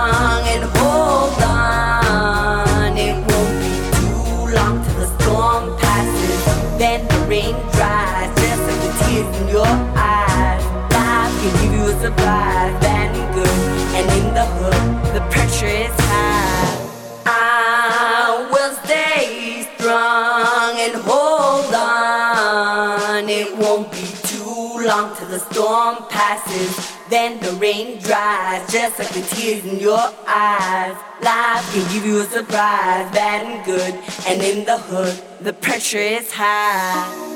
long 24.88 25.14
till 25.16 25.28
the 25.28 25.38
storm 25.38 25.96
passes. 26.08 26.96
Then 27.10 27.38
the 27.40 27.52
rain 27.60 28.00
dries, 28.00 28.72
just 28.72 28.98
like 28.98 29.10
the 29.10 29.20
tears 29.20 29.62
in 29.66 29.78
your 29.78 30.00
eyes. 30.26 30.96
Life 31.20 31.72
can 31.74 31.92
give 31.92 32.06
you 32.06 32.20
a 32.20 32.24
surprise, 32.24 33.06
bad 33.12 33.44
and 33.46 33.64
good. 33.66 33.94
And 34.26 34.42
in 34.42 34.64
the 34.64 34.78
hood, 34.78 35.22
the 35.44 35.52
pressure 35.52 35.98
is 35.98 36.32
high. 36.32 37.26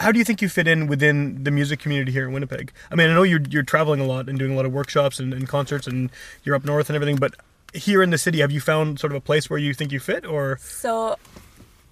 How 0.00 0.12
do 0.12 0.18
you 0.18 0.24
think 0.24 0.42
you 0.42 0.48
fit 0.48 0.66
in 0.66 0.88
within 0.88 1.44
the 1.44 1.52
music 1.52 1.78
community 1.78 2.10
here 2.10 2.26
in 2.26 2.32
Winnipeg? 2.32 2.72
I 2.90 2.96
mean, 2.96 3.08
I 3.10 3.14
know 3.14 3.22
you're 3.22 3.42
you're 3.48 3.62
traveling 3.62 4.00
a 4.00 4.04
lot 4.04 4.28
and 4.28 4.38
doing 4.38 4.52
a 4.52 4.56
lot 4.56 4.66
of 4.66 4.72
workshops 4.72 5.20
and, 5.20 5.32
and 5.32 5.48
concerts, 5.48 5.86
and 5.86 6.10
you're 6.42 6.56
up 6.56 6.64
north 6.64 6.90
and 6.90 6.96
everything. 6.96 7.16
But 7.16 7.34
here 7.76 8.02
in 8.02 8.10
the 8.10 8.18
city, 8.18 8.40
have 8.40 8.50
you 8.52 8.60
found 8.60 8.98
sort 8.98 9.12
of 9.12 9.16
a 9.16 9.20
place 9.20 9.48
where 9.50 9.58
you 9.58 9.74
think 9.74 9.92
you 9.92 10.00
fit, 10.00 10.24
or 10.26 10.58
So, 10.60 11.16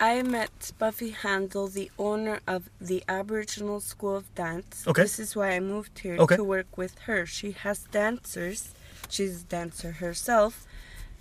I 0.01 0.22
met 0.22 0.72
Buffy 0.78 1.11
Handel, 1.11 1.68
the 1.68 1.91
owner 1.99 2.41
of 2.47 2.68
the 2.80 3.03
Aboriginal 3.09 3.80
School 3.80 4.16
of 4.16 4.35
Dance. 4.35 4.85
Okay. 4.87 5.03
This 5.03 5.18
is 5.18 5.37
why 5.37 5.51
I 5.53 5.61
moved 5.61 6.01
here 6.01 6.16
Okay. 6.18 6.37
to 6.37 6.45
work 6.45 6.76
with 6.76 6.99
her. 7.07 7.24
She 7.26 7.53
has 7.53 7.78
dancers. 7.93 8.74
She's 9.09 9.43
a 9.43 9.45
dancer 9.45 9.93
herself, 9.93 10.66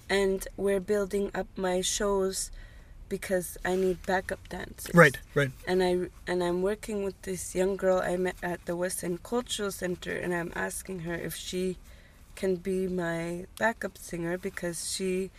and 0.09 0.47
we're 0.57 0.79
building 0.79 1.29
up 1.35 1.47
my 1.55 1.81
shows 1.81 2.49
because 3.09 3.57
I 3.63 3.75
need 3.75 4.03
backup 4.07 4.49
dancers. 4.49 4.95
right, 4.95 5.19
right? 5.35 5.51
And 5.67 5.83
I 5.83 5.91
and 6.25 6.43
I'm 6.43 6.61
working 6.63 7.03
with 7.03 7.21
this 7.21 7.53
young 7.53 7.75
girl 7.77 7.99
I 8.01 8.17
met 8.17 8.37
at 8.41 8.65
the 8.65 8.75
West 8.75 9.03
End 9.03 9.21
Cultural 9.21 9.71
Center, 9.71 10.13
and 10.13 10.33
I'm 10.33 10.51
asking 10.55 10.99
her 11.01 11.13
if 11.13 11.35
she 11.35 11.77
can 12.35 12.55
be 12.55 12.87
my 12.87 13.45
backup 13.59 13.97
singer 13.97 14.37
because 14.37 14.91
she 14.91 15.31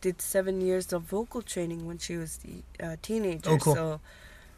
did 0.00 0.20
seven 0.20 0.60
years 0.60 0.92
of 0.92 1.02
vocal 1.02 1.42
training 1.42 1.86
when 1.86 1.98
she 1.98 2.16
was 2.16 2.38
a 2.78 2.96
teenager. 2.96 3.50
Oh, 3.50 3.58
cool. 3.58 3.74
So 3.74 4.00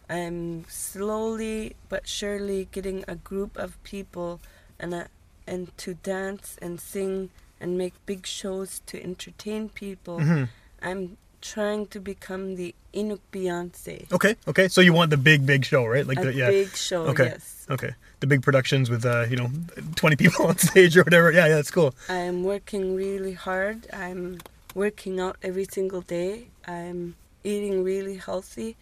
I'm 0.09 0.65
slowly 0.69 1.77
but 1.89 2.07
surely 2.09 2.69
getting 2.71 3.05
a 3.09 3.17
group 3.17 3.57
of 3.57 3.83
people 3.83 4.41
and 4.79 4.95
a, 4.95 5.09
and 5.47 5.77
to 5.79 5.95
dance 5.95 6.57
and 6.63 6.81
sing 6.81 7.31
and 7.61 7.79
make 7.79 7.95
big 8.07 8.27
shows 8.27 8.83
to 8.87 9.03
entertain 9.03 9.69
people. 9.69 10.19
Mhm. 10.19 10.49
I'm 10.83 11.17
trying 11.41 11.87
to 11.89 12.01
become 12.01 12.57
the 12.57 12.75
Inuk 12.95 13.21
Beyonce. 13.33 14.11
Okay, 14.13 14.37
okay. 14.47 14.69
So 14.69 14.81
you 14.81 14.93
want 14.93 15.11
the 15.11 15.17
big, 15.17 15.45
big 15.45 15.65
show, 15.65 15.87
right? 15.87 16.07
Like 16.07 16.19
a 16.19 16.27
the 16.27 16.35
yeah. 16.35 16.51
big 16.51 16.77
show, 16.77 17.07
okay, 17.09 17.25
yes. 17.25 17.62
Okay. 17.73 17.93
The 18.21 18.27
big 18.27 18.43
productions 18.43 18.89
with 18.91 19.05
uh, 19.05 19.27
you 19.31 19.37
know, 19.37 19.51
twenty 19.97 20.17
people 20.17 20.47
on 20.51 20.57
stage 20.59 20.97
or 20.97 21.03
whatever. 21.05 21.33
Yeah, 21.33 21.47
yeah, 21.47 21.57
that's 21.57 21.71
cool. 21.71 21.95
I'm 22.09 22.45
working 22.45 22.95
really 22.95 23.35
hard. 23.35 23.87
I'm 23.93 24.39
working 24.75 25.21
out 25.21 25.37
every 25.43 25.65
single 25.65 26.01
day. 26.03 26.49
I'm 26.67 27.17
eating 27.45 27.83
really 27.83 28.17
healthy. 28.17 28.77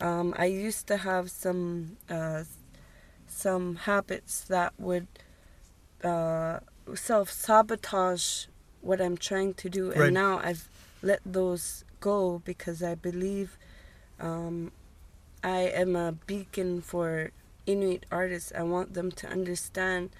Um, 0.00 0.34
I 0.36 0.46
used 0.46 0.86
to 0.88 0.96
have 0.98 1.30
some 1.30 1.96
uh, 2.10 2.44
some 3.26 3.76
habits 3.88 4.40
that 4.48 4.72
would 4.78 5.06
uh, 6.02 6.60
self 6.94 7.30
sabotage 7.30 8.46
what 8.80 9.00
I'm 9.00 9.16
trying 9.16 9.54
to 9.54 9.68
do, 9.68 9.90
and 9.90 10.00
Right. 10.00 10.12
now 10.12 10.38
I've 10.42 10.68
let 11.02 11.20
those 11.24 11.84
go 12.00 12.40
because 12.44 12.82
I 12.82 12.94
believe 12.94 13.56
um, 14.20 14.72
I 15.42 15.60
am 15.82 15.96
a 15.96 16.12
beacon 16.12 16.80
for 16.82 17.30
Inuit 17.66 18.06
artists. 18.10 18.52
I 18.56 18.62
want 18.62 18.94
them 18.94 19.10
to 19.12 19.28
understand 19.28 20.10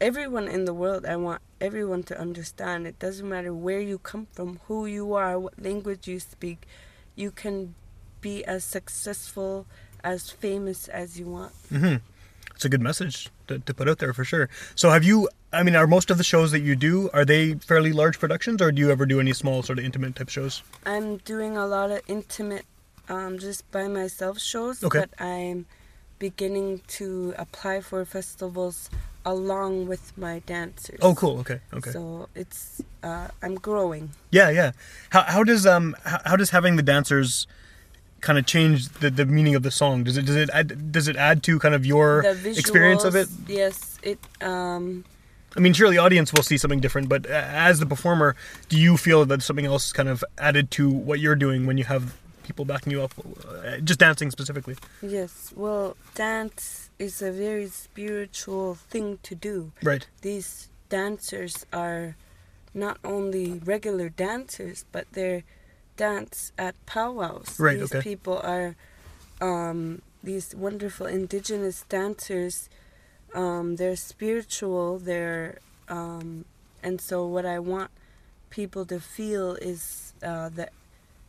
everyone 0.00 0.48
in 0.48 0.64
the 0.64 0.74
world. 0.74 1.06
I 1.06 1.16
want 1.16 1.40
everyone 1.60 2.02
to 2.04 2.18
understand. 2.18 2.86
It 2.86 2.98
doesn't 2.98 3.28
matter 3.28 3.52
where 3.54 3.80
you 3.80 3.98
come 3.98 4.26
from, 4.32 4.60
who 4.66 4.86
you 4.86 5.14
are, 5.14 5.38
what 5.38 5.60
language 5.60 6.06
you 6.06 6.20
speak. 6.20 6.66
You 7.16 7.30
can 7.30 7.74
be 8.20 8.44
as 8.44 8.64
successful, 8.64 9.66
as 10.02 10.30
famous 10.30 10.88
as 10.88 11.18
you 11.18 11.26
want. 11.26 11.52
Mm-hmm. 11.72 11.96
It's 12.54 12.64
a 12.64 12.68
good 12.68 12.80
message 12.82 13.28
to, 13.48 13.58
to 13.58 13.74
put 13.74 13.88
out 13.88 13.98
there 13.98 14.12
for 14.12 14.24
sure. 14.24 14.48
So 14.74 14.90
have 14.90 15.04
you? 15.04 15.28
I 15.52 15.62
mean, 15.62 15.76
are 15.76 15.86
most 15.86 16.10
of 16.10 16.18
the 16.18 16.24
shows 16.24 16.50
that 16.52 16.60
you 16.60 16.76
do 16.76 17.10
are 17.12 17.24
they 17.24 17.54
fairly 17.54 17.92
large 17.92 18.18
productions, 18.18 18.62
or 18.62 18.70
do 18.72 18.80
you 18.80 18.90
ever 18.90 19.06
do 19.06 19.20
any 19.20 19.32
small 19.32 19.62
sort 19.62 19.78
of 19.78 19.84
intimate 19.84 20.16
type 20.16 20.28
shows? 20.28 20.62
I'm 20.86 21.18
doing 21.18 21.56
a 21.56 21.66
lot 21.66 21.90
of 21.90 22.00
intimate, 22.06 22.64
um, 23.08 23.38
just 23.38 23.68
by 23.70 23.88
myself 23.88 24.38
shows, 24.38 24.82
Okay. 24.84 25.00
but 25.00 25.10
I'm 25.20 25.66
beginning 26.18 26.80
to 26.86 27.34
apply 27.38 27.80
for 27.80 28.04
festivals 28.04 28.90
along 29.24 29.86
with 29.88 30.16
my 30.16 30.40
dancers. 30.40 30.98
Oh, 31.02 31.14
cool. 31.14 31.38
Okay, 31.40 31.60
okay. 31.72 31.90
So 31.90 32.28
it's 32.34 32.82
uh, 33.02 33.28
I'm 33.42 33.54
growing. 33.54 34.10
Yeah, 34.30 34.50
yeah. 34.50 34.72
How 35.10 35.22
how 35.22 35.44
does 35.44 35.66
um 35.66 35.96
how, 36.04 36.20
how 36.24 36.36
does 36.36 36.50
having 36.50 36.76
the 36.76 36.82
dancers 36.82 37.46
kind 38.20 38.38
of 38.38 38.46
change 38.46 38.88
the, 39.00 39.10
the 39.10 39.26
meaning 39.26 39.54
of 39.54 39.62
the 39.62 39.70
song? 39.70 40.04
Does 40.04 40.16
it 40.16 40.26
does 40.26 40.36
it 40.36 40.50
add, 40.52 40.92
does 40.92 41.08
it 41.08 41.16
add 41.16 41.42
to 41.44 41.58
kind 41.58 41.74
of 41.74 41.86
your 41.86 42.22
visuals, 42.24 42.58
experience 42.58 43.04
of 43.04 43.14
it? 43.14 43.28
Yes, 43.46 43.98
it. 44.02 44.18
Um, 44.40 45.04
I 45.56 45.60
mean, 45.60 45.72
surely 45.72 45.96
the 45.96 46.02
audience 46.02 46.32
will 46.32 46.42
see 46.42 46.58
something 46.58 46.80
different, 46.80 47.08
but 47.08 47.26
as 47.26 47.78
the 47.78 47.86
performer, 47.86 48.34
do 48.68 48.76
you 48.76 48.96
feel 48.96 49.24
that 49.26 49.40
something 49.40 49.66
else 49.66 49.92
kind 49.92 50.08
of 50.08 50.24
added 50.36 50.72
to 50.72 50.90
what 50.90 51.20
you're 51.20 51.36
doing 51.36 51.64
when 51.64 51.78
you 51.78 51.84
have 51.84 52.16
people 52.44 52.64
backing 52.64 52.92
you 52.92 53.02
up, 53.02 53.12
uh, 53.18 53.78
just 53.78 53.98
dancing 53.98 54.30
specifically? 54.30 54.76
yes. 55.02 55.52
Well, 55.56 55.96
dance 56.14 56.90
is 56.98 57.20
a 57.22 57.32
very 57.32 57.68
spiritual 57.68 58.76
thing 58.76 59.18
to 59.24 59.34
do. 59.34 59.72
Right. 59.82 60.06
These 60.22 60.68
dancers 60.88 61.66
are 61.72 62.16
not 62.72 62.98
only 63.04 63.60
regular 63.64 64.08
dancers, 64.08 64.84
but 64.92 65.06
they're 65.12 65.42
dance 65.96 66.52
at 66.58 66.74
powwows. 66.86 67.58
Right, 67.58 67.78
These 67.78 67.94
okay. 67.94 68.02
people 68.02 68.38
are 68.42 68.76
um, 69.40 70.02
these 70.22 70.54
wonderful 70.54 71.06
indigenous 71.06 71.84
dancers. 71.88 72.68
Um, 73.34 73.76
they're 73.76 73.96
spiritual. 73.96 74.98
They're 74.98 75.58
um, 75.88 76.44
and 76.82 77.00
so 77.00 77.26
what 77.26 77.46
I 77.46 77.58
want 77.58 77.90
people 78.50 78.84
to 78.86 79.00
feel 79.00 79.54
is 79.54 80.12
uh, 80.22 80.48
the 80.48 80.68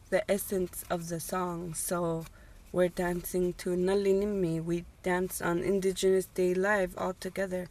the 0.10 0.30
essence 0.30 0.84
of 0.90 1.10
the 1.10 1.20
song. 1.20 1.74
So 1.74 2.26
we're 2.72 2.90
dancing 2.90 3.54
to 3.54 3.70
Nalinimi. 3.70 4.64
We 4.64 4.86
dance 5.04 5.42
on 5.42 5.60
Indigenous 5.60 6.26
Day 6.26 6.54
Live 6.54 6.94
all 6.98 7.14
together 7.14 7.68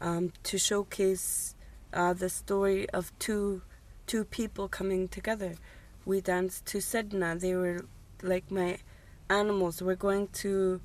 um, 0.00 0.32
to 0.44 0.58
showcase 0.58 1.54
uh, 1.92 2.12
the 2.14 2.28
story 2.28 2.88
of 2.90 3.12
two 3.18 3.62
two 4.06 4.24
people 4.24 4.66
coming 4.66 5.06
together. 5.06 5.54
We 6.04 6.20
danced 6.20 6.66
to 6.66 6.78
Sedna. 6.78 7.38
They 7.38 7.54
were 7.54 7.84
like 8.22 8.50
my 8.50 8.78
animals. 9.28 9.80
We're 9.80 9.94
going 9.94 10.28
to 10.42 10.80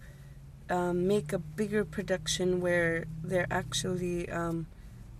um, 0.69 1.07
make 1.07 1.33
a 1.33 1.39
bigger 1.39 1.83
production 1.85 2.61
where 2.61 3.05
they're 3.23 3.47
actually 3.49 4.29
um, 4.29 4.67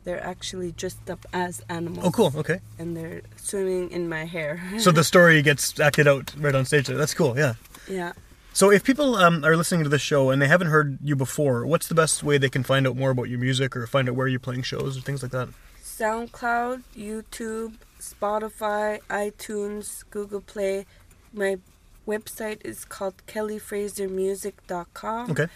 they're 0.06 0.24
actually 0.24 0.72
dressed 0.72 1.10
up 1.10 1.26
as 1.34 1.62
animals. 1.68 2.06
Oh, 2.06 2.12
cool. 2.12 2.32
Okay. 2.38 2.62
And 2.80 2.96
they're 2.96 3.22
swimming 3.36 3.92
in 3.92 4.08
my 4.08 4.26
hair. 4.26 4.62
So 4.80 4.92
the 4.92 5.04
story 5.04 5.42
gets 5.42 5.80
acted 5.80 6.08
out 6.08 6.34
right 6.38 6.54
on 6.54 6.66
stage. 6.66 6.88
That's 6.88 7.14
cool. 7.14 7.38
Yeah. 7.38 7.54
yeah. 7.90 8.14
So 8.54 8.72
if 8.72 8.84
people 8.84 9.16
um, 9.16 9.44
are 9.44 9.58
listening 9.58 9.84
to 9.84 9.90
this 9.90 10.02
show 10.02 10.30
and 10.30 10.42
they 10.42 10.48
haven't 10.48 10.68
heard 10.68 11.00
you 11.04 11.16
before, 11.16 11.66
what's 11.66 11.88
the 11.88 11.96
best 11.96 12.24
way 12.24 12.38
they 12.38 12.50
can 12.50 12.64
find 12.64 12.88
out 12.88 12.96
more 12.96 13.10
about 13.10 13.30
your 13.30 13.40
music 13.40 13.76
or 13.76 13.88
find 13.88 14.08
out 14.08 14.16
where 14.16 14.28
you're 14.28 14.40
playing 14.40 14.62
shows 14.62 14.98
or 14.98 15.02
things 15.02 15.24
like 15.24 15.32
that? 15.32 15.50
SoundCloud, 15.84 16.84
YouTube, 16.96 17.74
Spotify, 18.00 19.02
iTunes, 19.10 20.04
Google 20.12 20.42
Play. 20.42 20.86
My 21.34 21.58
website 22.08 22.64
is 22.64 22.86
called 22.86 23.16
kellyfrasermusic.com. 23.28 25.32
Okay. 25.32 25.48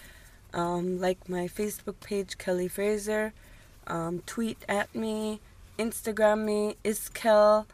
Um, 0.53 0.99
like 0.99 1.29
my 1.29 1.47
Facebook 1.47 1.99
page, 2.01 2.39
Kelly 2.39 2.67
Fraser. 2.67 3.33
Um, 3.89 4.21
tweet 4.25 4.57
at 4.69 4.93
me, 4.95 5.39
Instagram 5.77 6.45
me, 6.45 6.75
iskel. 6.83 7.65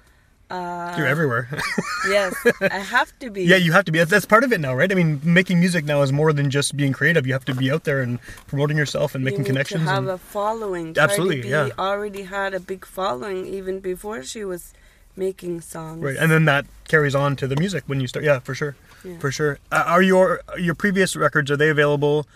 Uh, 0.50 0.94
You're 0.96 1.08
everywhere. 1.08 1.50
yes, 2.08 2.36
I 2.62 2.78
have 2.78 3.18
to 3.20 3.32
be. 3.32 3.44
yeah, 3.46 3.56
you 3.56 3.72
have 3.72 3.84
to 3.86 3.92
be. 3.92 3.98
That's, 3.98 4.12
that's 4.12 4.26
part 4.28 4.44
of 4.44 4.54
it 4.54 4.62
now, 4.62 4.76
right? 4.76 4.92
I 4.92 4.96
mean, 4.96 5.20
making 5.24 5.60
music 5.60 5.86
now 5.86 6.04
is 6.04 6.14
more 6.14 6.32
than 6.34 6.52
just 6.52 6.78
being 6.78 6.94
creative. 6.94 7.26
You 7.26 7.34
have 7.34 7.46
to 7.46 7.56
be 7.56 7.72
out 7.72 7.84
there 7.84 8.02
and 8.02 8.22
promoting 8.48 8.78
yourself 8.78 9.16
and 9.16 9.24
You 9.24 9.32
making 9.32 9.46
connections. 9.46 9.82
To 9.86 9.90
have 9.90 9.98
and- 10.04 10.10
a 10.10 10.18
following. 10.20 10.96
Absolutely, 10.98 11.42
Cardi 11.42 11.70
B 11.70 11.74
yeah. 11.78 11.84
already 11.84 12.24
had 12.24 12.54
a 12.54 12.60
big 12.60 12.86
following 12.86 13.48
even 13.48 13.80
before 13.80 14.22
she 14.22 14.46
was 14.46 14.74
making 15.18 15.62
songs. 15.62 16.04
Right, 16.04 16.16
and 16.16 16.30
then 16.32 16.46
that 16.46 16.66
carries 16.88 17.16
on 17.16 17.36
to 17.38 17.48
the 17.48 17.56
music 17.56 17.84
when 17.88 18.00
you 18.00 18.06
start. 18.06 18.24
Yeah, 18.24 18.38
for 18.40 18.54
sure, 18.54 18.76
Yeah. 19.04 19.18
for 19.18 19.32
sure. 19.32 19.58
Uh, 19.72 19.84
are 19.88 20.04
your 20.04 20.42
your 20.60 20.76
previous 20.76 21.16
records 21.16 21.50
are 21.50 21.58
they 21.58 21.70
available? 21.70 22.28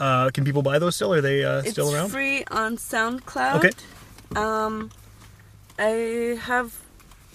Uh, 0.00 0.30
can 0.30 0.44
people 0.44 0.62
buy 0.62 0.78
those 0.78 0.96
still? 0.96 1.12
Are 1.12 1.20
they 1.20 1.44
uh, 1.44 1.58
it's 1.58 1.72
still 1.72 1.94
around? 1.94 2.08
free 2.08 2.44
on 2.50 2.76
SoundCloud. 2.78 3.56
Okay. 3.56 3.70
Um, 4.34 4.90
I 5.78 6.38
have 6.42 6.80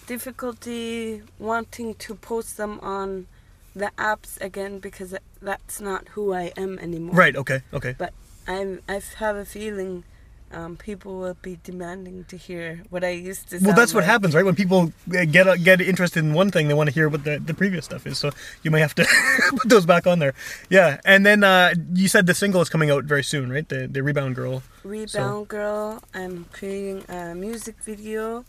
difficulty 0.06 1.22
wanting 1.38 1.94
to 1.94 2.14
post 2.14 2.56
them 2.56 2.80
on 2.80 3.26
the 3.74 3.92
apps 3.98 4.40
again 4.40 4.78
because 4.80 5.14
that's 5.40 5.80
not 5.80 6.08
who 6.08 6.32
I 6.32 6.52
am 6.56 6.78
anymore. 6.78 7.14
Right. 7.14 7.36
Okay. 7.36 7.62
Okay. 7.72 7.94
But 7.96 8.12
I'm 8.48 8.80
I 8.88 9.00
have 9.16 9.36
a 9.36 9.44
feeling 9.44 10.04
um, 10.52 10.76
people 10.76 11.18
will 11.18 11.36
be 11.42 11.58
demanding 11.64 12.24
to 12.24 12.36
hear 12.36 12.82
what 12.90 13.02
I 13.02 13.10
used 13.10 13.50
to. 13.50 13.58
Say. 13.58 13.66
Well, 13.66 13.74
that's 13.74 13.92
what 13.92 14.02
like. 14.02 14.10
happens, 14.10 14.34
right? 14.34 14.44
When 14.44 14.54
people 14.54 14.92
get 15.08 15.46
uh, 15.46 15.56
get 15.56 15.80
interested 15.80 16.24
in 16.24 16.34
one 16.34 16.50
thing, 16.50 16.68
they 16.68 16.74
want 16.74 16.88
to 16.88 16.94
hear 16.94 17.08
what 17.08 17.24
the, 17.24 17.38
the 17.38 17.52
previous 17.52 17.84
stuff 17.84 18.06
is. 18.06 18.18
So 18.18 18.30
you 18.62 18.70
may 18.70 18.80
have 18.80 18.94
to 18.94 19.06
put 19.50 19.68
those 19.68 19.86
back 19.86 20.06
on 20.06 20.20
there. 20.20 20.34
Yeah, 20.70 21.00
and 21.04 21.26
then 21.26 21.42
uh, 21.42 21.74
you 21.92 22.08
said 22.08 22.26
the 22.26 22.34
single 22.34 22.60
is 22.60 22.68
coming 22.68 22.90
out 22.90 23.04
very 23.04 23.24
soon, 23.24 23.50
right? 23.50 23.68
The 23.68 23.88
the 23.88 24.02
Rebound 24.02 24.36
Girl. 24.36 24.62
Rebound 24.84 25.48
Girl. 25.48 26.02
I'm 26.14 26.46
creating 26.52 27.04
a 27.08 27.34
music 27.34 27.76
video, 27.82 28.44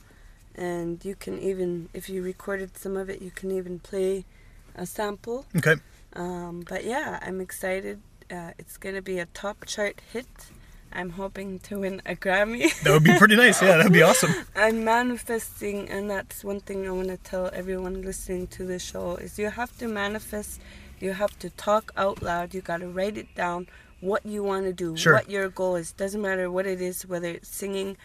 and 0.55 1.03
you 1.03 1.15
can 1.15 1.39
even, 1.39 1.89
if 1.93 2.09
you 2.09 2.21
recorded 2.21 2.77
some 2.77 2.95
of 2.95 3.09
it, 3.09 3.21
you 3.21 3.31
can 3.31 3.51
even 3.51 3.79
play 3.79 4.25
a 4.75 4.85
sample. 4.85 5.45
Okay. 5.55 5.75
Um, 6.13 6.63
but 6.67 6.85
yeah, 6.85 7.19
I'm 7.21 7.41
excited. 7.41 8.01
Uh, 8.29 8.51
it's 8.59 8.77
gonna 8.77 9.01
be 9.01 9.17
a 9.17 9.25
top 9.25 9.65
chart 9.65 9.99
hit. 10.13 10.27
I'm 10.93 11.11
hoping 11.11 11.59
to 11.59 11.79
win 11.79 12.01
a 12.05 12.15
Grammy. 12.15 12.71
That 12.83 12.91
would 12.93 13.03
be 13.03 13.17
pretty 13.17 13.35
nice. 13.35 13.61
Yeah, 13.61 13.77
that'd 13.77 13.91
be 13.93 14.01
awesome. 14.01 14.33
I'm 14.55 14.83
manifesting, 14.83 15.89
and 15.89 16.09
that's 16.09 16.43
one 16.43 16.59
thing 16.59 16.88
I 16.88 16.91
want 16.91 17.09
to 17.09 17.17
tell 17.17 17.49
everyone 17.53 18.01
listening 18.01 18.47
to 18.47 18.63
the 18.65 18.79
show: 18.79 19.15
is 19.15 19.38
you 19.39 19.49
have 19.49 19.77
to 19.79 19.88
manifest. 19.88 20.59
You 20.99 21.13
have 21.13 21.38
to 21.39 21.49
talk 21.51 21.91
out 21.95 22.21
loud. 22.23 22.53
You 22.53 22.61
got 22.61 22.79
to 22.81 22.88
write 22.88 23.17
it 23.17 23.33
down. 23.35 23.67
What 23.99 24.25
you 24.25 24.43
want 24.43 24.65
to 24.65 24.73
do, 24.73 24.95
Sure. 24.95 25.13
what 25.13 25.29
your 25.29 25.49
goal 25.49 25.75
is. 25.75 25.91
Doesn't 25.91 26.21
matter 26.21 26.49
what 26.51 26.65
it 26.67 26.81
is, 26.81 27.05
whether 27.05 27.29
it's 27.29 27.49
singing, 27.49 27.97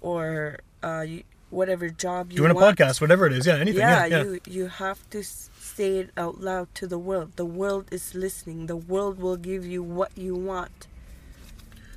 or 0.00 0.58
uh, 0.82 1.04
whatever 1.50 1.88
job 1.90 2.32
you 2.32 2.42
want. 2.42 2.48
Doing 2.48 2.50
a 2.50 2.54
want. 2.54 2.78
podcast, 2.78 3.00
whatever 3.00 3.26
it 3.26 3.32
is. 3.34 3.46
Yeah, 3.46 3.56
anything. 3.56 3.80
Yeah, 3.80 4.06
Yeah, 4.06 4.16
yeah. 4.16 4.22
you 4.24 4.40
you 4.48 4.66
have 4.68 5.08
to 5.10 5.22
say 5.22 5.98
it 5.98 6.10
out 6.16 6.40
loud 6.40 6.68
to 6.76 6.86
the 6.86 6.98
world. 6.98 7.32
The 7.36 7.44
world 7.44 7.88
is 7.90 8.14
listening. 8.14 8.66
The 8.66 8.76
world 8.76 9.18
will 9.18 9.36
give 9.36 9.64
you 9.66 9.82
what 9.82 10.12
you 10.16 10.34
want. 10.34 10.86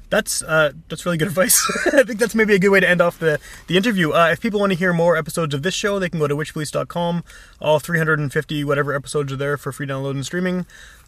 That's 0.09 0.41
uh, 0.41 0.71
that's 0.87 1.05
really 1.05 1.17
good 1.17 1.27
advice. 1.33 1.61
I 1.93 2.03
think 2.03 2.19
that's 2.19 2.35
maybe 2.35 2.55
a 2.55 2.59
good 2.59 2.69
way 2.69 2.79
to 2.79 2.89
end 2.89 3.01
off 3.01 3.19
the, 3.19 3.39
the 3.67 3.77
interview. 3.77 4.11
Uh, 4.11 4.29
if 4.31 4.41
people 4.41 4.59
want 4.59 4.71
to 4.71 4.77
hear 4.77 4.93
more 4.93 5.17
episodes 5.17 5.53
of 5.53 5.63
this 5.63 5.73
show, 5.73 5.99
they 5.99 6.09
can 6.09 6.19
go 6.19 6.27
to 6.27 6.35
witchpolice.com. 6.35 7.23
All 7.59 7.79
350 7.79 8.63
whatever 8.63 8.93
episodes 8.93 9.33
are 9.33 9.37
there 9.37 9.57
for 9.57 9.71
free 9.71 9.87
download 9.87 10.11
and 10.11 10.25
streaming. 10.25 10.65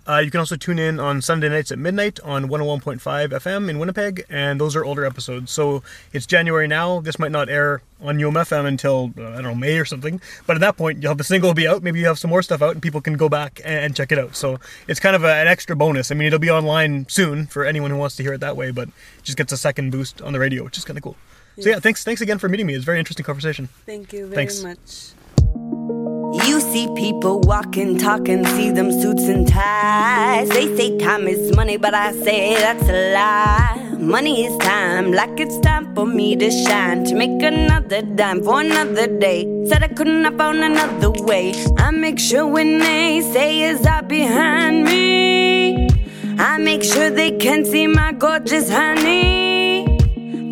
Uh, 0.08 0.18
you 0.18 0.32
can 0.32 0.40
also 0.40 0.56
tune 0.56 0.80
in 0.80 1.00
on 1.00 1.22
Sunday 1.22 1.50
nights 1.50 1.72
at 1.72 1.78
midnight 1.78 2.20
on 2.22 2.50
101.5 2.50 3.30
FM 3.30 3.70
in 3.70 3.78
Winnipeg, 3.78 4.26
and 4.30 4.60
those 4.60 4.76
are 4.76 4.84
older 4.84 5.06
episodes. 5.06 5.52
So 5.52 5.84
it's 6.14 6.26
January 6.26 6.68
now. 6.68 7.00
This 7.00 7.20
might 7.20 7.32
not 7.32 7.48
air 7.48 7.82
on 8.02 8.18
UMFM 8.18 8.66
until, 8.66 9.12
uh, 9.18 9.30
I 9.30 9.34
don't 9.36 9.44
know, 9.44 9.56
May 9.56 9.78
or 9.78 9.86
something. 9.86 10.20
But 10.48 10.58
at 10.58 10.62
that 10.62 10.78
point, 10.78 11.02
you'll 11.02 11.12
have 11.12 11.18
the 11.18 11.24
single 11.24 11.54
be 11.54 11.68
out. 11.68 11.84
Maybe 11.84 12.00
you 12.00 12.08
have 12.08 12.18
some 12.18 12.30
more 12.30 12.42
stuff 12.42 12.62
out, 12.62 12.72
and 12.72 12.82
people 12.82 13.02
can 13.02 13.18
go 13.18 13.30
back 13.30 13.62
and, 13.64 13.96
check 13.96 14.12
it 14.12 14.20
out. 14.20 14.36
So 14.36 14.60
it's 14.88 15.00
kind 15.00 15.16
of 15.16 15.24
a, 15.24 15.34
an 15.34 15.48
extra 15.48 15.76
bonus. 15.76 16.12
I 16.12 16.16
mean, 16.16 16.28
it'll 16.28 16.40
be 16.40 16.50
online 16.50 17.08
soon 17.10 17.46
for 17.48 17.66
anyone 17.66 17.92
who 17.92 17.98
wants 17.98 18.16
to 18.18 18.24
hear 18.24 18.34
it 18.34 18.40
that 18.40 18.56
way, 18.56 18.72
but 18.72 18.88
it 18.88 19.24
just 19.24 19.38
gets 19.38 19.52
a 19.52 19.58
second 19.58 19.92
boost 19.92 20.22
on 20.22 20.34
the 20.34 20.40
radio, 20.40 20.64
which 20.64 20.78
is 20.78 20.86
kind 20.86 20.98
of 20.98 21.04
cool. 21.04 21.18
So 21.60 21.70
yeah, 21.70 21.80
thanks 21.80 22.04
thanks 22.04 22.22
again 22.22 22.40
for 22.40 22.48
meeting 22.48 22.68
me. 22.68 22.74
It's 22.76 22.84
a 22.84 22.86
very 22.86 23.00
interesting 23.00 23.26
conversation. 23.26 23.68
Thank 23.86 24.14
you 24.14 24.28
very 24.28 24.48
Thanks. 24.48 24.64
much. 24.64 26.09
You 26.32 26.62
see 26.62 26.88
people 26.96 27.40
walking, 27.42 27.98
talking, 27.98 28.46
see 28.46 28.70
them 28.70 28.92
suits 28.92 29.24
and 29.24 29.48
ties. 29.48 30.48
They 30.50 30.76
say 30.76 30.98
time 31.00 31.28
is 31.28 31.56
money, 31.56 31.78
but 31.78 31.96
I 31.96 32.12
say 32.12 32.54
that's 32.54 32.88
a 32.88 33.14
lie. 33.14 33.98
Money 33.98 34.46
is 34.46 34.56
time, 34.60 35.12
like 35.12 35.40
it's 35.40 35.60
time 35.60 35.94
for 35.96 36.06
me 36.06 36.36
to 36.36 36.52
shine. 36.52 37.04
To 37.06 37.16
make 37.16 37.42
another 37.42 38.04
dime 38.04 38.44
for 38.44 38.62
another 38.62 39.08
day. 39.08 39.66
Said 39.66 39.84
I 39.84 39.88
couldn't 39.88 40.24
have 40.24 40.38
found 40.38 40.60
another 40.60 41.10
way. 41.10 41.54
I 41.78 41.90
make 41.90 42.20
sure 42.20 42.46
when 42.46 42.78
they 42.78 43.22
say 43.22 43.62
is 43.62 43.86
are 43.88 44.04
behind 44.04 44.84
me. 44.84 45.90
I 46.38 46.58
make 46.60 46.84
sure 46.84 47.10
they 47.10 47.32
can 47.32 47.66
see 47.66 47.88
my 47.88 48.12
gorgeous 48.12 48.70
honey. 48.70 49.49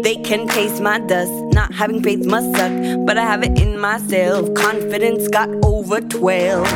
They 0.03 0.15
can 0.15 0.47
taste 0.47 0.81
my 0.81 0.99
dust. 0.99 1.31
Not 1.53 1.73
having 1.73 2.03
faith 2.03 2.25
must 2.25 2.55
suck, 2.55 2.71
but 3.05 3.17
I 3.17 3.21
have 3.21 3.43
it 3.43 3.59
in 3.59 3.79
myself. 3.79 4.53
Confidence 4.53 5.27
got 5.27 5.49
over 5.63 6.01
12. 6.01 6.71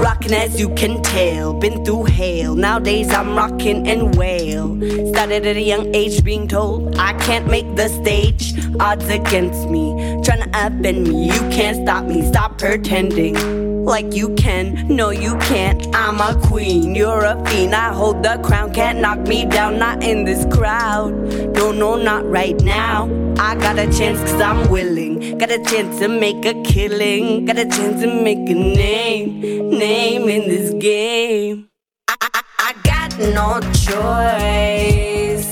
Rockin' 0.00 0.34
as 0.34 0.58
you 0.58 0.68
can 0.74 1.02
tell, 1.02 1.52
been 1.52 1.84
through 1.84 2.04
hell. 2.04 2.54
Nowadays 2.54 3.12
I'm 3.12 3.36
rockin' 3.36 3.86
and 3.86 4.16
well. 4.16 4.76
Started 5.12 5.46
at 5.46 5.56
a 5.56 5.60
young 5.60 5.94
age 5.94 6.24
being 6.24 6.48
told 6.48 6.96
I 6.98 7.12
can't 7.18 7.48
make 7.48 7.76
the 7.76 7.88
stage. 7.88 8.54
Odds 8.80 9.08
against 9.08 9.68
me, 9.68 9.92
tryna 10.24 10.50
upend 10.52 11.08
me. 11.08 11.26
You 11.26 11.40
can't 11.50 11.76
stop 11.86 12.04
me, 12.04 12.26
stop 12.28 12.58
pretending 12.58 13.61
like 13.84 14.14
you 14.14 14.34
can. 14.34 14.86
No, 14.88 15.10
you 15.10 15.36
can't. 15.38 15.86
I'm 15.94 16.20
a 16.20 16.40
queen, 16.46 16.94
you're 16.94 17.24
a 17.24 17.42
fiend. 17.46 17.74
I 17.74 17.92
hold 17.92 18.22
the 18.22 18.40
crown, 18.42 18.72
can't 18.72 19.00
knock 19.00 19.20
me 19.20 19.44
down. 19.44 19.78
Not 19.78 20.02
in 20.02 20.24
this 20.24 20.44
crowd. 20.54 21.12
No, 21.54 21.72
no, 21.72 21.96
not 21.96 22.24
right 22.28 22.58
now. 22.62 23.10
I 23.38 23.54
got 23.56 23.78
a 23.78 23.90
chance 23.92 24.18
cause 24.20 24.40
I'm 24.40 24.70
willing. 24.70 25.38
Got 25.38 25.50
a 25.50 25.62
chance 25.64 25.98
to 26.00 26.08
make 26.08 26.44
a 26.44 26.54
killing. 26.62 27.44
Got 27.46 27.58
a 27.58 27.64
chance 27.66 28.00
to 28.02 28.22
make 28.22 28.38
a 28.48 28.54
name. 28.54 29.70
Name 29.70 30.28
in 30.28 30.48
this 30.48 30.72
game. 30.74 31.68
I, 32.08 32.16
I, 32.20 32.42
I 32.58 32.72
got 32.84 33.18
no 33.18 33.60
choice. 33.72 35.48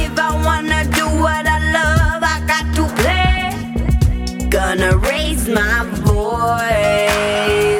If 0.00 0.18
I 0.18 0.42
wanna 0.44 0.77
Gonna 4.58 4.96
raise 4.96 5.48
my 5.48 5.84
voice. 6.02 7.77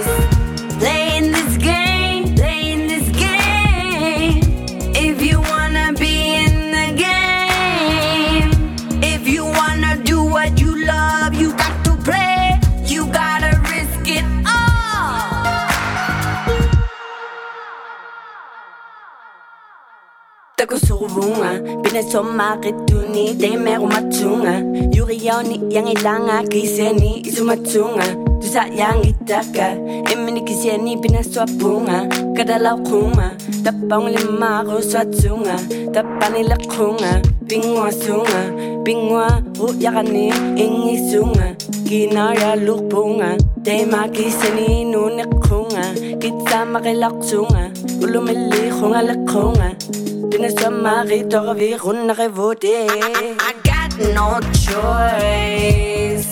Takusuvunga, 21.38 21.82
pinasomarituni, 21.82 23.34
de 23.38 23.56
merumatunga. 23.56 24.54
Yurioni, 24.94 25.60
yangilanga, 25.70 26.42
kiseni, 26.48 27.20
isumatunga. 27.26 28.04
Tusa 28.40 28.66
yangitaka, 28.66 29.76
emini 30.12 30.40
kiseni, 30.42 30.96
pinaswapunga. 30.96 32.08
Kadala 32.36 32.74
kuma, 32.84 33.32
tapang 33.62 34.08
limaro 34.10 34.82
swatunga. 34.82 35.56
Tapani 35.92 36.42
lakunga, 36.42 37.22
pingwa 38.84 39.42
uyakani, 39.60 40.32
ingisunga. 40.56 41.56
Kinaya 41.88 42.56
lupunga, 42.56 43.36
tema 43.62 44.08
kiseni, 44.08 44.84
nunekunga. 44.84 45.94
Kitsa 46.18 46.66
makilaksunga, 46.66 47.70
vode. 52.28 52.64
I 52.64 53.54
got 53.64 53.90
no 53.98 54.40
choice. 54.66 56.28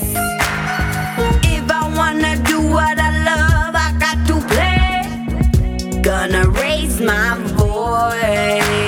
If 1.42 1.70
I 1.70 1.82
wanna 1.96 2.36
do 2.44 2.58
what 2.76 2.98
I 2.98 3.10
love, 3.28 3.74
I 3.74 3.88
got 4.04 4.18
to 4.28 4.36
play. 4.50 6.00
Gonna 6.02 6.48
raise 6.48 7.00
my 7.00 7.36
voice. 7.56 8.85